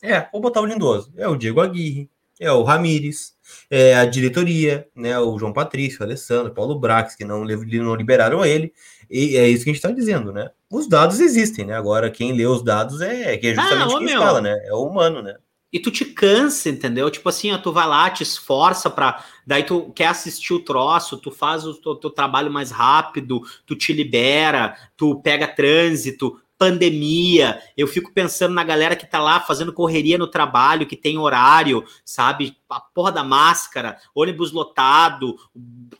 é, 0.02 0.28
vou 0.32 0.42
botar 0.42 0.62
o 0.62 0.66
Lindoso. 0.66 1.12
É 1.18 1.28
o 1.28 1.36
Diego 1.36 1.62
Aguirre, 1.62 2.10
é 2.40 2.52
o 2.52 2.64
Ramires, 2.64 3.36
é 3.70 3.96
a 3.96 4.06
diretoria, 4.06 4.88
né? 4.96 5.18
O 5.20 5.38
João 5.40 5.54
Patrício, 5.54 6.02
o 6.02 6.04
Alessandro, 6.04 6.54
Paulo 6.54 6.80
Brax, 6.80 7.16
que 7.16 7.26
não, 7.26 7.44
não 7.44 7.96
liberaram 7.96 8.46
ele. 8.46 8.74
E 9.10 9.38
é 9.38 9.48
isso 9.48 9.64
que 9.64 9.70
a 9.70 9.74
gente 9.74 9.84
está 9.84 9.92
dizendo, 9.92 10.32
né? 10.32 10.52
Os 10.70 10.88
dados 10.88 11.20
existem, 11.20 11.66
né? 11.66 11.76
Agora, 11.76 12.12
quem 12.12 12.34
lê 12.34 12.46
os 12.46 12.64
dados 12.64 13.02
é, 13.02 13.38
que 13.38 13.48
é 13.48 13.56
justamente 13.56 13.94
ah, 13.94 13.98
quem 13.98 14.06
meu. 14.06 14.20
escala, 14.20 14.42
né? 14.42 14.56
É 14.66 14.74
o 14.74 14.84
humano, 14.84 15.22
né? 15.22 15.36
E 15.78 15.80
tu 15.80 15.92
te 15.92 16.04
cansa, 16.04 16.70
entendeu? 16.70 17.08
Tipo 17.12 17.30
assim, 17.30 17.52
ó, 17.52 17.58
tu 17.60 17.72
vai 17.72 17.88
lá, 17.88 18.10
te 18.10 18.24
esforça 18.24 18.90
para, 18.90 19.24
daí 19.46 19.62
tu 19.62 19.92
quer 19.94 20.08
assistir 20.08 20.52
o 20.52 20.60
troço, 20.60 21.18
tu 21.18 21.30
faz 21.30 21.68
o 21.68 21.76
teu, 21.76 21.94
teu 21.94 22.10
trabalho 22.10 22.52
mais 22.52 22.72
rápido, 22.72 23.44
tu 23.64 23.76
te 23.76 23.94
libera, 23.94 24.76
tu 24.98 25.22
pega 25.22 25.48
trânsito, 25.48 26.42
pandemia, 26.58 27.62
eu 27.78 27.88
fico 27.88 28.12
pensando 28.12 28.54
na 28.54 28.64
galera 28.64 28.96
que 28.96 29.06
tá 29.06 29.20
lá 29.20 29.40
fazendo 29.40 29.72
correria 29.72 30.18
no 30.18 30.28
trabalho, 30.28 30.88
que 30.88 30.96
tem 30.96 31.18
horário, 31.18 31.86
sabe? 32.04 32.58
A 32.70 32.80
porra 32.80 33.12
da 33.12 33.24
máscara, 33.24 33.98
ônibus 34.16 34.52
lotado, 34.52 35.38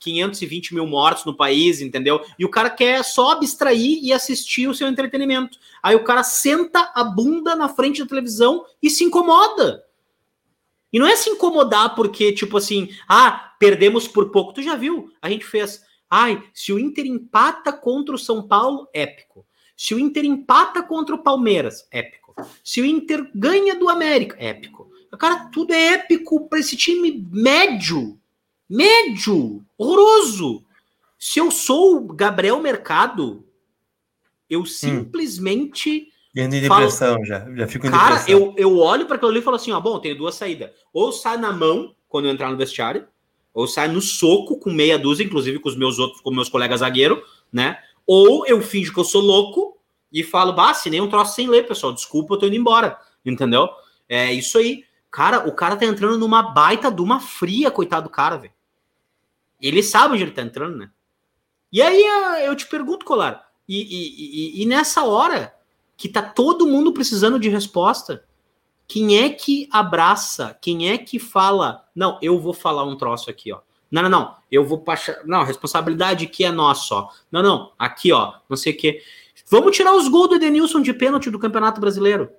520 0.00 0.74
mil 0.74 0.86
mortos 0.86 1.24
no 1.24 1.36
país, 1.36 1.80
entendeu? 1.80 2.20
E 2.38 2.44
o 2.44 2.50
cara 2.50 2.70
quer 2.70 3.04
só 3.04 3.32
abstrair 3.32 4.00
e 4.02 4.12
assistir 4.12 4.68
o 4.68 4.74
seu 4.74 4.88
entretenimento. 4.88 5.58
Aí 5.82 5.94
o 5.94 6.04
cara 6.04 6.24
senta 6.24 6.90
a 6.94 7.04
bunda 7.04 7.54
na 7.54 7.68
frente 7.68 8.02
da 8.02 8.08
televisão 8.08 8.64
e 8.82 8.90
se 8.90 9.04
incomoda. 9.04 9.84
E 10.92 10.98
não 10.98 11.06
é 11.06 11.14
se 11.14 11.30
incomodar 11.30 11.94
porque, 11.94 12.32
tipo 12.32 12.56
assim, 12.56 12.88
ah, 13.08 13.54
perdemos 13.58 14.08
por 14.08 14.30
pouco. 14.30 14.54
Tu 14.54 14.62
já 14.62 14.74
viu? 14.74 15.10
A 15.20 15.28
gente 15.28 15.44
fez. 15.44 15.82
Ai, 16.10 16.42
se 16.54 16.72
o 16.72 16.78
Inter 16.78 17.06
empata 17.06 17.72
contra 17.72 18.14
o 18.14 18.18
São 18.18 18.46
Paulo, 18.48 18.88
épico. 18.94 19.46
Se 19.78 19.94
o 19.94 19.98
Inter 20.00 20.24
empata 20.24 20.82
contra 20.82 21.14
o 21.14 21.22
Palmeiras, 21.22 21.86
épico. 21.92 22.34
Se 22.64 22.80
o 22.80 22.84
Inter 22.84 23.30
ganha 23.32 23.76
do 23.76 23.88
América, 23.88 24.36
épico. 24.36 24.90
Cara, 25.16 25.48
tudo 25.52 25.72
é 25.72 25.94
épico 25.94 26.48
para 26.48 26.58
esse 26.58 26.76
time 26.76 27.24
médio. 27.30 28.18
Médio. 28.68 29.64
Horroroso. 29.78 30.64
Se 31.16 31.38
eu 31.38 31.52
sou 31.52 31.96
o 31.96 32.12
Gabriel 32.12 32.60
Mercado, 32.60 33.44
eu 34.50 34.62
hum. 34.62 34.66
simplesmente. 34.66 36.08
Hum. 36.36 36.48
de 36.48 36.60
depressão 36.60 37.14
falo, 37.14 37.24
já. 37.24 37.48
Já 37.54 37.68
fico 37.68 37.86
em 37.86 37.90
cara, 37.90 38.16
depressão. 38.16 38.54
eu, 38.56 38.72
eu 38.72 38.78
olho 38.78 39.06
para 39.06 39.14
aquilo 39.14 39.30
ali 39.30 39.38
e 39.38 39.42
falo 39.42 39.56
assim: 39.56 39.70
ó, 39.70 39.80
bom, 39.80 40.00
tenho 40.00 40.18
duas 40.18 40.34
saídas. 40.34 40.72
Ou 40.92 41.12
sai 41.12 41.36
na 41.36 41.52
mão 41.52 41.94
quando 42.08 42.24
eu 42.24 42.32
entrar 42.32 42.50
no 42.50 42.56
vestiário, 42.56 43.06
ou 43.54 43.62
eu 43.62 43.68
saio 43.68 43.92
no 43.92 44.00
soco 44.00 44.58
com 44.58 44.72
meia 44.72 44.98
dúzia, 44.98 45.22
inclusive 45.22 45.60
com 45.60 45.68
os 45.68 45.76
meus 45.76 46.00
outros, 46.00 46.20
com 46.20 46.32
meus 46.32 46.48
colegas 46.48 46.80
zagueiros, 46.80 47.20
né? 47.52 47.78
Ou 48.08 48.46
eu 48.46 48.62
finjo 48.62 48.94
que 48.94 48.98
eu 48.98 49.04
sou 49.04 49.20
louco 49.20 49.78
e 50.10 50.24
falo, 50.24 50.54
bah, 50.54 50.72
nem 50.86 51.02
um 51.02 51.10
troço 51.10 51.34
sem 51.34 51.46
ler, 51.46 51.68
pessoal. 51.68 51.92
Desculpa, 51.92 52.34
eu 52.34 52.38
tô 52.38 52.46
indo 52.46 52.56
embora. 52.56 52.98
Entendeu? 53.22 53.68
É 54.08 54.32
isso 54.32 54.56
aí. 54.56 54.82
Cara, 55.10 55.46
o 55.46 55.52
cara 55.52 55.76
tá 55.76 55.84
entrando 55.84 56.16
numa 56.16 56.42
baita 56.42 56.90
de 56.90 57.02
uma 57.02 57.20
fria, 57.20 57.70
coitado 57.70 58.04
do 58.04 58.10
cara, 58.10 58.38
velho. 58.38 58.52
Ele 59.60 59.82
sabe 59.82 60.14
onde 60.14 60.22
ele 60.22 60.32
tá 60.32 60.40
entrando, 60.40 60.78
né? 60.78 60.90
E 61.70 61.82
aí 61.82 62.02
eu 62.46 62.56
te 62.56 62.66
pergunto, 62.66 63.04
Colar, 63.04 63.46
e, 63.68 63.76
e, 63.76 64.60
e, 64.60 64.62
e 64.62 64.66
nessa 64.66 65.04
hora 65.04 65.54
que 65.96 66.08
tá 66.08 66.22
todo 66.22 66.66
mundo 66.66 66.94
precisando 66.94 67.38
de 67.38 67.50
resposta, 67.50 68.24
quem 68.86 69.18
é 69.18 69.28
que 69.28 69.68
abraça? 69.70 70.56
Quem 70.62 70.88
é 70.88 70.96
que 70.96 71.18
fala? 71.18 71.86
Não, 71.94 72.18
eu 72.22 72.40
vou 72.40 72.54
falar 72.54 72.84
um 72.84 72.96
troço 72.96 73.28
aqui, 73.28 73.52
ó. 73.52 73.60
Não, 73.90 74.02
não, 74.02 74.08
não. 74.08 74.36
Eu 74.50 74.64
vou 74.64 74.78
passar. 74.78 75.20
Não, 75.24 75.44
responsabilidade 75.44 76.26
aqui 76.26 76.44
é 76.44 76.50
nossa, 76.50 76.94
ó. 76.94 77.08
Não, 77.30 77.42
não. 77.42 77.72
Aqui, 77.78 78.12
ó. 78.12 78.34
Não 78.48 78.56
sei 78.56 78.72
o 78.72 78.76
quê. 78.76 79.02
Vamos 79.50 79.76
tirar 79.76 79.94
os 79.94 80.08
gols 80.08 80.28
do 80.28 80.34
Edenilson 80.36 80.82
de 80.82 80.92
pênalti 80.92 81.30
do 81.30 81.38
Campeonato 81.38 81.80
Brasileiro. 81.80 82.30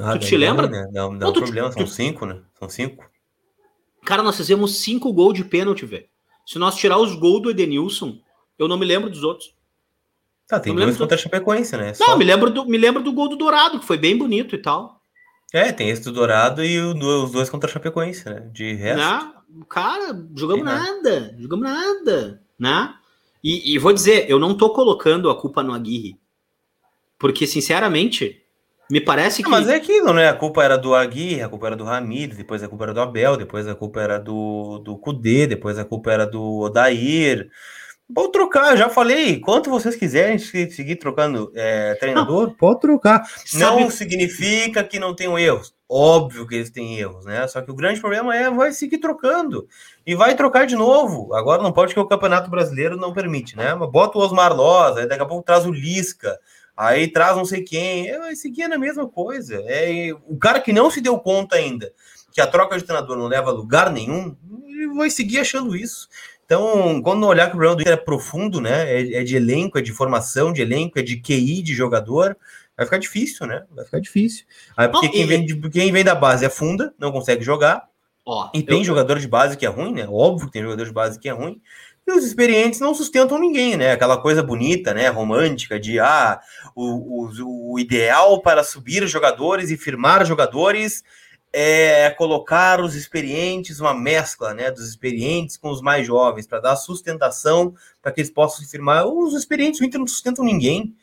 Ah, 0.00 0.16
tu 0.16 0.26
te 0.26 0.36
lembra? 0.36 0.68
Né? 0.68 0.88
Não, 0.92 1.10
não, 1.10 1.18
não 1.18 1.32
problema, 1.32 1.72
são 1.72 1.86
cinco, 1.86 2.24
né? 2.24 2.40
São 2.58 2.68
cinco. 2.68 3.04
Cara, 4.04 4.22
nós 4.22 4.36
fizemos 4.36 4.76
cinco 4.76 5.12
gols 5.12 5.34
de 5.34 5.44
pênalti, 5.44 5.84
velho. 5.84 6.06
Se 6.46 6.58
nós 6.58 6.76
tirar 6.76 6.98
os 6.98 7.14
gols 7.16 7.42
do 7.42 7.50
Edenilson, 7.50 8.18
eu 8.58 8.68
não 8.68 8.78
me 8.78 8.86
lembro 8.86 9.10
dos 9.10 9.22
outros. 9.22 9.52
Tá, 10.46 10.58
tem 10.58 10.74
dois 10.74 10.96
contra 10.96 11.14
a 11.14 11.18
Chapecoense, 11.18 11.76
né? 11.76 11.92
Só... 11.92 12.06
Não, 12.06 12.16
me 12.16 12.24
lembro, 12.24 12.50
do, 12.50 12.64
me 12.64 12.78
lembro 12.78 13.02
do 13.02 13.12
gol 13.12 13.28
do 13.28 13.36
Dourado, 13.36 13.78
que 13.78 13.86
foi 13.86 13.98
bem 13.98 14.16
bonito 14.16 14.54
e 14.54 14.58
tal. 14.58 14.97
É, 15.52 15.72
tem 15.72 15.88
esse 15.88 16.02
do 16.02 16.12
Dourado 16.12 16.64
e 16.64 16.78
o, 16.78 16.94
os 17.24 17.30
dois 17.30 17.48
contra 17.48 17.68
a 17.68 17.72
Chapecoense, 17.72 18.28
né? 18.28 18.48
De 18.52 18.74
resto. 18.74 18.98
Não, 18.98 19.64
cara, 19.68 20.18
jogamos 20.36 20.64
nada, 20.64 21.34
jogamos 21.38 21.64
nada, 21.64 22.42
né? 22.58 22.94
E, 23.42 23.74
e, 23.74 23.78
vou 23.78 23.92
dizer, 23.92 24.28
eu 24.28 24.38
não 24.38 24.56
tô 24.56 24.70
colocando 24.70 25.30
a 25.30 25.40
culpa 25.40 25.62
no 25.62 25.72
Aguirre. 25.72 26.18
Porque, 27.18 27.46
sinceramente, 27.46 28.42
me 28.90 29.00
parece 29.00 29.42
que. 29.42 29.48
mas 29.48 29.68
é 29.68 29.76
aquilo, 29.76 30.12
né? 30.12 30.28
A 30.28 30.34
culpa 30.34 30.62
era 30.62 30.76
do 30.76 30.94
Aguirre, 30.94 31.42
a 31.42 31.48
culpa 31.48 31.66
era 31.68 31.76
do 31.76 31.84
Ramires, 31.84 32.36
depois 32.36 32.62
a 32.62 32.68
culpa 32.68 32.84
era 32.84 32.94
do 32.94 33.00
Abel, 33.00 33.36
depois 33.36 33.66
a 33.68 33.74
culpa 33.74 34.00
era 34.00 34.18
do, 34.18 34.78
do 34.78 34.96
Cudê, 34.96 35.46
depois 35.46 35.78
a 35.78 35.84
culpa 35.84 36.12
era 36.12 36.26
do 36.26 36.60
Odair. 36.60 37.50
Vou 38.10 38.30
trocar, 38.30 38.76
já 38.76 38.88
falei. 38.88 39.38
Quanto 39.38 39.68
vocês 39.68 39.94
quiserem 39.94 40.38
seguir 40.38 40.96
trocando 40.96 41.52
é, 41.54 41.94
treinador, 41.96 42.48
não, 42.48 42.54
pode 42.54 42.80
trocar. 42.80 43.20
Não 43.54 43.80
Sabe... 43.80 43.90
significa 43.90 44.82
que 44.82 44.98
não 44.98 45.14
tenham 45.14 45.38
erros. 45.38 45.74
Óbvio 45.86 46.46
que 46.46 46.54
eles 46.54 46.70
têm 46.70 46.98
erros, 46.98 47.24
né? 47.26 47.46
Só 47.48 47.60
que 47.60 47.70
o 47.70 47.74
grande 47.74 48.00
problema 48.00 48.34
é 48.34 48.50
vai 48.50 48.72
seguir 48.72 48.98
trocando. 48.98 49.68
E 50.06 50.14
vai 50.14 50.34
trocar 50.34 50.66
de 50.66 50.74
novo. 50.74 51.34
Agora 51.34 51.62
não 51.62 51.72
pode 51.72 51.92
que 51.92 52.00
o 52.00 52.06
Campeonato 52.06 52.50
Brasileiro 52.50 52.96
não 52.96 53.12
permite, 53.12 53.56
né? 53.56 53.74
Mas 53.74 53.90
bota 53.90 54.18
o 54.18 54.22
Osmar 54.22 54.54
Loz, 54.54 54.96
aí 54.96 55.06
daqui 55.06 55.22
a 55.22 55.26
pouco 55.26 55.44
traz 55.44 55.66
o 55.66 55.72
Lisca. 55.72 56.38
Aí 56.74 57.08
traz 57.08 57.36
não 57.36 57.44
sei 57.44 57.62
quem. 57.62 58.08
É, 58.08 58.18
vai 58.18 58.34
seguir 58.36 58.64
a 58.64 58.78
mesma 58.78 59.06
coisa. 59.06 59.62
É, 59.66 60.12
o 60.26 60.38
cara 60.38 60.60
que 60.60 60.72
não 60.72 60.90
se 60.90 61.00
deu 61.00 61.18
conta 61.18 61.56
ainda 61.56 61.92
que 62.38 62.40
a 62.40 62.46
troca 62.46 62.78
de 62.78 62.84
treinador 62.84 63.16
não 63.16 63.26
leva 63.26 63.50
a 63.50 63.52
lugar 63.52 63.90
nenhum, 63.90 64.36
ele 64.68 64.94
vai 64.94 65.10
seguir 65.10 65.40
achando 65.40 65.74
isso. 65.74 66.08
Então, 66.48 67.02
quando 67.02 67.26
olhar 67.26 67.50
que 67.50 67.56
o 67.56 67.58
problema 67.58 67.76
do 67.76 67.82
Inter 67.82 67.92
é 67.92 67.96
profundo, 67.96 68.58
né? 68.58 68.90
É, 68.90 69.20
é, 69.20 69.22
de 69.22 69.36
elenco, 69.36 69.78
é 69.78 69.82
de 69.82 69.92
formação 69.92 70.50
de 70.50 70.62
elenco, 70.62 70.98
é 70.98 71.02
de 71.02 71.20
QI 71.20 71.60
de 71.60 71.74
jogador, 71.74 72.34
vai 72.74 72.86
ficar 72.86 72.96
difícil, 72.96 73.46
né? 73.46 73.64
Vai 73.70 73.84
ficar 73.84 74.00
difícil. 74.00 74.46
Aí, 74.74 74.88
porque 74.88 75.10
quem, 75.10 75.26
vem 75.26 75.44
de, 75.44 75.68
quem 75.68 75.92
vem 75.92 76.02
da 76.02 76.14
base 76.14 76.46
é 76.46 76.48
funda, 76.48 76.94
não 76.98 77.12
consegue 77.12 77.44
jogar. 77.44 77.86
Ó, 78.24 78.48
e 78.54 78.62
tem 78.62 78.78
eu... 78.78 78.84
jogador 78.84 79.18
de 79.18 79.28
base 79.28 79.58
que 79.58 79.66
é 79.66 79.68
ruim, 79.68 79.92
né? 79.92 80.08
Óbvio 80.08 80.46
que 80.46 80.54
tem 80.54 80.62
jogador 80.62 80.86
de 80.86 80.92
base 80.92 81.18
que 81.18 81.28
é 81.28 81.32
ruim. 81.32 81.60
E 82.06 82.12
os 82.12 82.24
experientes 82.24 82.80
não 82.80 82.94
sustentam 82.94 83.38
ninguém, 83.38 83.76
né? 83.76 83.92
Aquela 83.92 84.16
coisa 84.16 84.42
bonita, 84.42 84.94
né? 84.94 85.08
Romântica 85.10 85.78
de 85.78 86.00
ah, 86.00 86.40
o, 86.74 87.26
o, 87.26 87.72
o 87.74 87.78
ideal 87.78 88.40
para 88.40 88.64
subir 88.64 89.06
jogadores 89.06 89.70
e 89.70 89.76
firmar 89.76 90.24
jogadores 90.24 91.04
é 91.52 92.10
colocar 92.10 92.80
os 92.80 92.94
experientes, 92.94 93.80
uma 93.80 93.94
mescla, 93.94 94.54
né, 94.54 94.70
dos 94.70 94.88
experientes 94.88 95.56
com 95.56 95.70
os 95.70 95.80
mais 95.80 96.06
jovens, 96.06 96.46
para 96.46 96.60
dar 96.60 96.76
sustentação 96.76 97.74
para 98.02 98.12
que 98.12 98.20
eles 98.20 98.30
possam 98.30 98.64
se 98.64 98.70
firmar. 98.70 99.06
Os 99.06 99.34
experientes, 99.34 99.80
o 99.80 99.84
Inter 99.84 100.00
não 100.00 100.06
sustentam 100.06 100.44
ninguém. 100.44 100.94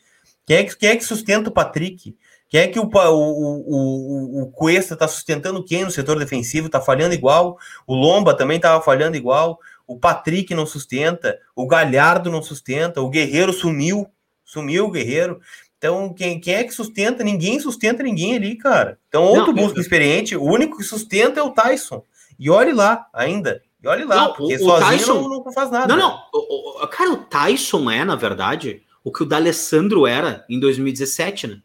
Quem 0.44 0.58
é 0.58 0.64
que, 0.64 0.76
quem 0.76 0.88
é 0.90 0.96
que 0.96 1.04
sustenta 1.04 1.48
o 1.48 1.52
Patrick? 1.52 2.16
Quem 2.48 2.60
é 2.60 2.68
que 2.68 2.78
o, 2.78 2.84
o, 2.84 2.92
o, 2.92 4.42
o 4.42 4.46
Cuesta 4.52 4.94
está 4.94 5.08
sustentando 5.08 5.64
quem 5.64 5.84
no 5.84 5.90
setor 5.90 6.18
defensivo? 6.18 6.66
Está 6.66 6.80
falhando 6.80 7.14
igual. 7.14 7.58
O 7.86 7.94
Lomba 7.94 8.36
também 8.36 8.56
estava 8.56 8.80
falhando 8.80 9.16
igual 9.16 9.58
o 9.86 9.98
Patrick 9.98 10.52
não 10.54 10.66
sustenta, 10.66 11.38
o 11.54 11.66
Galhardo 11.66 12.30
não 12.30 12.42
sustenta, 12.42 13.00
o 13.00 13.08
Guerreiro 13.08 13.52
sumiu, 13.52 14.06
sumiu 14.44 14.86
o 14.86 14.90
Guerreiro. 14.90 15.40
Então, 15.78 16.12
quem, 16.12 16.40
quem 16.40 16.54
é 16.54 16.64
que 16.64 16.72
sustenta? 16.72 17.22
Ninguém 17.22 17.60
sustenta 17.60 18.02
ninguém 18.02 18.36
ali, 18.36 18.56
cara. 18.56 18.98
Então, 19.08 19.24
outro 19.24 19.52
não, 19.52 19.54
busca 19.54 19.78
eu... 19.78 19.82
experiente, 19.82 20.36
o 20.36 20.42
único 20.42 20.78
que 20.78 20.84
sustenta 20.84 21.40
é 21.40 21.42
o 21.42 21.50
Tyson. 21.50 22.02
E 22.38 22.50
olhe 22.50 22.72
lá 22.72 23.06
ainda. 23.12 23.62
E 23.82 23.88
olhe 23.88 24.04
lá, 24.04 24.16
não, 24.16 24.32
porque 24.32 24.56
o, 24.56 24.58
sozinho 24.58 24.90
Tyson... 24.90 25.14
não, 25.14 25.44
não, 25.44 25.52
faz 25.52 25.70
nada. 25.70 25.86
Não, 25.86 25.96
não. 25.96 26.22
O, 26.32 26.84
o, 26.84 26.88
cara, 26.88 27.12
o 27.12 27.16
Tyson 27.16 27.90
é, 27.90 28.04
na 28.04 28.16
verdade, 28.16 28.82
o 29.04 29.12
que 29.12 29.22
o 29.22 29.26
D'Alessandro 29.26 30.06
era 30.06 30.44
em 30.48 30.58
2017, 30.58 31.46
né? 31.46 31.62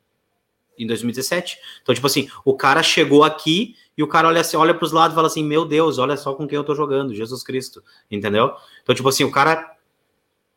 Em 0.78 0.86
2017. 0.86 1.58
Então, 1.82 1.96
tipo 1.96 2.08
assim, 2.08 2.30
o 2.44 2.54
cara 2.56 2.84
chegou 2.84 3.24
aqui 3.24 3.76
e 3.98 4.04
o 4.04 4.08
cara 4.08 4.28
olha 4.28 4.42
assim, 4.42 4.58
olha 4.58 4.74
para 4.74 4.86
os 4.86 4.92
lados 4.92 5.14
e 5.14 5.16
fala 5.16 5.28
assim: 5.28 5.44
Meu 5.44 5.66
Deus, 5.66 5.98
olha 5.98 6.18
só 6.18 6.34
com 6.34 6.48
quem 6.48 6.56
eu 6.56 6.64
tô 6.64 6.76
jogando, 6.76 7.14
Jesus 7.14 7.44
Cristo, 7.44 7.84
entendeu? 8.10 8.54
Então, 8.84 8.94
tipo 8.94 9.08
assim, 9.08 9.24
o 9.24 9.32
cara. 9.32 9.70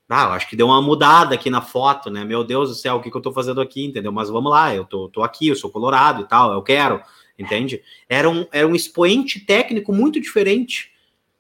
Ah, 0.09 0.25
eu 0.25 0.31
acho 0.33 0.49
que 0.49 0.57
deu 0.57 0.67
uma 0.67 0.83
mudada 0.83 1.35
aqui 1.35 1.49
na 1.49 1.63
foto, 1.63 2.11
né? 2.11 2.25
Meu 2.25 2.45
Deus 2.45 2.69
do 2.69 2.75
céu, 2.75 2.97
o 2.97 3.01
que, 3.01 3.11
que 3.11 3.17
eu 3.17 3.23
tô 3.23 3.33
fazendo 3.33 3.61
aqui, 3.61 3.87
entendeu? 3.87 4.13
Mas 4.13 4.29
vamos 4.29 4.51
lá, 4.51 4.75
eu 4.75 4.85
tô, 4.85 5.09
tô 5.09 5.23
aqui, 5.23 5.49
eu 5.49 5.57
sou 5.57 5.71
colorado 5.71 6.23
e 6.23 6.29
tal, 6.29 6.53
eu 6.53 6.63
quero, 6.63 7.01
entende? 7.39 7.83
Era 8.09 8.29
um, 8.29 8.47
era 8.53 8.69
um 8.69 8.75
expoente 8.75 9.41
técnico 9.41 9.93
muito 9.93 10.21
diferente. 10.21 10.93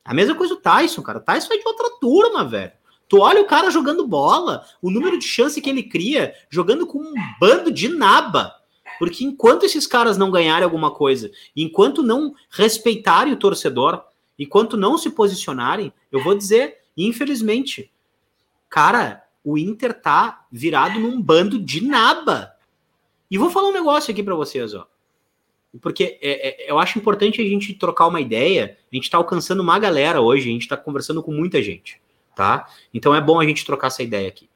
A 0.04 0.14
mesma 0.14 0.34
coisa 0.34 0.54
o 0.54 0.58
Tyson, 0.58 1.02
cara. 1.02 1.18
O 1.18 1.22
Tyson 1.22 1.52
é 1.52 1.58
de 1.58 1.66
outra 1.66 1.90
turma, 2.00 2.44
velho. 2.44 2.72
Tu 3.08 3.18
olha 3.18 3.42
o 3.42 3.46
cara 3.46 3.70
jogando 3.70 4.06
bola, 4.06 4.64
o 4.80 4.90
número 4.90 5.18
de 5.18 5.26
chance 5.26 5.60
que 5.60 5.68
ele 5.68 5.82
cria, 5.82 6.34
jogando 6.48 6.86
com 6.86 6.98
um 6.98 7.14
bando 7.38 7.70
de 7.70 7.88
naba. 7.88 8.54
Porque 8.98 9.24
enquanto 9.24 9.64
esses 9.64 9.86
caras 9.86 10.16
não 10.16 10.30
ganharem 10.30 10.64
alguma 10.64 10.90
coisa, 10.90 11.30
enquanto 11.54 12.02
não 12.02 12.34
respeitarem 12.50 13.32
o 13.32 13.36
torcedor, 13.36 14.02
enquanto 14.38 14.76
não 14.76 14.96
se 14.96 15.10
posicionarem, 15.10 15.92
eu 16.10 16.22
vou 16.22 16.34
dizer, 16.34 16.78
infelizmente, 16.96 17.90
cara, 18.74 19.22
o 19.44 19.56
Inter 19.56 19.94
tá 19.94 20.46
virado 20.50 20.98
num 20.98 21.22
bando 21.22 21.60
de 21.60 21.80
naba. 21.80 22.54
E 23.30 23.38
vou 23.38 23.48
falar 23.48 23.68
um 23.68 23.72
negócio 23.72 24.10
aqui 24.10 24.20
para 24.20 24.34
vocês, 24.34 24.74
ó. 24.74 24.84
Porque 25.80 26.18
é, 26.20 26.66
é, 26.66 26.72
eu 26.72 26.80
acho 26.80 26.98
importante 26.98 27.40
a 27.40 27.44
gente 27.44 27.72
trocar 27.74 28.08
uma 28.08 28.20
ideia. 28.20 28.76
A 28.92 28.96
gente 28.96 29.08
tá 29.08 29.16
alcançando 29.16 29.60
uma 29.60 29.78
galera 29.78 30.20
hoje, 30.20 30.48
a 30.48 30.52
gente 30.52 30.66
tá 30.66 30.76
conversando 30.76 31.22
com 31.22 31.30
muita 31.30 31.62
gente, 31.62 32.00
tá? 32.34 32.68
Então 32.92 33.14
é 33.14 33.20
bom 33.20 33.38
a 33.38 33.46
gente 33.46 33.64
trocar 33.64 33.86
essa 33.86 34.02
ideia 34.02 34.26
aqui. 34.26 34.50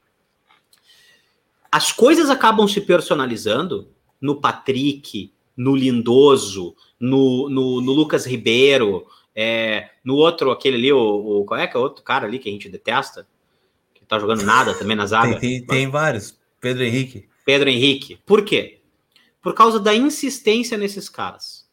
As 1.70 1.92
coisas 1.92 2.28
acabam 2.28 2.66
se 2.66 2.80
personalizando 2.80 3.86
no 4.20 4.40
Patrick, 4.40 5.32
no 5.56 5.76
Lindoso, 5.76 6.74
no, 6.98 7.48
no, 7.48 7.80
no 7.80 7.92
Lucas 7.92 8.26
Ribeiro, 8.26 9.06
é, 9.32 9.90
no 10.02 10.16
outro, 10.16 10.50
aquele 10.50 10.76
ali, 10.76 10.92
o, 10.92 10.98
o, 10.98 11.44
qual 11.44 11.60
é 11.60 11.68
que 11.68 11.76
é 11.76 11.78
o 11.78 11.82
outro 11.84 12.02
cara 12.02 12.26
ali 12.26 12.40
que 12.40 12.48
a 12.48 12.52
gente 12.52 12.68
detesta? 12.68 13.24
Tá 14.08 14.18
jogando 14.18 14.42
nada 14.42 14.74
também 14.74 14.96
na 14.96 15.06
zaga. 15.06 15.38
tem, 15.38 15.58
tem, 15.58 15.66
tem 15.66 15.90
vários. 15.90 16.38
Pedro 16.60 16.82
Henrique. 16.82 17.28
Pedro 17.44 17.68
Henrique. 17.68 18.18
Por 18.24 18.44
quê? 18.44 18.80
Por 19.42 19.54
causa 19.54 19.78
da 19.78 19.94
insistência 19.94 20.76
nesses 20.76 21.08
caras. 21.08 21.68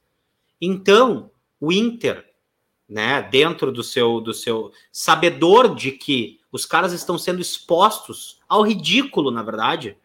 Então, 0.62 1.32
o 1.60 1.72
Inter, 1.72 2.26
né, 2.88 3.22
dentro 3.24 3.72
do 3.72 3.84
seu, 3.84 4.20
do 4.20 4.34
seu 4.34 4.72
sabedor 4.92 5.74
de 5.74 5.92
que 5.92 6.40
os 6.52 6.66
caras 6.66 6.94
estão 6.94 7.18
sendo 7.18 7.42
expostos 7.42 8.40
ao 8.48 8.62
ridículo, 8.62 9.32
na 9.32 9.44
verdade, 9.44 9.98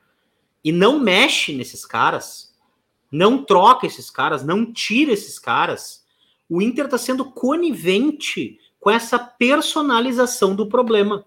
e 0.64 0.72
não 0.72 0.98
mexe 0.98 1.54
nesses 1.54 1.84
caras, 1.84 2.54
não 3.10 3.44
troca 3.44 3.86
esses 3.86 4.10
caras, 4.10 4.44
não 4.44 4.72
tira 4.72 5.12
esses 5.12 5.38
caras, 5.38 6.04
o 6.48 6.60
Inter 6.60 6.86
está 6.86 6.98
sendo 6.98 7.24
conivente 7.24 8.58
com 8.80 8.90
essa 8.90 9.18
personalização 9.18 10.54
do 10.54 10.66
problema. 10.66 11.24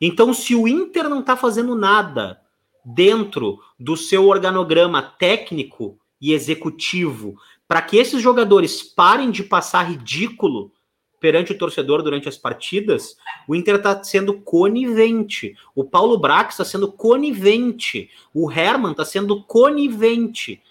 Então, 0.00 0.32
se 0.34 0.54
o 0.54 0.68
Inter 0.68 1.08
não 1.08 1.20
está 1.20 1.36
fazendo 1.36 1.74
nada 1.74 2.40
dentro 2.84 3.58
do 3.78 3.96
seu 3.96 4.28
organograma 4.28 5.02
técnico 5.02 5.98
e 6.20 6.32
executivo 6.32 7.36
para 7.66 7.82
que 7.82 7.96
esses 7.96 8.22
jogadores 8.22 8.82
parem 8.82 9.30
de 9.30 9.42
passar 9.42 9.90
ridículo 9.90 10.70
perante 11.18 11.52
o 11.52 11.58
torcedor 11.58 12.02
durante 12.02 12.28
as 12.28 12.36
partidas, 12.36 13.16
o 13.48 13.54
Inter 13.54 13.76
está 13.76 14.04
sendo 14.04 14.34
conivente. 14.34 15.56
O 15.74 15.82
Paulo 15.82 16.18
Brax 16.18 16.54
está 16.54 16.64
sendo 16.64 16.92
conivente. 16.92 18.10
O 18.32 18.50
Herman 18.50 18.92
está 18.92 19.04
sendo 19.04 19.42
conivente. 19.42 20.62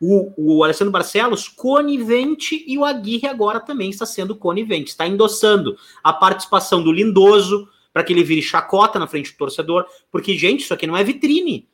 O, 0.00 0.32
o 0.36 0.64
Alessandro 0.64 0.90
Barcelos, 0.90 1.46
conivente, 1.46 2.64
e 2.66 2.78
o 2.78 2.84
Aguirre 2.84 3.28
agora 3.28 3.60
também 3.60 3.90
está 3.90 4.06
sendo 4.06 4.34
conivente, 4.34 4.88
está 4.88 5.06
endossando 5.06 5.76
a 6.02 6.10
participação 6.10 6.82
do 6.82 6.90
Lindoso 6.90 7.68
para 7.92 8.04
que 8.04 8.12
ele 8.12 8.22
vire 8.22 8.42
chacota 8.42 8.98
na 8.98 9.06
frente 9.06 9.32
do 9.32 9.38
torcedor, 9.38 9.86
porque, 10.10 10.36
gente, 10.36 10.60
isso 10.60 10.74
aqui 10.74 10.86
não 10.86 10.96
é 10.96 11.04
vitrine. 11.04 11.68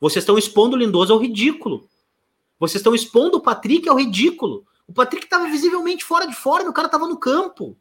Vocês 0.00 0.22
estão 0.22 0.38
expondo 0.38 0.76
o 0.76 0.78
Lindoso 0.78 1.12
ao 1.12 1.18
ridículo. 1.18 1.88
Vocês 2.58 2.80
estão 2.80 2.94
expondo 2.94 3.38
o 3.38 3.40
Patrick 3.40 3.88
ao 3.88 3.96
ridículo. 3.96 4.64
O 4.86 4.92
Patrick 4.92 5.24
estava 5.24 5.46
visivelmente 5.46 6.04
fora 6.04 6.26
de 6.26 6.34
forma, 6.34 6.70
o 6.70 6.72
cara 6.72 6.86
estava 6.86 7.06
no 7.06 7.16
campo. 7.16 7.76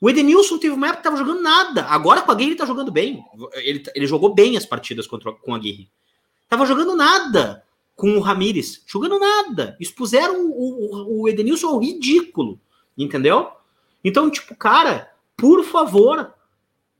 O 0.00 0.10
Edenilson 0.10 0.58
teve 0.58 0.74
uma 0.74 0.88
época 0.88 1.02
que 1.02 1.08
estava 1.08 1.24
jogando 1.24 1.42
nada. 1.42 1.84
Agora 1.86 2.20
com 2.20 2.30
a 2.30 2.34
Aguirre 2.34 2.50
ele 2.50 2.54
está 2.56 2.66
jogando 2.66 2.92
bem. 2.92 3.24
Ele, 3.54 3.82
ele 3.94 4.06
jogou 4.06 4.34
bem 4.34 4.56
as 4.56 4.66
partidas 4.66 5.06
contra, 5.06 5.32
com 5.32 5.54
a 5.54 5.56
Aguirre. 5.56 5.88
Tava 6.48 6.66
jogando 6.66 6.94
nada 6.94 7.64
com 7.96 8.16
o 8.16 8.20
Ramires. 8.20 8.82
Jogando 8.86 9.18
nada. 9.18 9.76
Expuseram 9.80 10.46
o, 10.46 10.50
o, 10.50 11.22
o 11.22 11.28
Edenilson 11.28 11.68
ao 11.68 11.78
ridículo. 11.78 12.60
Entendeu? 12.98 13.50
Então, 14.04 14.30
tipo, 14.30 14.54
cara, 14.54 15.10
por 15.36 15.64
favor, 15.64 16.34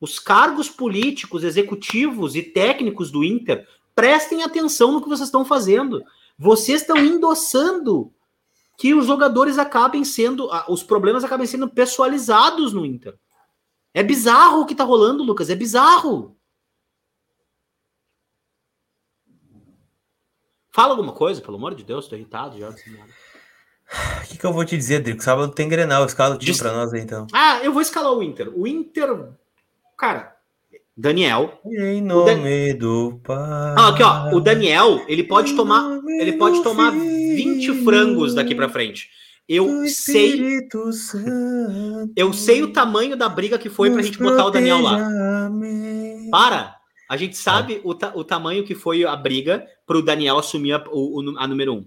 os 0.00 0.18
cargos 0.18 0.68
políticos, 0.68 1.44
executivos 1.44 2.36
e 2.36 2.42
técnicos 2.42 3.10
do 3.10 3.24
Inter, 3.24 3.66
prestem 3.94 4.42
atenção 4.42 4.92
no 4.92 5.02
que 5.02 5.08
vocês 5.08 5.28
estão 5.28 5.44
fazendo. 5.44 6.02
Vocês 6.38 6.80
estão 6.80 6.96
endossando 6.96 8.12
que 8.76 8.94
os 8.94 9.06
jogadores 9.06 9.58
acabem 9.58 10.04
sendo, 10.04 10.48
os 10.68 10.82
problemas 10.82 11.24
acabem 11.24 11.46
sendo 11.46 11.68
pessoalizados 11.68 12.72
no 12.72 12.84
Inter. 12.84 13.16
É 13.92 14.02
bizarro 14.02 14.62
o 14.62 14.66
que 14.66 14.74
tá 14.74 14.82
rolando, 14.82 15.22
Lucas, 15.22 15.48
é 15.48 15.54
bizarro. 15.54 16.36
Fala 20.72 20.90
alguma 20.90 21.12
coisa, 21.12 21.40
pelo 21.40 21.56
amor 21.56 21.72
de 21.76 21.84
Deus, 21.84 22.08
tô 22.08 22.16
irritado 22.16 22.58
já. 22.58 22.68
O 22.68 24.26
que, 24.26 24.38
que 24.38 24.44
eu 24.44 24.52
vou 24.52 24.64
te 24.64 24.76
dizer, 24.76 25.00
Drico? 25.00 25.22
Sábado 25.22 25.52
tem 25.52 25.68
Grenal, 25.68 26.04
escala 26.04 26.34
o 26.34 26.38
time 26.38 26.50
Just... 26.50 26.60
pra 26.60 26.72
nós 26.72 26.92
aí, 26.92 27.00
então. 27.00 27.28
Ah, 27.32 27.60
eu 27.62 27.72
vou 27.72 27.80
escalar 27.80 28.12
o 28.12 28.22
Inter. 28.24 28.50
O 28.52 28.66
Inter, 28.66 29.28
cara, 29.96 30.34
Daniel. 30.96 31.60
Em 31.66 32.00
nome 32.00 32.72
Dan... 32.72 32.78
do 32.78 33.20
Pai. 33.24 33.74
Ah, 33.76 33.88
aqui, 33.88 34.02
ó. 34.02 34.34
O 34.34 34.40
Daniel, 34.40 35.04
ele 35.08 35.24
pode 35.24 35.54
tomar. 35.54 36.00
Ele 36.20 36.34
pode 36.34 36.62
tomar 36.62 36.90
20 36.92 37.84
frangos 37.84 38.34
daqui 38.34 38.54
para 38.54 38.68
frente. 38.68 39.10
Eu 39.48 39.86
sei. 39.88 40.60
Eu 42.16 42.32
sei 42.32 42.62
o 42.62 42.72
tamanho 42.72 43.16
da 43.16 43.28
briga 43.28 43.58
que 43.58 43.68
foi 43.68 43.90
pra 43.90 44.02
gente 44.02 44.18
botar 44.18 44.46
o 44.46 44.50
Daniel 44.50 44.80
lá. 44.80 44.98
Para! 46.30 46.76
A 47.10 47.16
gente 47.16 47.36
sabe 47.36 47.80
o, 47.84 47.94
ta 47.94 48.12
o 48.14 48.24
tamanho 48.24 48.64
que 48.64 48.74
foi 48.74 49.04
a 49.04 49.14
briga 49.14 49.66
pro 49.86 50.02
Daniel 50.02 50.38
assumir 50.38 50.72
a, 50.72 50.84
o, 50.90 51.34
a 51.38 51.46
número 51.46 51.74
um. 51.74 51.86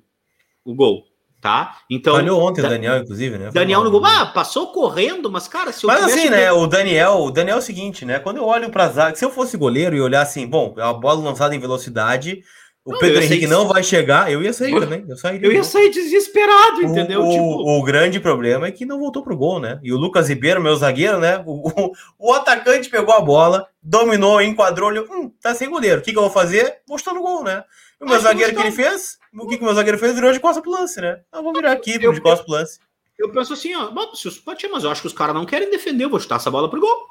O 0.63 0.75
gol 0.75 1.07
tá? 1.41 1.77
Então. 1.89 2.15
Falhou 2.15 2.41
ontem 2.41 2.61
da... 2.61 2.67
o 2.67 2.71
Daniel, 2.71 2.97
inclusive, 2.97 3.37
né? 3.37 3.49
Daniel 3.51 3.83
no 3.83 3.91
gol. 3.91 4.05
Ah, 4.05 4.25
passou 4.25 4.71
correndo, 4.71 5.31
mas, 5.31 5.47
cara, 5.47 5.71
se 5.71 5.85
eu 5.85 5.87
Mas 5.87 6.03
assim, 6.03 6.29
né? 6.29 6.51
O 6.51 6.67
Daniel, 6.67 7.19
o 7.19 7.31
Daniel 7.31 7.57
é 7.57 7.59
o 7.59 7.63
seguinte, 7.63 8.05
né? 8.05 8.19
Quando 8.19 8.37
eu 8.37 8.45
olho 8.45 8.69
pra 8.69 8.89
zaga, 8.89 9.15
se 9.15 9.23
eu 9.23 9.31
fosse 9.31 9.57
goleiro 9.57 9.95
e 9.95 10.01
olhar 10.01 10.21
assim, 10.21 10.47
bom, 10.47 10.75
a 10.77 10.93
bola 10.93 11.21
lançada 11.23 11.55
em 11.55 11.59
velocidade. 11.59 12.41
O 12.83 12.93
não, 12.93 12.99
Pedro 12.99 13.21
Henrique 13.21 13.47
não 13.47 13.67
vai 13.67 13.83
chegar, 13.83 14.31
eu 14.31 14.41
ia 14.41 14.53
sair 14.53 14.71
eu, 14.71 14.79
também. 14.79 15.03
Eu, 15.09 15.17
sairia, 15.17 15.45
eu 15.45 15.51
ia 15.51 15.61
sair 15.61 15.89
desesperado, 15.89 16.81
entendeu? 16.81 17.21
O, 17.21 17.29
tipo... 17.29 17.43
o, 17.43 17.79
o, 17.79 17.83
grande 17.83 18.17
problema 18.17 18.65
é 18.65 18.71
que 18.71 18.85
não 18.85 18.97
voltou 18.97 19.21
pro 19.21 19.35
gol, 19.35 19.59
né? 19.59 19.77
E 19.83 19.91
o 19.91 19.97
Lucas 19.97 20.29
Ribeiro, 20.29 20.61
meu 20.61 20.73
zagueiro, 20.73 21.19
né? 21.19 21.43
O, 21.45 21.67
o, 21.67 21.91
o 22.17 22.31
atacante 22.31 22.89
pegou 22.89 23.13
a 23.13 23.19
bola, 23.19 23.67
dominou, 23.83 24.41
enquadrou, 24.41 24.87
olhou, 24.87 25.05
hum, 25.11 25.29
tá 25.41 25.53
sem 25.53 25.69
goleiro. 25.69 25.99
O 25.99 26.01
que, 26.01 26.13
que 26.13 26.17
eu 26.17 26.21
vou 26.21 26.31
fazer? 26.31 26.77
Mostrou 26.87 27.13
no 27.13 27.21
gol, 27.21 27.43
né? 27.43 27.61
O 27.99 28.05
meu 28.05 28.19
zagueiro 28.19 28.55
que 28.55 28.61
ele 28.61 28.71
fez, 28.71 29.17
o 29.33 29.47
que, 29.47 29.57
que 29.57 29.63
o 29.63 29.65
meu 29.65 29.73
zagueiro 29.73 29.97
fez? 29.97 30.13
Virou 30.13 30.31
de 30.31 30.39
costas 30.39 30.61
pro 30.61 30.71
lance, 30.71 31.01
né? 31.01 31.19
Eu 31.33 31.43
vou 31.43 31.53
virar 31.53 31.71
aqui 31.71 31.97
eu, 32.01 32.13
de 32.13 32.21
costas 32.21 32.45
pro 32.45 32.53
lance. 32.53 32.79
Eu 33.17 33.31
penso 33.31 33.53
assim, 33.53 33.73
ó, 33.75 33.89
se 34.13 34.27
os 34.27 34.41
mas 34.71 34.83
eu 34.83 34.91
acho 34.91 35.01
que 35.01 35.07
os 35.07 35.13
caras 35.13 35.33
não 35.33 35.45
querem 35.45 35.71
defender, 35.71 36.03
eu 36.03 36.09
vou 36.09 36.19
chutar 36.19 36.35
essa 36.35 36.51
bola 36.51 36.69
pro 36.69 36.79
gol. 36.79 37.07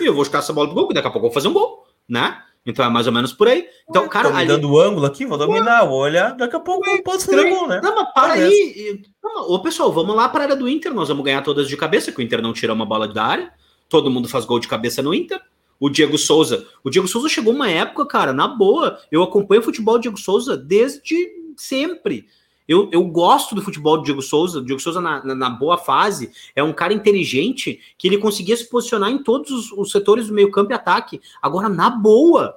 E 0.00 0.04
eu 0.04 0.14
vou 0.14 0.24
chutar 0.24 0.38
essa 0.38 0.52
bola 0.52 0.66
pro 0.66 0.74
gol, 0.74 0.88
que 0.88 0.94
daqui 0.94 1.06
a 1.06 1.10
pouco 1.10 1.26
eu 1.26 1.30
vou 1.30 1.34
fazer 1.34 1.48
um 1.48 1.52
gol, 1.52 1.86
né? 2.08 2.42
Então 2.66 2.84
é 2.84 2.88
mais 2.88 3.06
ou 3.06 3.12
menos 3.12 3.32
por 3.32 3.46
aí. 3.46 3.68
Então, 3.88 4.08
cara. 4.08 4.30
Tô 4.30 4.36
ali... 4.36 4.48
dando 4.48 4.70
o 4.70 4.80
ângulo 4.80 5.06
aqui, 5.06 5.26
vou 5.26 5.38
dominar, 5.38 5.84
vou 5.84 6.00
olhar, 6.00 6.34
daqui 6.34 6.56
a 6.56 6.60
pouco 6.60 6.88
eu 6.88 7.02
posso 7.02 7.26
fazer 7.26 7.48
gol, 7.50 7.68
né? 7.68 7.80
Não, 7.82 7.94
mas 7.94 8.12
para 8.12 8.32
aí. 8.32 9.02
Não, 9.22 9.50
ô, 9.50 9.60
pessoal, 9.60 9.92
vamos 9.92 10.16
lá 10.16 10.28
para 10.28 10.40
a 10.40 10.42
área 10.44 10.56
do 10.56 10.68
Inter, 10.68 10.92
nós 10.92 11.08
vamos 11.08 11.24
ganhar 11.24 11.42
todas 11.42 11.68
de 11.68 11.76
cabeça, 11.76 12.10
que 12.10 12.18
o 12.18 12.22
Inter 12.22 12.40
não 12.42 12.52
tira 12.52 12.72
uma 12.72 12.86
bola 12.86 13.06
da 13.06 13.24
área. 13.24 13.52
Todo 13.88 14.10
mundo 14.10 14.28
faz 14.28 14.44
gol 14.44 14.58
de 14.58 14.66
cabeça 14.66 15.02
no 15.02 15.14
Inter. 15.14 15.40
O 15.84 15.90
Diego 15.90 16.16
Souza. 16.16 16.66
O 16.82 16.88
Diego 16.88 17.06
Souza 17.06 17.28
chegou 17.28 17.52
uma 17.52 17.68
época, 17.68 18.06
cara, 18.06 18.32
na 18.32 18.48
boa. 18.48 18.98
Eu 19.12 19.22
acompanho 19.22 19.60
o 19.60 19.64
futebol 19.64 19.98
do 19.98 20.00
Diego 20.00 20.18
Souza 20.18 20.56
desde 20.56 21.14
sempre. 21.58 22.26
Eu, 22.66 22.88
eu 22.90 23.04
gosto 23.04 23.54
do 23.54 23.60
futebol 23.60 23.98
do 23.98 24.02
Diego 24.02 24.22
Souza. 24.22 24.60
O 24.60 24.64
Diego 24.64 24.80
Souza, 24.80 24.98
na, 24.98 25.22
na, 25.22 25.34
na, 25.34 25.50
boa 25.50 25.76
fase, 25.76 26.32
é 26.56 26.62
um 26.62 26.72
cara 26.72 26.94
inteligente 26.94 27.80
que 27.98 28.08
ele 28.08 28.16
conseguia 28.16 28.56
se 28.56 28.66
posicionar 28.66 29.10
em 29.10 29.22
todos 29.22 29.50
os, 29.50 29.72
os 29.72 29.90
setores 29.90 30.28
do 30.28 30.32
meio-campo 30.32 30.72
e 30.72 30.74
ataque. 30.74 31.20
Agora, 31.42 31.68
na 31.68 31.90
boa, 31.90 32.56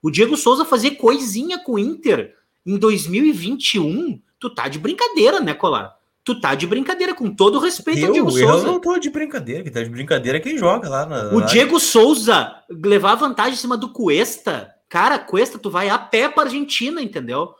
o 0.00 0.10
Diego 0.10 0.34
Souza 0.34 0.64
fazer 0.64 0.92
coisinha 0.92 1.58
com 1.62 1.72
o 1.72 1.78
Inter 1.78 2.36
em 2.64 2.78
2021, 2.78 4.18
tu 4.40 4.48
tá 4.48 4.66
de 4.66 4.78
brincadeira, 4.78 5.40
né, 5.40 5.52
Colar? 5.52 5.95
Tu 6.26 6.40
tá 6.40 6.56
de 6.56 6.66
brincadeira, 6.66 7.14
com 7.14 7.32
todo 7.32 7.54
o 7.54 7.60
respeito 7.60 8.00
eu, 8.00 8.06
ao 8.08 8.12
Diego 8.12 8.30
Souza. 8.32 8.66
Eu 8.66 8.72
não 8.72 8.80
tô 8.80 8.98
de 8.98 9.08
brincadeira, 9.08 9.62
que 9.62 9.70
tá 9.70 9.80
de 9.80 9.88
brincadeira 9.88 10.40
quem 10.40 10.58
joga 10.58 10.88
lá 10.88 11.06
na. 11.06 11.32
O 11.32 11.40
Diego 11.42 11.78
Souza 11.78 12.52
levar 12.68 13.14
vantagem 13.14 13.52
em 13.52 13.56
cima 13.56 13.76
do 13.76 13.92
Cuesta. 13.92 14.74
Cara, 14.88 15.20
Cuesta, 15.20 15.56
tu 15.56 15.70
vai 15.70 15.88
a 15.88 15.96
pé 15.96 16.28
pra 16.28 16.42
Argentina, 16.42 17.00
entendeu? 17.00 17.54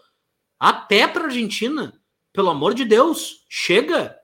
A 0.58 0.72
pé 0.72 1.06
pra 1.06 1.26
Argentina. 1.26 1.92
Pelo 2.32 2.50
amor 2.50 2.74
de 2.74 2.84
Deus, 2.84 3.36
chega. 3.48 4.16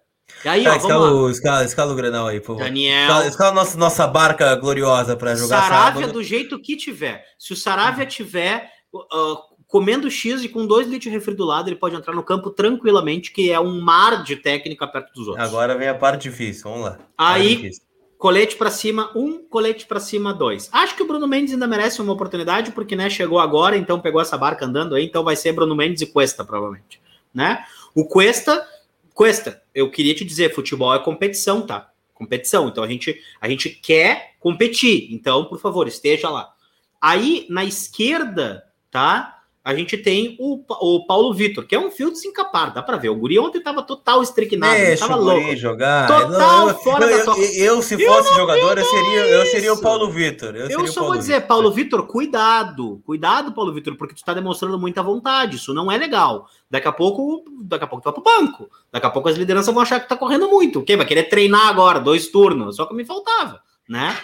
E 0.44 0.48
aí, 0.48 0.66
ó, 0.66 0.74
escala, 0.74 1.12
o, 1.12 1.30
escala, 1.30 1.64
escala 1.64 1.92
o 1.92 1.94
Grenal 1.94 2.26
aí, 2.26 2.40
por. 2.40 2.56
Daniel. 2.56 3.02
Escala, 3.02 3.26
escala 3.28 3.52
nossa, 3.52 3.78
nossa 3.78 4.06
barca 4.08 4.56
gloriosa 4.56 5.16
para 5.16 5.36
jogar 5.36 5.62
Saravia 5.62 6.00
sábado. 6.00 6.12
do 6.14 6.24
jeito 6.24 6.60
que 6.60 6.76
tiver. 6.76 7.24
Se 7.38 7.52
o 7.52 7.56
Saravia 7.56 8.06
tiver 8.06 8.68
uh, 8.92 9.51
comendo 9.72 10.10
X 10.10 10.44
e 10.44 10.50
com 10.50 10.66
dois 10.66 10.86
litros 10.86 11.04
de 11.04 11.08
refri 11.08 11.34
do 11.34 11.46
lado, 11.46 11.70
ele 11.70 11.76
pode 11.76 11.96
entrar 11.96 12.14
no 12.14 12.22
campo 12.22 12.50
tranquilamente, 12.50 13.32
que 13.32 13.50
é 13.50 13.58
um 13.58 13.80
mar 13.80 14.22
de 14.22 14.36
técnica 14.36 14.86
perto 14.86 15.14
dos 15.14 15.28
outros. 15.28 15.48
Agora 15.48 15.74
vem 15.74 15.88
a 15.88 15.94
parte 15.94 16.28
difícil, 16.28 16.64
vamos 16.70 16.84
lá. 16.84 16.98
Aí, 17.16 17.70
colete 18.18 18.54
para 18.56 18.70
cima, 18.70 19.10
um, 19.16 19.38
colete 19.38 19.86
para 19.86 19.98
cima, 19.98 20.34
dois. 20.34 20.68
Acho 20.70 20.94
que 20.94 21.02
o 21.02 21.06
Bruno 21.06 21.26
Mendes 21.26 21.54
ainda 21.54 21.66
merece 21.66 22.02
uma 22.02 22.12
oportunidade, 22.12 22.70
porque 22.72 22.94
né, 22.94 23.08
chegou 23.08 23.40
agora, 23.40 23.74
então 23.74 23.98
pegou 23.98 24.20
essa 24.20 24.36
barca 24.36 24.66
andando 24.66 24.94
aí, 24.94 25.06
então 25.06 25.24
vai 25.24 25.36
ser 25.36 25.54
Bruno 25.54 25.74
Mendes 25.74 26.02
e 26.02 26.06
Cuesta, 26.06 26.44
provavelmente. 26.44 27.00
Né? 27.32 27.64
O 27.94 28.04
Cuesta, 28.04 28.68
Cuesta, 29.14 29.62
eu 29.74 29.90
queria 29.90 30.14
te 30.14 30.22
dizer, 30.22 30.54
futebol 30.54 30.94
é 30.94 30.98
competição, 30.98 31.62
tá? 31.62 31.90
Competição. 32.12 32.68
Então 32.68 32.84
a 32.84 32.88
gente, 32.88 33.18
a 33.40 33.48
gente 33.48 33.70
quer 33.70 34.34
competir. 34.38 35.08
Então, 35.14 35.46
por 35.46 35.58
favor, 35.58 35.88
esteja 35.88 36.28
lá. 36.28 36.52
Aí, 37.00 37.46
na 37.48 37.64
esquerda, 37.64 38.64
tá? 38.90 39.41
A 39.64 39.74
gente 39.76 39.96
tem 39.96 40.36
o, 40.40 40.60
o 40.80 41.06
Paulo 41.06 41.32
Vitor, 41.32 41.64
que 41.64 41.74
é 41.74 41.78
um 41.78 41.90
fio 41.90 42.10
desencapado, 42.10 42.74
dá 42.74 42.82
para 42.82 42.96
ver. 42.96 43.10
O 43.10 43.14
Guri 43.14 43.38
ontem 43.38 43.62
tava 43.62 43.80
total 43.80 44.20
estricnado, 44.20 44.74
Deixa 44.74 45.06
tava 45.06 45.20
louco. 45.20 45.54
jogar. 45.54 46.08
Total 46.08 46.68
eu, 46.68 46.74
fora 46.78 47.06
eu, 47.06 47.24
da 47.24 47.32
eu, 47.32 47.76
eu, 47.76 47.82
se 47.82 48.04
fosse 48.04 48.34
jogador, 48.34 48.76
eu 48.76 48.84
seria, 48.84 49.20
eu 49.20 49.46
seria 49.46 49.72
o 49.72 49.80
Paulo 49.80 50.10
Vitor. 50.10 50.56
Eu, 50.56 50.68
eu 50.68 50.86
só 50.88 51.04
vou 51.04 51.16
dizer, 51.16 51.34
Victor. 51.34 51.48
Paulo 51.48 51.70
Vitor, 51.70 52.06
cuidado. 52.08 53.00
Cuidado, 53.06 53.52
Paulo 53.52 53.72
Vitor, 53.72 53.96
porque 53.96 54.16
tu 54.16 54.24
tá 54.24 54.34
demonstrando 54.34 54.76
muita 54.80 55.00
vontade. 55.00 55.56
Isso 55.56 55.72
não 55.72 55.92
é 55.92 55.96
legal. 55.96 56.48
Daqui 56.68 56.88
a 56.88 56.92
pouco, 56.92 57.44
daqui 57.62 57.84
a 57.84 57.86
pouco 57.86 58.02
tu 58.02 58.12
vai 58.12 58.14
pro 58.14 58.22
banco. 58.22 58.68
Daqui 58.90 59.06
a 59.06 59.10
pouco 59.10 59.28
as 59.28 59.36
lideranças 59.36 59.72
vão 59.72 59.82
achar 59.82 60.00
que 60.00 60.08
tá 60.08 60.16
correndo 60.16 60.48
muito. 60.48 60.80
O 60.80 60.82
quê? 60.82 60.96
Vai 60.96 61.06
querer 61.06 61.24
treinar 61.24 61.68
agora, 61.68 62.00
dois 62.00 62.26
turnos. 62.26 62.74
Só 62.74 62.84
que 62.84 62.94
me 62.94 63.04
faltava, 63.04 63.60
né? 63.88 64.16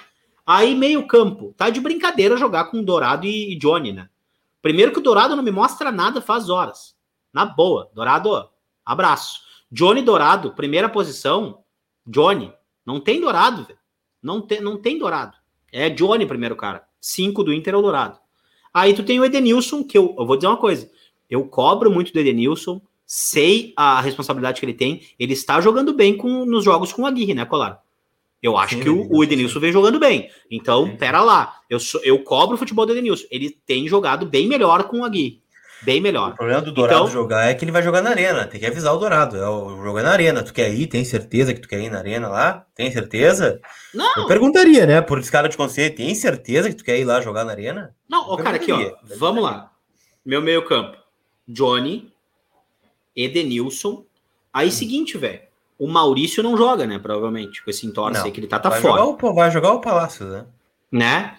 Aí, 0.45 0.75
meio 0.75 1.07
campo. 1.07 1.55
Tá 1.57 1.71
de 1.71 1.79
brincadeira 1.79 2.37
jogar 2.37 2.65
com 2.65 2.83
Dourado 2.83 3.25
e 3.25 3.57
Johnny, 3.57 3.93
né? 3.93 4.09
Primeiro 4.61 4.93
que 4.93 4.99
o 4.99 5.03
Dourado 5.03 5.37
não 5.37 5.43
me 5.43 5.51
mostra 5.51 5.93
nada 5.93 6.21
faz 6.21 6.49
horas. 6.49 6.95
Na 7.33 7.45
boa. 7.45 7.91
Dourado, 7.95 8.49
abraço. 8.85 9.41
Johnny 9.71 10.03
Dourado, 10.03 10.53
primeira 10.55 10.89
posição. 10.89 11.63
Johnny. 12.07 12.53
Não 12.85 13.01
tem 13.01 13.21
Dourado, 13.21 13.65
velho. 13.65 13.79
Não 14.23 14.41
tem, 14.41 14.61
não 14.61 14.77
tem 14.77 14.99
Dourado. 14.99 15.37
É 15.71 15.91
Johnny 15.91 16.27
primeiro, 16.27 16.57
cara. 16.57 16.87
Cinco 17.01 17.45
do 17.45 17.53
Inter 17.53 17.75
é 17.75 17.77
o 17.77 17.83
Dourado. 17.83 18.19
Aí 18.73 18.95
tu 18.95 19.03
tem 19.03 19.21
o 19.21 19.25
Edenilson, 19.25 19.85
que 19.85 19.97
eu, 19.97 20.15
eu 20.19 20.27
vou 20.27 20.37
dizer 20.37 20.49
uma 20.49 20.57
coisa. 20.57 20.91
Eu 21.29 21.47
cobro 21.47 21.91
muito 21.91 22.13
do 22.13 22.19
Edenilson, 22.19 22.81
sei 23.07 23.73
a 23.77 24.01
responsabilidade 24.01 24.61
que 24.61 24.67
ele 24.67 24.75
tem. 24.75 25.03
Ele 25.19 25.33
está 25.33 25.61
jogando 25.61 25.93
bem 25.93 26.17
com, 26.17 26.45
nos 26.45 26.65
jogos 26.65 26.93
com 26.93 27.05
a 27.05 27.09
Aguirre, 27.09 27.35
né, 27.35 27.45
Colar? 27.45 27.83
Eu 28.43 28.57
acho 28.57 28.77
sim, 28.77 28.83
que 28.83 28.89
o, 28.89 29.09
o 29.11 29.25
Edenilson 29.25 29.59
vem 29.59 29.73
jogando 29.73 29.99
bem. 29.99 30.31
Então, 30.51 30.87
sim. 30.87 30.97
pera 30.97 31.21
lá. 31.21 31.57
Eu, 31.69 31.81
sou, 31.81 32.01
eu 32.05 32.23
cobro 32.23 32.55
o 32.55 32.59
futebol 32.59 32.87
do 32.87 32.93
Edenilson. 32.93 33.27
Ele 33.31 33.51
tem 33.51 33.89
jogado 33.89 34.27
bem 34.27 34.47
melhor 34.47 34.85
com 34.85 35.01
o 35.01 35.05
Agui. 35.05 35.43
Bem 35.83 36.01
melhor. 36.01 36.33
O 36.33 36.37
problema 36.37 36.61
do 36.61 36.73
Dourado 36.73 37.03
então, 37.03 37.13
jogar 37.13 37.51
é 37.51 37.55
que 37.55 37.65
ele 37.65 37.71
vai 37.71 37.83
jogar 37.83 38.03
na 38.03 38.11
arena. 38.11 38.47
Tem 38.47 38.59
que 38.59 38.67
avisar 38.67 38.95
o 38.95 38.99
Dourado. 38.99 39.37
É 39.37 39.49
o 39.49 39.83
jogo 39.83 39.99
é 40.01 40.03
na 40.03 40.11
arena. 40.11 40.43
Tu 40.43 40.53
quer 40.53 40.73
ir? 40.73 40.89
Tem 40.89 41.05
certeza 41.05 41.55
que 41.55 41.61
tu 41.61 41.69
quer 41.69 41.81
ir 41.81 41.91
na 41.91 41.99
arena 41.99 42.29
lá? 42.29 42.67
Tem 42.75 42.91
certeza? 42.91 43.61
Não. 43.95 44.13
Eu 44.17 44.27
perguntaria, 44.27 44.87
né? 44.87 45.01
Por 45.01 45.19
esse 45.19 45.31
cara 45.31 45.49
de 45.49 45.57
conselho. 45.57 45.95
Tem 45.95 46.15
certeza 46.15 46.69
que 46.69 46.77
tu 46.77 46.85
quer 46.85 46.99
ir 46.99 47.05
lá 47.05 47.21
jogar 47.21 47.45
na 47.45 47.53
arena? 47.53 47.95
Não, 48.09 48.29
o 48.29 48.37
cara, 48.37 48.57
aqui, 48.57 48.73
ó. 48.73 48.93
Vamos 49.19 49.43
lá. 49.43 49.71
Meu 50.25 50.43
meio 50.43 50.65
campo. 50.65 50.97
Johnny, 51.47 52.13
Edenilson. 53.15 54.05
Aí, 54.53 54.69
hum. 54.69 54.73
seguinte, 54.73 55.17
velho. 55.17 55.48
O 55.79 55.87
Maurício 55.87 56.43
não 56.43 56.57
joga, 56.57 56.87
né? 56.87 56.99
Provavelmente, 56.99 57.63
com 57.63 57.71
esse 57.71 57.87
entorce 57.87 58.21
aí 58.21 58.33
que 58.33 58.41
ele 58.41 58.47
tá, 58.47 58.59
tá 58.59 58.69
vai 58.69 58.81
fora. 58.81 59.03
Jogar 59.03 59.27
o, 59.27 59.35
vai 59.35 59.51
jogar 59.51 59.73
o 59.73 59.81
Palácio, 59.81 60.27
né? 60.27 60.47
Né? 60.91 61.39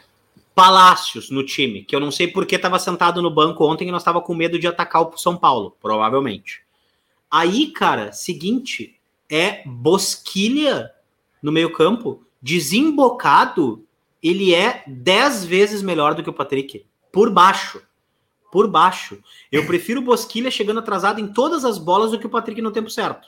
Palácios 0.55 1.29
no 1.29 1.45
time, 1.45 1.83
que 1.83 1.95
eu 1.95 1.99
não 1.99 2.11
sei 2.11 2.27
porque 2.27 2.55
estava 2.55 2.79
sentado 2.79 3.21
no 3.21 3.29
banco 3.29 3.65
ontem 3.65 3.87
e 3.87 3.91
nós 3.91 4.01
estava 4.01 4.21
com 4.21 4.33
medo 4.33 4.57
de 4.57 4.67
atacar 4.67 5.01
o 5.01 5.17
São 5.17 5.35
Paulo, 5.35 5.75
provavelmente. 5.81 6.61
Aí, 7.29 7.67
cara, 7.67 8.11
seguinte, 8.11 8.99
é 9.29 9.61
Bosquilha 9.65 10.91
no 11.41 11.51
meio-campo, 11.51 12.23
desembocado, 12.41 13.85
ele 14.21 14.53
é 14.53 14.83
10 14.87 15.45
vezes 15.45 15.81
melhor 15.81 16.15
do 16.15 16.23
que 16.23 16.29
o 16.29 16.33
Patrick, 16.33 16.85
por 17.11 17.29
baixo. 17.29 17.81
Por 18.51 18.67
baixo. 18.67 19.21
Eu 19.51 19.65
prefiro 19.65 20.01
Bosquilha 20.01 20.49
chegando 20.49 20.79
atrasado 20.79 21.19
em 21.21 21.27
todas 21.27 21.63
as 21.63 21.77
bolas 21.77 22.11
do 22.11 22.19
que 22.19 22.25
o 22.25 22.29
Patrick 22.29 22.61
no 22.61 22.71
tempo 22.71 22.89
certo. 22.89 23.27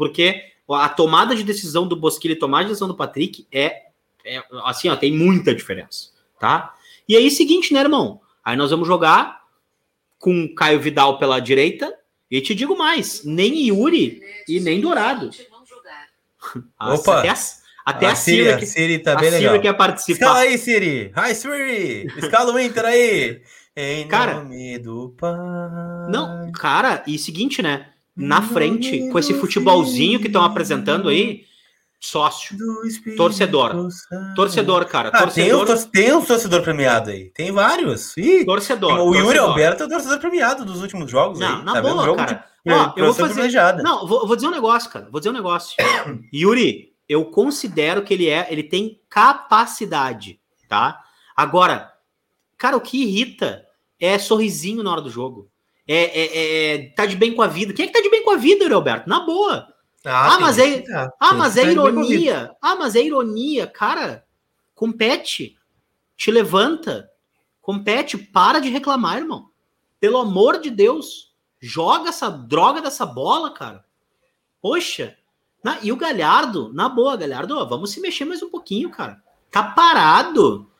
Porque 0.00 0.42
a 0.66 0.88
tomada 0.88 1.36
de 1.36 1.44
decisão 1.44 1.86
do 1.86 1.94
Bosquilha 1.94 2.32
e 2.32 2.36
a 2.36 2.40
tomada 2.40 2.64
de 2.64 2.70
decisão 2.70 2.88
do 2.88 2.96
Patrick 2.96 3.46
é, 3.52 3.82
é 4.24 4.42
assim, 4.64 4.88
ó, 4.88 4.96
tem 4.96 5.12
muita 5.12 5.54
diferença, 5.54 6.08
tá? 6.38 6.74
E 7.06 7.14
aí, 7.14 7.30
seguinte, 7.30 7.74
né, 7.74 7.80
irmão? 7.80 8.22
Aí 8.42 8.56
nós 8.56 8.70
vamos 8.70 8.88
jogar 8.88 9.42
com 10.18 10.54
Caio 10.54 10.80
Vidal 10.80 11.18
pela 11.18 11.38
direita, 11.38 11.94
e 12.30 12.40
te 12.40 12.54
digo 12.54 12.78
mais, 12.78 13.22
nem 13.26 13.66
Yuri 13.66 14.22
e 14.48 14.58
nem 14.58 14.80
Dourado. 14.80 15.28
Opa! 16.80 17.18
Até 17.18 17.28
a, 17.28 17.36
até 17.84 18.06
a, 18.06 18.12
a 18.12 18.14
Siri, 18.14 18.44
Siri, 18.44 18.58
que, 18.58 18.66
Siri 18.66 18.98
tá 19.00 19.16
bem 19.16 19.28
a 19.28 19.32
legal. 19.32 19.52
Siri 19.52 19.62
quer 19.62 19.74
participar. 19.74 20.14
Escala 20.14 20.38
aí, 20.38 20.56
Siri! 20.56 21.12
Hi, 21.14 21.34
Siri! 21.34 22.06
Escala 22.16 22.54
o 22.54 22.58
Inter 22.58 22.86
aí! 22.86 23.42
Em 23.76 24.08
cara, 24.08 24.36
nome 24.36 24.78
do 24.78 25.14
pai. 25.18 25.30
Não, 26.10 26.50
cara, 26.52 27.02
e 27.06 27.18
seguinte, 27.18 27.60
né? 27.60 27.90
Na 28.20 28.42
frente, 28.42 29.08
com 29.10 29.18
esse 29.18 29.34
futebolzinho 29.34 30.20
que 30.20 30.26
estão 30.26 30.42
apresentando 30.42 31.08
aí, 31.08 31.44
sócio, 31.98 32.56
torcedor. 33.16 33.88
Torcedor, 34.34 34.86
cara. 34.86 35.10
Ah, 35.12 35.22
torcedor. 35.22 35.66
Tem, 35.66 35.74
um, 35.74 35.90
tem 35.90 36.12
um 36.14 36.24
torcedor 36.24 36.62
premiado 36.62 37.10
aí. 37.10 37.30
Tem 37.30 37.52
vários. 37.52 38.16
Ih, 38.16 38.44
torcedor. 38.44 38.98
O 39.00 39.14
Yuri 39.14 39.38
Alberto 39.38 39.82
é 39.82 39.86
o 39.86 39.88
torcedor 39.88 40.18
premiado 40.18 40.64
dos 40.64 40.82
últimos 40.82 41.10
jogos. 41.10 41.38
Não, 41.38 41.58
aí. 41.58 41.64
na 41.64 41.72
tá 41.74 41.82
boa, 41.82 42.16
cara. 42.16 42.44
De, 42.64 42.72
Ó, 42.72 42.92
eu 42.96 43.12
vou 43.12 43.14
fazer. 43.14 43.82
Não, 43.82 44.06
vou, 44.06 44.26
vou 44.26 44.36
dizer 44.36 44.48
um 44.48 44.52
negócio, 44.52 44.90
cara. 44.90 45.08
Vou 45.10 45.20
dizer 45.20 45.30
um 45.30 45.34
negócio. 45.34 45.76
Yuri, 46.32 46.94
eu 47.08 47.24
considero 47.24 48.02
que 48.02 48.14
ele 48.14 48.28
é, 48.28 48.46
ele 48.50 48.62
tem 48.62 49.00
capacidade, 49.08 50.38
tá? 50.68 51.00
Agora, 51.36 51.92
cara, 52.56 52.76
o 52.76 52.80
que 52.80 53.02
irrita 53.02 53.66
é 53.98 54.18
sorrisinho 54.18 54.82
na 54.82 54.92
hora 54.92 55.00
do 55.00 55.10
jogo. 55.10 55.49
É, 55.92 56.04
é, 56.04 56.74
é, 56.74 56.88
tá 56.90 57.04
de 57.04 57.16
bem 57.16 57.34
com 57.34 57.42
a 57.42 57.48
vida. 57.48 57.72
Quem 57.72 57.84
é 57.84 57.88
que 57.88 57.92
tá 57.92 58.00
de 58.00 58.08
bem 58.08 58.22
com 58.22 58.30
a 58.30 58.36
vida, 58.36 58.62
Yuri 58.62 58.74
Alberto? 58.74 59.08
Na 59.08 59.18
boa. 59.18 59.66
Ah, 60.04 60.36
ah 60.36 60.40
mas 60.40 60.56
é, 60.56 60.82
tá. 60.82 61.12
ah, 61.18 61.34
mas 61.34 61.56
é 61.56 61.68
ironia. 61.68 62.54
Ah, 62.62 62.76
mas 62.76 62.94
é 62.94 63.02
ironia, 63.02 63.66
cara. 63.66 64.24
Compete, 64.72 65.58
te 66.16 66.30
levanta, 66.30 67.10
compete, 67.60 68.16
para 68.16 68.60
de 68.60 68.68
reclamar, 68.68 69.18
irmão. 69.18 69.50
Pelo 69.98 70.18
amor 70.18 70.60
de 70.60 70.70
Deus, 70.70 71.34
joga 71.58 72.10
essa 72.10 72.30
droga 72.30 72.80
dessa 72.80 73.04
bola, 73.04 73.50
cara. 73.52 73.84
Poxa, 74.62 75.16
na, 75.60 75.80
e 75.82 75.90
o 75.90 75.96
Galhardo, 75.96 76.72
na 76.72 76.88
boa, 76.88 77.16
Galhardo, 77.16 77.58
ó, 77.58 77.64
vamos 77.64 77.90
se 77.90 78.00
mexer 78.00 78.24
mais 78.24 78.40
um 78.44 78.48
pouquinho, 78.48 78.90
cara. 78.90 79.20
Tá 79.50 79.64
parado. 79.64 80.70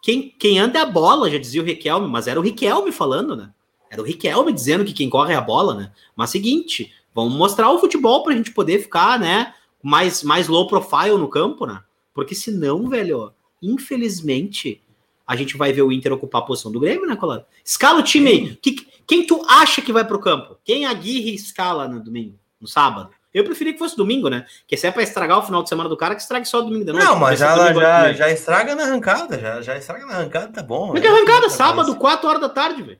Quem, 0.00 0.30
quem 0.30 0.60
anda 0.60 0.78
é 0.78 0.82
a 0.82 0.86
bola, 0.86 1.28
já 1.28 1.38
dizia 1.38 1.60
o 1.60 1.64
Riquelme, 1.64 2.06
mas 2.06 2.28
era 2.28 2.38
o 2.38 2.42
Riquelme 2.42 2.92
falando, 2.92 3.34
né? 3.34 3.52
Era 3.90 4.00
o 4.00 4.04
Riquelme 4.04 4.52
dizendo 4.52 4.84
que 4.84 4.92
quem 4.92 5.10
corre 5.10 5.34
é 5.34 5.36
a 5.36 5.40
bola, 5.40 5.74
né? 5.74 5.92
Mas 6.16 6.30
seguinte, 6.30 6.94
Vamos 7.14 7.34
mostrar 7.34 7.70
o 7.70 7.78
futebol 7.78 8.22
para 8.22 8.32
a 8.32 8.36
gente 8.36 8.52
poder 8.52 8.80
ficar, 8.80 9.18
né, 9.18 9.52
mais, 9.82 10.22
mais 10.22 10.48
low 10.48 10.66
profile 10.66 11.16
no 11.16 11.28
campo, 11.28 11.66
né? 11.66 11.80
Porque 12.14 12.34
senão, 12.34 12.88
velho, 12.88 13.32
infelizmente, 13.62 14.82
a 15.26 15.34
gente 15.36 15.56
vai 15.56 15.72
ver 15.72 15.82
o 15.82 15.92
Inter 15.92 16.12
ocupar 16.12 16.42
a 16.42 16.44
posição 16.44 16.70
do 16.70 16.80
Grêmio, 16.80 17.06
né, 17.06 17.16
Colado? 17.16 17.44
Escala 17.64 18.00
o 18.00 18.02
time 18.02 18.30
aí. 18.30 18.56
Que, 18.56 18.86
quem 19.06 19.26
tu 19.26 19.44
acha 19.48 19.82
que 19.82 19.92
vai 19.92 20.04
pro 20.04 20.20
campo? 20.20 20.56
Quem 20.64 20.86
a 20.86 20.90
Aguirre 20.90 21.34
escala 21.34 21.88
no 21.88 22.02
domingo, 22.02 22.38
no 22.60 22.68
sábado? 22.68 23.10
Eu 23.32 23.44
preferia 23.44 23.72
que 23.72 23.78
fosse 23.78 23.96
domingo, 23.96 24.28
né? 24.28 24.44
Que 24.66 24.76
se 24.76 24.88
é 24.88 24.90
pra 24.90 25.04
estragar 25.04 25.38
o 25.38 25.42
final 25.42 25.62
de 25.62 25.68
semana 25.68 25.88
do 25.88 25.96
cara, 25.96 26.16
que 26.16 26.20
estrague 26.20 26.48
só 26.48 26.60
domingo 26.60 26.84
de 26.84 26.92
noite. 26.92 27.04
Não, 27.04 27.16
mas 27.16 27.38
já, 27.38 27.72
já, 27.72 28.12
já 28.12 28.30
estraga 28.30 28.74
na 28.74 28.82
arrancada, 28.82 29.38
já, 29.38 29.62
já 29.62 29.76
estraga 29.76 30.04
na 30.04 30.14
arrancada, 30.14 30.48
tá 30.48 30.62
bom. 30.62 30.92
Mas 30.92 31.00
que 31.00 31.06
arrancada? 31.06 31.48
Sábado, 31.48 31.94
4 31.94 32.28
horas 32.28 32.40
da 32.40 32.48
tarde, 32.48 32.82
velho. 32.82 32.98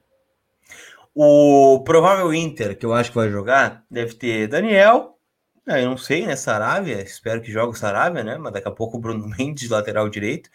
O 1.22 1.84
provável 1.84 2.32
Inter, 2.32 2.78
que 2.78 2.86
eu 2.86 2.94
acho 2.94 3.10
que 3.10 3.16
vai 3.18 3.28
jogar, 3.28 3.84
deve 3.90 4.14
ter 4.14 4.48
Daniel, 4.48 5.18
eu 5.66 5.90
não 5.90 5.98
sei, 5.98 6.24
né? 6.24 6.34
Saravia, 6.34 7.02
espero 7.02 7.42
que 7.42 7.52
jogue 7.52 7.74
o 7.74 7.78
Saravia, 7.78 8.24
né? 8.24 8.38
Mas 8.38 8.54
daqui 8.54 8.66
a 8.66 8.70
pouco 8.70 8.96
o 8.96 9.00
Bruno 9.00 9.28
Mendes, 9.36 9.68
lateral 9.68 10.08
direito. 10.08 10.48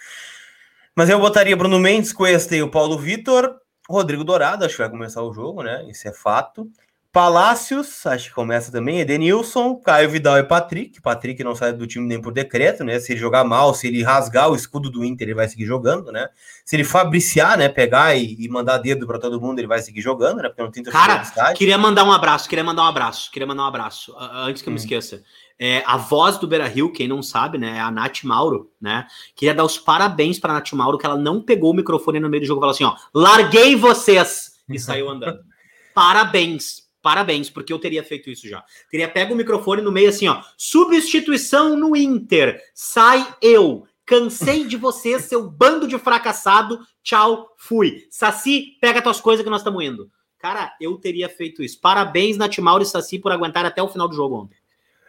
Mas 0.96 1.08
eu 1.08 1.20
botaria 1.20 1.56
Bruno 1.56 1.78
Mendes, 1.80 2.12
Cuesta 2.12 2.56
e 2.56 2.64
o 2.64 2.72
Paulo 2.72 2.98
Vitor, 2.98 3.56
Rodrigo 3.88 4.24
Dourado, 4.24 4.66
acho 4.66 4.74
que 4.74 4.82
vai 4.82 4.90
começar 4.90 5.22
o 5.22 5.32
jogo, 5.32 5.62
né? 5.62 5.86
Isso 5.88 6.08
é 6.08 6.12
fato. 6.12 6.68
Palácios, 7.16 8.06
acho 8.06 8.28
que 8.28 8.36
começa 8.36 8.70
também, 8.74 9.00
Edenilson, 9.00 9.78
Caio 9.78 10.10
Vidal 10.10 10.38
e 10.38 10.44
Patrick. 10.44 11.02
Patrick 11.02 11.42
não 11.46 11.56
sai 11.56 11.72
do 11.72 11.88
time 11.88 12.06
nem 12.06 12.20
por 12.20 12.34
decreto, 12.34 12.84
né? 12.84 13.00
Se 13.00 13.14
ele 13.14 13.22
jogar 13.22 13.46
mal, 13.46 13.74
se 13.74 13.88
ele 13.88 14.04
rasgar 14.04 14.52
o 14.52 14.56
escudo 14.56 14.92
do 14.92 15.02
Inter, 15.02 15.30
ele 15.30 15.34
vai 15.34 15.48
seguir 15.48 15.64
jogando, 15.64 16.12
né? 16.12 16.28
Se 16.66 16.76
ele 16.76 16.84
fabriciar, 16.84 17.58
né? 17.58 17.70
Pegar 17.70 18.18
e, 18.18 18.36
e 18.38 18.50
mandar 18.50 18.80
dedo 18.80 19.08
para 19.08 19.18
todo 19.18 19.40
mundo, 19.40 19.60
ele 19.60 19.68
vai 19.68 19.80
seguir 19.80 20.02
jogando, 20.02 20.42
né? 20.42 20.50
Porque 20.50 20.62
não 20.62 20.70
tem 20.70 20.84
Cara, 20.84 21.24
queria 21.54 21.78
mandar 21.78 22.04
um 22.04 22.12
abraço, 22.12 22.50
queria 22.50 22.66
mandar 22.66 22.84
um 22.84 22.88
abraço, 22.88 23.32
queria 23.32 23.48
mandar 23.48 23.64
um 23.64 23.68
abraço, 23.68 24.14
antes 24.20 24.62
que 24.62 24.68
eu 24.68 24.72
hum. 24.72 24.74
me 24.74 24.82
esqueça. 24.82 25.24
É, 25.58 25.84
a 25.86 25.96
voz 25.96 26.38
do 26.38 26.46
Beira 26.46 26.68
Rio, 26.68 26.92
quem 26.92 27.08
não 27.08 27.24
sabe, 27.24 27.58
né? 27.58 27.78
É 27.78 27.80
a 27.80 27.90
Nath 27.90 28.26
Mauro, 28.26 28.74
né? 28.82 29.08
Queria 29.38 29.56
dar 29.56 29.64
os 29.64 29.78
parabéns 29.78 30.38
para 30.38 30.52
a 30.52 30.56
Nath 30.56 30.74
Mauro, 30.74 30.98
que 30.98 31.06
ela 31.06 31.18
não 31.18 31.42
pegou 31.42 31.72
o 31.72 31.74
microfone 31.74 32.20
no 32.20 32.28
meio 32.28 32.44
do 32.44 32.46
jogo 32.46 32.60
e 32.60 32.64
falou 32.64 32.74
assim: 32.74 32.84
ó, 32.84 32.94
larguei 33.14 33.74
vocês! 33.74 34.52
E 34.68 34.78
saiu 34.78 35.10
andando. 35.10 35.40
Parabéns, 35.96 36.85
Parabéns, 37.06 37.52
porque 37.52 37.72
eu 37.72 37.78
teria 37.78 38.04
feito 38.04 38.32
isso 38.32 38.50
já. 38.50 38.66
Teria 38.90 39.08
pego 39.08 39.36
o 39.36 39.38
microfone 39.38 39.80
no 39.80 39.92
meio 39.92 40.10
assim, 40.10 40.28
ó. 40.28 40.42
Substituição 40.58 41.78
no 41.78 41.96
Inter. 41.96 42.60
Sai 42.74 43.24
eu. 43.40 43.86
Cansei 44.04 44.66
de 44.66 44.76
você, 44.76 45.20
seu 45.22 45.48
bando 45.48 45.88
de 45.88 46.00
fracassado. 46.00 46.80
Tchau, 47.04 47.54
fui. 47.58 48.08
Saci, 48.10 48.80
pega 48.82 49.04
tuas 49.04 49.22
coisas 49.22 49.44
que 49.44 49.52
nós 49.52 49.60
estamos 49.60 49.84
indo. 49.84 50.10
Cara, 50.40 50.74
eu 50.82 50.98
teria 50.98 51.30
feito 51.30 51.62
isso. 51.62 51.80
Parabéns, 51.80 52.38
Natimauro 52.38 52.82
e 52.82 52.88
Saci, 52.88 53.20
por 53.20 53.32
aguentar 53.32 53.68
até 53.68 53.84
o 53.84 53.88
final 53.88 54.08
do 54.08 54.16
jogo 54.16 54.42
ontem. 54.42 54.58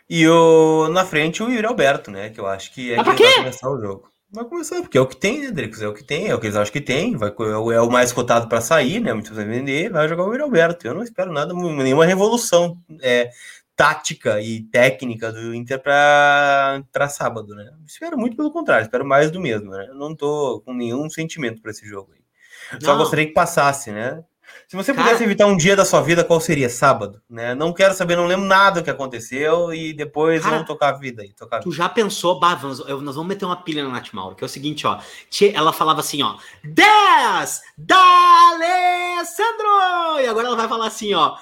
E 0.07 0.29
o, 0.29 0.91
na 0.91 1.07
frente 1.07 1.43
o 1.43 1.49
Yuri 1.49 1.67
Alberto, 1.67 2.11
né? 2.11 2.29
Que 2.29 2.39
eu 2.39 2.47
acho 2.47 2.75
que 2.75 2.93
é 2.93 3.03
quem 3.03 3.15
vai 3.15 3.35
começar 3.37 3.71
o 3.71 3.81
jogo. 3.81 4.13
Vai 4.37 4.45
começar, 4.45 4.83
porque 4.83 4.99
é 4.99 5.01
o 5.01 5.07
que 5.07 5.17
tem, 5.17 5.41
né, 5.41 5.51
Dricos? 5.51 5.81
É 5.81 5.89
o 5.89 5.95
que 5.95 6.05
tem, 6.05 6.29
é 6.29 6.35
o 6.35 6.39
que 6.39 6.45
eles 6.45 6.57
acham 6.57 6.71
que 6.71 6.81
tem. 6.83 7.17
Vai, 7.17 7.31
é 7.75 7.81
o 7.81 7.91
mais 7.91 8.13
cotado 8.13 8.47
para 8.51 8.61
sair, 8.61 9.01
né? 9.01 9.15
Muitos 9.15 9.35
vai 9.35 9.47
vender, 9.47 9.91
vai 9.91 10.07
jogar 10.07 10.25
o 10.25 10.27
Yuri 10.27 10.43
Alberto. 10.43 10.87
Eu 10.87 10.93
não 10.93 11.03
espero 11.03 11.33
nada, 11.33 11.55
nenhuma 11.55 12.05
revolução 12.05 12.77
é, 13.01 13.31
tática 13.75 14.39
e 14.43 14.65
técnica 14.65 15.33
do 15.33 15.55
Inter 15.55 15.83
para 15.83 17.09
sábado, 17.09 17.55
né? 17.55 17.73
Espero 17.87 18.19
muito 18.19 18.37
pelo 18.37 18.53
contrário, 18.53 18.83
espero 18.85 19.07
mais 19.07 19.31
do 19.31 19.41
mesmo, 19.41 19.71
né? 19.71 19.87
Eu 19.89 19.95
não 19.95 20.15
tô 20.15 20.61
com 20.67 20.75
nenhum 20.75 21.09
sentimento 21.09 21.63
para 21.63 21.71
esse 21.71 21.87
jogo 21.87 22.13
aí. 22.13 22.79
Só 22.83 22.93
não. 22.93 22.99
gostaria 22.99 23.25
que 23.25 23.33
passasse, 23.33 23.91
né? 23.91 24.23
Se 24.69 24.75
você 24.75 24.93
pudesse 24.93 25.13
Cara, 25.15 25.25
evitar 25.25 25.47
um 25.47 25.57
dia 25.57 25.77
da 25.77 25.85
sua 25.85 26.01
vida, 26.01 26.25
qual 26.25 26.41
seria? 26.41 26.69
Sábado, 26.69 27.23
né? 27.31 27.55
Não 27.55 27.73
quero 27.73 27.95
saber, 27.95 28.17
não 28.17 28.27
lembro 28.27 28.47
nada 28.47 28.81
do 28.81 28.85
que 28.85 28.91
aconteceu 28.91 29.73
e 29.73 29.93
depois 29.93 30.43
Cara, 30.43 30.55
vamos 30.55 30.67
tocar 30.67 30.89
a 30.89 30.99
vida 30.99 31.23
aí. 31.23 31.33
Tocar 31.35 31.57
a 31.57 31.59
vida. 31.61 31.71
Tu 31.71 31.77
já 31.77 31.89
pensou, 31.89 32.41
bah, 32.41 32.59
nós, 32.61 32.81
nós 32.81 33.15
vamos 33.15 33.29
meter 33.29 33.45
uma 33.45 33.63
pilha 33.63 33.85
na 33.85 33.91
Nath 33.91 34.13
Mauro, 34.13 34.35
que 34.35 34.43
é 34.43 34.47
o 34.47 34.49
seguinte, 34.49 34.85
ó. 34.85 34.99
Ela 35.55 35.73
falava 35.73 36.01
assim, 36.01 36.21
ó, 36.21 36.37
10 36.65 37.63
da 37.79 38.51
Alessandro! 38.55 40.21
E 40.21 40.27
agora 40.27 40.49
ela 40.49 40.57
vai 40.57 40.69
falar 40.69 40.89
assim, 40.89 41.15
ó, 41.15 41.37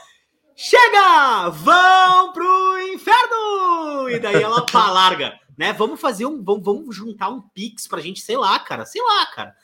chega, 0.55 1.49
vão 1.49 2.31
pro 2.31 2.79
inferno! 2.93 4.11
E 4.11 4.19
daí 4.19 4.43
ela 4.43 4.65
pá, 4.71 4.91
larga, 4.91 5.33
né? 5.57 5.73
Vamos 5.73 5.99
fazer 5.99 6.27
um, 6.27 6.45
vamos, 6.45 6.63
vamos 6.63 6.95
juntar 6.95 7.31
um 7.31 7.41
pix 7.41 7.87
pra 7.87 8.03
gente, 8.03 8.21
sei 8.21 8.37
lá, 8.37 8.59
cara, 8.59 8.85
sei 8.85 9.01
lá, 9.01 9.25
cara 9.35 9.55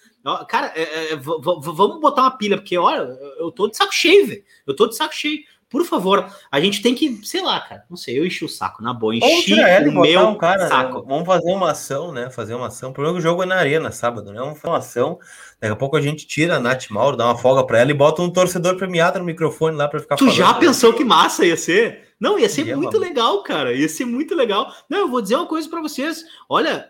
Cara, 0.49 0.73
é, 0.75 1.13
é, 1.13 1.17
vamos 1.17 2.01
botar 2.01 2.23
uma 2.23 2.37
pilha, 2.37 2.57
porque 2.57 2.77
olha, 2.77 3.01
eu 3.39 3.51
tô 3.51 3.69
de 3.69 3.77
saco 3.77 3.95
cheio, 3.95 4.27
velho. 4.27 4.45
Eu 4.67 4.77
tô 4.77 4.87
de 4.87 4.97
saco 4.97 5.15
cheio. 5.15 5.41
Por 5.71 5.85
favor, 5.85 6.29
a 6.51 6.61
gente 6.61 6.83
tem 6.83 6.97
que, 6.97 7.21
sei 7.25 7.41
lá, 7.41 7.61
cara, 7.61 7.85
não 7.89 7.97
sei, 7.97 8.19
eu 8.19 8.27
enchi 8.27 8.45
o 8.45 8.49
saco, 8.49 8.83
na 8.83 8.93
boa, 8.93 9.15
enchi 9.15 9.55
o 9.55 10.01
meu 10.01 10.29
um 10.29 10.35
cara, 10.35 10.67
saco. 10.67 11.05
Vamos 11.07 11.25
fazer 11.25 11.53
uma 11.53 11.71
ação, 11.71 12.11
né? 12.11 12.29
Fazer 12.29 12.55
uma 12.55 12.67
ação. 12.67 12.93
Por 12.93 13.05
o 13.05 13.21
jogo 13.21 13.45
é 13.45 13.47
na 13.47 13.55
arena, 13.55 13.93
sábado, 13.93 14.33
né? 14.33 14.41
Vamos 14.41 14.59
fazer 14.59 14.73
uma 14.73 14.79
ação. 14.79 15.21
Daqui 15.61 15.73
a 15.73 15.77
pouco 15.77 15.97
a 15.97 16.01
gente 16.01 16.27
tira 16.27 16.57
a 16.57 16.61
Nath 16.61 16.91
Mauro, 16.91 17.17
dá 17.17 17.25
uma 17.25 17.39
folga 17.39 17.65
pra 17.65 17.79
ela 17.79 17.93
e 17.93 17.95
bota 17.95 18.21
um 18.21 18.29
torcedor 18.29 18.77
premiado 18.77 19.21
no 19.21 19.25
microfone 19.25 19.77
lá 19.77 19.87
pra 19.87 20.01
ficar 20.01 20.17
tu 20.17 20.25
falando. 20.25 20.35
Tu 20.35 20.39
já 20.39 20.55
pensou 20.55 20.93
que 20.93 21.05
massa 21.05 21.47
ia 21.47 21.57
ser? 21.57 22.10
Não, 22.21 22.39
ia 22.39 22.51
ser 22.51 22.77
muito 22.77 22.99
legal, 22.99 23.43
cara. 23.43 23.75
Ia 23.75 23.89
ser 23.89 24.05
muito 24.05 24.35
legal. 24.35 24.75
Não, 24.91 24.99
eu 24.99 25.09
vou 25.09 25.23
dizer 25.23 25.37
uma 25.37 25.47
coisa 25.47 25.69
para 25.69 25.81
vocês. 25.81 26.23
Olha, 26.47 26.89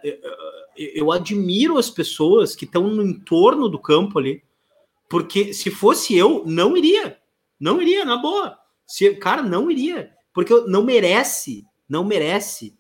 eu 0.77 1.13
admiro 1.13 1.79
as 1.79 1.89
pessoas 1.89 2.57
que 2.57 2.65
estão 2.65 2.89
no 2.89 3.03
entorno 3.03 3.69
do 3.69 3.79
campo 3.79 4.19
ali, 4.19 4.43
porque 5.09 5.55
se 5.55 5.71
fosse 5.71 6.17
eu, 6.17 6.43
não 6.45 6.77
iria. 6.77 7.17
Não 7.61 7.81
iria, 7.81 8.05
na 8.05 8.17
boa. 8.17 8.59
Se, 8.85 9.15
cara, 9.15 9.43
não 9.43 9.71
iria. 9.71 10.11
Porque 10.33 10.53
não 10.67 10.83
merece, 10.83 11.65
não 11.89 12.05
merece. 12.05 12.75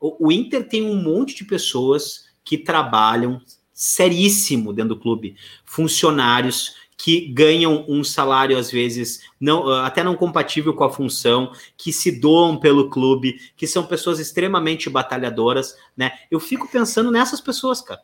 O, 0.00 0.28
o 0.28 0.32
Inter 0.32 0.66
tem 0.66 0.82
um 0.82 1.02
monte 1.02 1.34
de 1.34 1.44
pessoas 1.44 2.30
que 2.42 2.56
trabalham 2.56 3.42
seríssimo 3.72 4.72
dentro 4.72 4.94
do 4.94 5.00
clube. 5.00 5.36
Funcionários 5.64 6.74
que 7.02 7.26
ganham 7.32 7.84
um 7.88 8.04
salário 8.04 8.58
às 8.58 8.70
vezes 8.70 9.22
não 9.40 9.72
até 9.72 10.02
não 10.02 10.14
compatível 10.14 10.74
com 10.74 10.84
a 10.84 10.90
função, 10.90 11.52
que 11.76 11.92
se 11.92 12.20
doam 12.20 12.58
pelo 12.58 12.90
clube, 12.90 13.40
que 13.56 13.66
são 13.66 13.86
pessoas 13.86 14.18
extremamente 14.18 14.90
batalhadoras, 14.90 15.74
né? 15.96 16.12
Eu 16.30 16.38
fico 16.38 16.68
pensando 16.68 17.10
nessas 17.10 17.40
pessoas, 17.40 17.80
cara. 17.80 18.02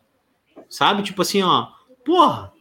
Sabe? 0.67 1.03
Tipo 1.03 1.21
assim, 1.21 1.43
ó, 1.43 1.67
porra, 2.03 2.51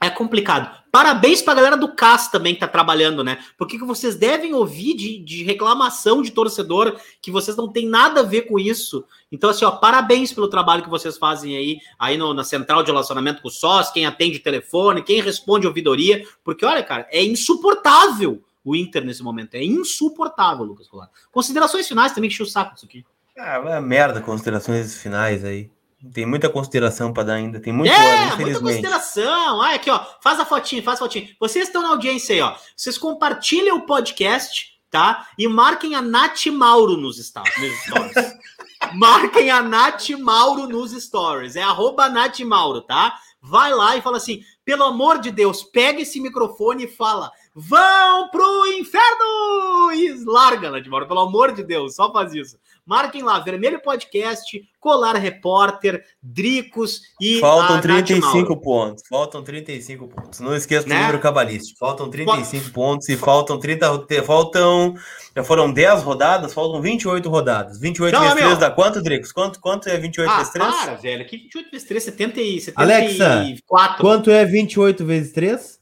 é 0.00 0.10
complicado. 0.10 0.84
Parabéns 0.96 1.42
pra 1.42 1.52
galera 1.52 1.76
do 1.76 1.94
CAS 1.94 2.28
também 2.28 2.54
que 2.54 2.60
tá 2.60 2.66
trabalhando, 2.66 3.22
né? 3.22 3.38
Porque 3.58 3.78
que 3.78 3.84
vocês 3.84 4.16
devem 4.16 4.54
ouvir 4.54 4.94
de, 4.94 5.18
de, 5.18 5.44
reclamação 5.44 6.22
de 6.22 6.30
torcedor 6.30 6.98
que 7.20 7.30
vocês 7.30 7.54
não 7.54 7.70
tem 7.70 7.86
nada 7.86 8.20
a 8.20 8.22
ver 8.22 8.48
com 8.48 8.58
isso. 8.58 9.04
Então, 9.30 9.50
assim, 9.50 9.66
ó, 9.66 9.72
parabéns 9.72 10.32
pelo 10.32 10.48
trabalho 10.48 10.82
que 10.82 10.88
vocês 10.88 11.18
fazem 11.18 11.54
aí, 11.54 11.78
aí 11.98 12.16
no, 12.16 12.32
na 12.32 12.42
central 12.42 12.82
de 12.82 12.90
relacionamento 12.90 13.42
com 13.42 13.48
o 13.48 13.50
sócio, 13.50 13.92
quem 13.92 14.06
atende 14.06 14.38
telefone, 14.38 15.02
quem 15.02 15.20
responde 15.20 15.66
ouvidoria. 15.66 16.26
Porque, 16.42 16.64
olha, 16.64 16.82
cara, 16.82 17.06
é 17.10 17.22
insuportável 17.22 18.42
o 18.64 18.74
Inter 18.74 19.04
nesse 19.04 19.22
momento. 19.22 19.54
É 19.54 19.62
insuportável, 19.62 20.64
Lucas 20.64 20.88
Colar. 20.88 21.10
Considerações 21.30 21.86
finais 21.86 22.12
também, 22.12 22.30
que 22.30 22.42
o 22.42 22.46
saco 22.46 22.72
disso 22.72 22.86
aqui. 22.86 23.04
Ah, 23.38 23.62
é 23.66 23.80
merda, 23.82 24.22
considerações 24.22 24.96
finais 24.96 25.44
aí. 25.44 25.70
Tem 26.12 26.26
muita 26.26 26.48
consideração 26.48 27.12
para 27.12 27.24
dar 27.24 27.34
ainda. 27.34 27.60
Tem 27.60 27.72
muito 27.72 27.92
é, 27.92 28.36
muita 28.36 28.60
consideração. 28.60 29.60
Ah, 29.60 29.74
aqui, 29.74 29.90
ó. 29.90 30.04
Faz 30.22 30.38
a 30.40 30.44
fotinha, 30.44 30.82
faz 30.82 30.98
a 30.98 31.04
fotinha. 31.04 31.28
Vocês 31.40 31.66
estão 31.66 31.82
na 31.82 31.90
audiência 31.90 32.34
aí, 32.34 32.40
ó. 32.40 32.54
Vocês 32.76 32.98
compartilhem 32.98 33.72
o 33.72 33.86
podcast, 33.86 34.78
tá? 34.90 35.26
E 35.38 35.46
marquem 35.48 35.94
a 35.94 36.02
Nath 36.02 36.46
Mauro 36.46 36.96
nos, 36.96 37.18
stories. 37.18 37.78
marquem 38.94 39.50
a 39.50 39.62
Nath 39.62 40.10
Mauro 40.10 40.68
nos 40.68 40.92
stories. 40.92 41.56
É 41.56 41.62
arroba 41.62 42.08
Nath 42.08 42.40
Mauro, 42.40 42.80
tá? 42.80 43.14
Vai 43.40 43.72
lá 43.72 43.96
e 43.96 44.02
fala 44.02 44.16
assim: 44.16 44.42
pelo 44.64 44.84
amor 44.84 45.20
de 45.20 45.30
Deus, 45.30 45.62
pega 45.62 46.00
esse 46.00 46.20
microfone 46.20 46.84
e 46.84 46.88
fala: 46.88 47.30
vão 47.54 48.28
pro 48.28 48.66
inferno! 48.72 49.92
E 49.94 50.24
larga, 50.24 50.70
Nath 50.70 50.86
Mauro, 50.86 51.06
pelo 51.06 51.20
amor 51.20 51.52
de 51.52 51.62
Deus, 51.62 51.94
só 51.94 52.12
faz 52.12 52.34
isso. 52.34 52.58
Marquem 52.86 53.20
lá, 53.20 53.40
Vermelho 53.40 53.82
Podcast, 53.82 54.62
Colar 54.78 55.16
Repórter, 55.16 56.04
Dricos 56.22 57.00
e. 57.20 57.40
Faltam 57.40 57.80
35 57.80 58.60
pontos. 58.60 59.02
Faltam 59.08 59.42
35 59.42 60.06
pontos. 60.06 60.38
Não 60.38 60.54
esqueça 60.54 60.86
né? 60.86 60.94
do 60.94 61.00
número 61.00 61.18
cabalístico. 61.18 61.80
Faltam 61.80 62.08
35 62.08 62.70
pontos 62.70 63.08
e 63.08 63.16
faltam 63.16 63.58
30. 63.58 64.06
Faltam. 64.24 64.94
Já 65.34 65.42
foram 65.42 65.72
10 65.72 66.04
rodadas, 66.04 66.54
faltam 66.54 66.80
28 66.80 67.28
rodadas. 67.28 67.80
28 67.80 68.14
Não, 68.14 68.22
vezes 68.22 68.36
3 68.36 68.58
dá 68.58 68.70
quanto, 68.70 69.02
Dricos? 69.02 69.32
Quanto, 69.32 69.60
quanto 69.60 69.88
é 69.88 69.98
28 69.98 70.30
ah, 70.30 70.36
vezes 70.36 70.52
3? 70.52 70.76
Para, 70.76 70.94
velho. 70.94 71.26
Que 71.26 71.36
28 71.38 71.70
vezes 71.72 71.88
3? 71.88 72.04
70 72.04 72.40
e, 72.40 72.60
74. 72.60 72.82
Alexa, 72.82 73.62
quanto 73.98 74.30
é 74.30 74.44
28 74.44 75.04
vezes 75.04 75.32
3? 75.32 75.80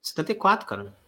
74, 0.00 0.66
cara. 0.68 1.05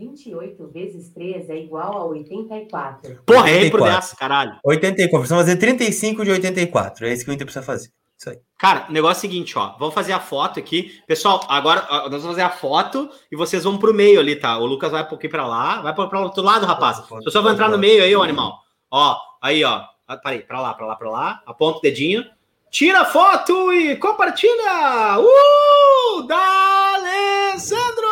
28 0.00 0.66
vezes 0.68 1.10
3 1.10 1.50
é 1.50 1.56
igual 1.58 1.98
a 1.98 2.04
84. 2.06 3.22
Porra, 3.26 3.50
errei 3.50 3.70
por 3.70 3.82
dessa, 3.82 4.16
caralho. 4.16 4.58
84. 4.64 5.18
Precisamos 5.18 5.44
fazer 5.44 5.56
35 5.56 6.24
de 6.24 6.30
84. 6.30 7.06
É 7.06 7.12
isso 7.12 7.24
que 7.24 7.30
o 7.30 7.34
Inter 7.34 7.46
precisa 7.46 7.64
fazer. 7.64 7.90
Isso 8.18 8.30
aí. 8.30 8.38
Cara, 8.58 8.86
o 8.88 8.92
negócio 8.92 9.18
é 9.18 9.28
o 9.28 9.30
seguinte, 9.30 9.58
ó. 9.58 9.76
Vamos 9.78 9.94
fazer 9.94 10.12
a 10.12 10.20
foto 10.20 10.58
aqui. 10.58 11.00
Pessoal, 11.06 11.44
agora 11.48 11.86
nós 11.90 12.22
vamos 12.22 12.26
fazer 12.26 12.42
a 12.42 12.50
foto 12.50 13.10
e 13.30 13.36
vocês 13.36 13.64
vão 13.64 13.76
pro 13.78 13.92
meio 13.92 14.18
ali, 14.18 14.36
tá? 14.36 14.56
O 14.58 14.64
Lucas 14.64 14.90
vai 14.90 15.02
um 15.02 15.06
pouquinho 15.06 15.30
pra 15.30 15.46
lá. 15.46 15.82
Vai 15.82 15.94
pro 15.94 16.20
outro 16.20 16.42
lado, 16.42 16.64
rapaz. 16.64 16.98
O 17.10 17.22
pessoal 17.22 17.44
vai 17.44 17.52
entrar 17.52 17.68
no 17.68 17.78
meio 17.78 18.02
aí, 18.02 18.16
ô 18.16 18.22
animal. 18.22 18.58
Ó, 18.90 19.16
aí, 19.42 19.62
ó. 19.64 19.84
Ah, 20.08 20.16
Parei, 20.16 20.40
pra 20.40 20.60
lá, 20.60 20.74
pra 20.74 20.86
lá, 20.86 20.96
pra 20.96 21.10
lá. 21.10 21.42
Aponta 21.46 21.78
o 21.78 21.82
dedinho. 21.82 22.24
Tira 22.70 23.00
a 23.00 23.04
foto 23.04 23.72
e 23.72 23.96
compartilha! 23.96 25.18
Uh! 25.18 26.22
Da 26.22 26.94
Alessandro! 26.94 28.09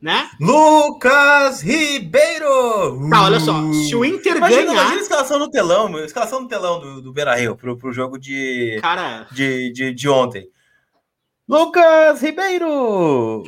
Né? 0.00 0.30
Lucas 0.40 1.60
Ribeiro! 1.62 3.08
Tá, 3.10 3.24
olha 3.24 3.38
só. 3.38 3.52
Se 3.72 3.94
o 3.94 4.04
Inter 4.04 4.36
imagina, 4.36 4.62
ganhar. 4.62 4.72
Imagina 4.72 5.00
a 5.00 5.02
escalação 5.02 5.38
no 5.38 5.50
telão, 5.50 5.96
a 5.96 6.04
escalação 6.04 6.40
no 6.40 6.48
telão 6.48 6.80
do, 6.80 7.02
do 7.02 7.12
Beira 7.12 7.34
Rio 7.34 7.54
pro, 7.54 7.76
pro 7.76 7.92
jogo 7.92 8.18
de, 8.18 8.78
Cara... 8.80 9.26
de, 9.30 9.70
de, 9.72 9.92
de 9.92 10.08
ontem. 10.08 10.48
Lucas 11.46 12.22
Ribeiro! 12.22 13.44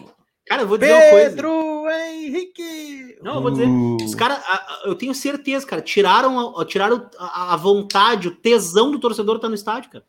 Cara, 0.47 0.63
eu 0.63 0.69
vou 0.69 0.77
dizer 0.77 1.11
Pedro 1.11 1.51
uma 1.51 1.83
coisa. 1.83 2.07
Henrique! 2.11 3.17
Não, 3.23 3.37
eu 3.37 3.43
vou 3.43 3.51
dizer. 3.51 3.67
Uh. 3.67 3.97
Os 4.05 4.15
caras, 4.15 4.43
eu 4.85 4.95
tenho 4.95 5.15
certeza, 5.15 5.67
cara, 5.67 5.81
tiraram, 5.81 6.53
tiraram 6.67 7.09
a, 7.19 7.55
a 7.55 7.57
vontade, 7.57 8.29
o 8.29 8.35
tesão 8.35 8.91
do 8.91 8.99
torcedor 8.99 9.37
estar 9.37 9.47
tá 9.47 9.49
no 9.49 9.55
estádio, 9.55 9.91
cara. 9.91 10.05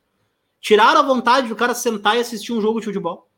Tiraram 0.59 0.99
a 0.99 1.03
vontade 1.03 1.47
do 1.47 1.55
cara 1.55 1.73
sentar 1.73 2.17
e 2.17 2.21
assistir 2.21 2.51
um 2.51 2.61
jogo 2.61 2.79
de 2.79 2.85
futebol. 2.85 3.29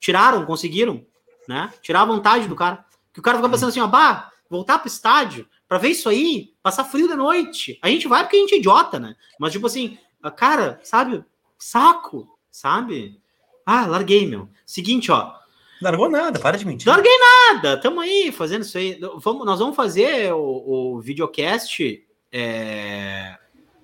Tiraram, 0.00 0.44
conseguiram 0.44 1.06
né? 1.52 1.72
Tirar 1.82 2.02
a 2.02 2.06
vontade 2.06 2.48
do 2.48 2.56
cara. 2.56 2.84
Que 3.12 3.20
o 3.20 3.22
cara 3.22 3.36
fica 3.36 3.48
pensando 3.48 3.68
assim, 3.68 3.80
ó, 3.80 3.86
bah, 3.86 4.30
voltar 4.48 4.78
pro 4.78 4.88
estádio 4.88 5.46
para 5.68 5.78
ver 5.78 5.88
isso 5.88 6.08
aí, 6.08 6.52
passar 6.62 6.84
frio 6.84 7.08
da 7.08 7.16
noite. 7.16 7.78
A 7.82 7.88
gente 7.88 8.08
vai 8.08 8.22
porque 8.22 8.36
a 8.36 8.40
gente 8.40 8.54
é 8.54 8.58
idiota, 8.58 8.98
né? 8.98 9.14
Mas 9.38 9.52
tipo 9.52 9.66
assim, 9.66 9.98
cara, 10.36 10.80
sabe? 10.82 11.24
Saco, 11.58 12.28
sabe? 12.50 13.20
Ah, 13.64 13.86
larguei, 13.86 14.26
meu. 14.26 14.48
Seguinte, 14.66 15.10
ó. 15.10 15.34
Largou 15.80 16.08
nada, 16.08 16.38
para 16.38 16.56
de 16.56 16.66
mentir. 16.66 16.88
Larguei 16.88 17.12
nada, 17.18 17.76
tamo 17.76 18.00
aí 18.00 18.30
fazendo 18.30 18.62
isso 18.62 18.78
aí. 18.78 19.00
Vamos, 19.16 19.44
nós 19.44 19.58
vamos 19.58 19.74
fazer 19.74 20.32
o, 20.32 20.94
o 20.96 21.00
videocast 21.00 21.80
é, 22.30 23.36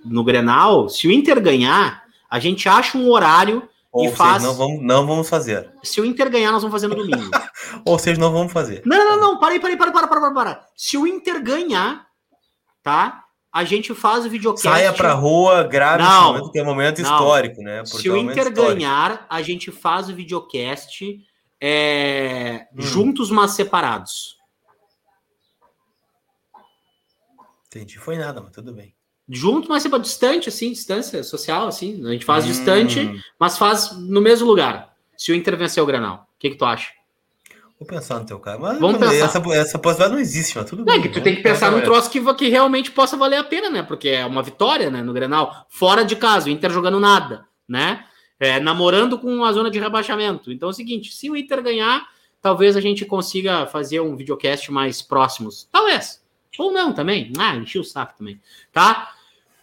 no 0.04 0.22
Grenal. 0.22 0.88
Se 0.88 1.08
o 1.08 1.10
Inter 1.10 1.40
ganhar, 1.40 2.04
a 2.30 2.38
gente 2.38 2.68
acha 2.68 2.96
um 2.96 3.10
horário 3.10 3.68
ou 3.98 4.06
e 4.06 4.12
faz... 4.12 4.34
seja, 4.34 4.46
não 4.46 4.54
vamos, 4.54 4.82
não 4.82 5.06
vamos 5.06 5.28
fazer. 5.28 5.72
Se 5.82 6.00
o 6.00 6.04
Inter 6.04 6.30
ganhar, 6.30 6.52
nós 6.52 6.62
vamos 6.62 6.72
fazer 6.72 6.86
no 6.86 6.94
domingo. 6.94 7.30
Ou 7.84 7.98
seja, 7.98 8.20
não 8.20 8.32
vamos 8.32 8.52
fazer. 8.52 8.80
Não, 8.86 8.96
não, 8.96 9.20
não, 9.20 9.40
parei, 9.40 9.58
parei, 9.58 9.76
para, 9.76 9.90
para, 9.90 10.06
para, 10.06 10.32
para. 10.32 10.66
Se 10.76 10.96
o 10.96 11.04
Inter 11.04 11.42
ganhar, 11.42 12.06
tá? 12.80 13.24
A 13.52 13.64
gente 13.64 13.92
faz 13.94 14.24
o 14.24 14.30
videocast. 14.30 14.62
Saia 14.62 14.92
pra 14.92 15.14
rua, 15.14 15.64
grave 15.64 16.02
não, 16.02 16.10
esse 16.10 16.26
momento, 16.26 16.52
que 16.52 16.58
é 16.58 16.62
um 16.62 16.66
momento 16.66 17.02
não. 17.02 17.10
histórico, 17.10 17.60
né? 17.60 17.78
Porque 17.82 18.02
Se 18.02 18.10
o 18.10 18.16
é 18.16 18.20
um 18.20 18.30
Inter 18.30 18.52
ganhar, 18.52 19.26
a 19.28 19.42
gente 19.42 19.72
faz 19.72 20.08
o 20.08 20.14
videocast 20.14 21.02
é, 21.60 22.68
hum. 22.72 22.80
juntos, 22.80 23.30
mas 23.30 23.52
separados. 23.52 24.36
Entendi. 27.66 27.98
Foi 27.98 28.16
nada, 28.16 28.40
mas 28.40 28.52
tudo 28.52 28.72
bem 28.72 28.97
junto, 29.28 29.68
mas 29.68 29.82
sempre 29.82 29.98
distante, 30.00 30.48
assim, 30.48 30.72
distância 30.72 31.22
social, 31.22 31.68
assim. 31.68 32.04
A 32.06 32.12
gente 32.12 32.24
faz 32.24 32.44
hum. 32.44 32.48
distante, 32.48 33.22
mas 33.38 33.58
faz 33.58 33.92
no 33.92 34.20
mesmo 34.20 34.46
lugar. 34.46 34.94
Se 35.16 35.32
o 35.32 35.34
Inter 35.34 35.56
vencer 35.56 35.82
o 35.82 35.86
Granal. 35.86 36.28
O 36.36 36.38
que, 36.38 36.50
que 36.50 36.56
tu 36.56 36.64
acha? 36.64 36.92
Vou 37.78 37.86
pensar 37.86 38.18
no 38.18 38.26
teu 38.26 38.40
cara. 38.40 38.58
Mas 38.58 38.80
Vamos 38.80 38.98
pensar. 38.98 39.14
Essa, 39.14 39.38
essa 39.54 39.78
possibilidade 39.78 40.12
não 40.12 40.20
existe, 40.20 40.56
mas 40.56 40.68
tudo 40.68 40.84
bem. 40.84 40.98
É 40.98 41.02
que 41.02 41.08
tu 41.08 41.18
né? 41.18 41.24
tem 41.24 41.36
que 41.36 41.42
pensar 41.42 41.70
num 41.70 41.80
troço 41.80 42.10
que, 42.10 42.20
que 42.34 42.48
realmente 42.48 42.90
possa 42.90 43.16
valer 43.16 43.36
a 43.36 43.44
pena, 43.44 43.70
né? 43.70 43.82
Porque 43.82 44.08
é 44.08 44.26
uma 44.26 44.42
vitória, 44.42 44.90
né? 44.90 45.02
No 45.02 45.12
Grenal. 45.12 45.66
Fora 45.68 46.04
de 46.04 46.16
casa, 46.16 46.48
o 46.48 46.50
Inter 46.50 46.70
jogando 46.70 46.98
nada, 46.98 47.46
né? 47.68 48.04
É, 48.40 48.58
namorando 48.58 49.18
com 49.18 49.44
a 49.44 49.52
zona 49.52 49.70
de 49.70 49.78
rebaixamento. 49.78 50.50
Então 50.50 50.68
é 50.68 50.72
o 50.72 50.74
seguinte: 50.74 51.12
se 51.12 51.30
o 51.30 51.36
Inter 51.36 51.62
ganhar, 51.62 52.04
talvez 52.42 52.76
a 52.76 52.80
gente 52.80 53.04
consiga 53.04 53.66
fazer 53.66 54.00
um 54.00 54.16
videocast 54.16 54.72
mais 54.72 55.00
próximos. 55.00 55.68
Talvez. 55.70 56.20
Ou 56.58 56.72
não 56.72 56.92
também. 56.92 57.32
Ah, 57.38 57.54
enchi 57.54 57.78
o 57.78 57.84
saco 57.84 58.14
também. 58.18 58.40
Tá? 58.72 59.12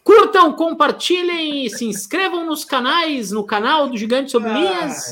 Curtam, 0.05 0.53
compartilhem, 0.53 1.67
se 1.67 1.83
inscrevam 1.83 2.45
nos 2.45 2.63
canais, 2.63 3.31
no 3.31 3.43
canal 3.43 3.89
do 3.89 3.97
Gigante 3.97 4.29
Sobre 4.29 4.53
Linhas. 4.53 5.03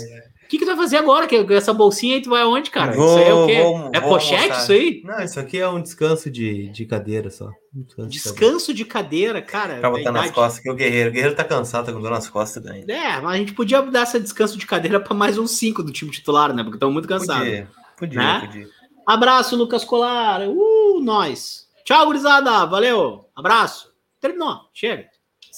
O 0.44 0.48
que, 0.48 0.60
que 0.60 0.66
tu 0.66 0.68
vai 0.68 0.76
fazer 0.76 0.98
agora? 0.98 1.26
Que 1.26 1.36
essa 1.52 1.74
bolsinha 1.74 2.14
aí 2.14 2.22
tu 2.22 2.30
vai 2.30 2.44
aonde, 2.44 2.70
cara? 2.70 2.91
Vou, 2.91 3.08
isso 3.08 3.18
aí 3.18 3.28
é 3.28 3.34
o 3.34 3.48
quê? 3.48 3.62
Vou, 3.64 3.89
é 3.91 4.00
pochete 4.00 4.56
isso 4.56 4.72
aí? 4.72 5.02
Não, 5.04 5.20
isso 5.24 5.39
aqui 5.39 5.58
é 5.58 5.68
um 5.68 5.82
descanso 5.82 6.30
de, 6.30 6.70
de 6.70 6.86
cadeira 6.86 7.32
só. 7.32 7.50
descanso, 7.74 8.10
descanso 8.10 8.72
de, 8.72 8.86
cadeira. 8.86 9.41
de 9.41 9.48
cadeira, 9.48 9.74
cara. 9.74 9.80
Pra 9.80 9.89
botar 9.89 10.12
nas 10.12 10.30
costas, 10.30 10.62
que 10.62 10.70
o 10.70 10.76
guerreiro. 10.76 11.10
O 11.10 11.14
guerreiro 11.14 11.36
tá 11.36 11.44
cansado, 11.44 11.88
tá 11.88 11.91
com 11.91 12.00
dor 12.00 12.12
nas 12.12 12.30
costas 12.30 12.64
ainda. 12.68 12.94
É, 12.94 13.20
mas 13.20 13.34
a 13.34 13.38
gente 13.38 13.54
podia 13.54 13.82
dar 13.82 14.02
essa 14.02 14.20
descanso 14.20 14.60
de 14.60 14.68
cadeira 14.68 15.00
para 15.00 15.16
mais 15.16 15.39
uns 15.39 15.58
cinco 15.58 15.82
do 15.82 15.91
time 15.91 16.12
titular, 16.12 16.54
né? 16.54 16.62
Porque 16.62 16.76
estão 16.76 16.91
muito 16.91 17.08
cansados. 17.08 17.48
Podia, 17.48 17.68
podia, 17.98 18.20
né? 18.20 18.39
podia. 18.46 18.68
Abraço, 19.08 19.56
Lucas 19.56 19.84
Colar. 19.84 20.48
Uh, 20.48 21.00
nós. 21.02 21.68
Tchau, 21.84 22.06
gurizada. 22.06 22.64
Valeu. 22.68 23.26
Abraço. 23.36 23.93
Terminou. 24.24 24.69
Chega. 24.74 25.12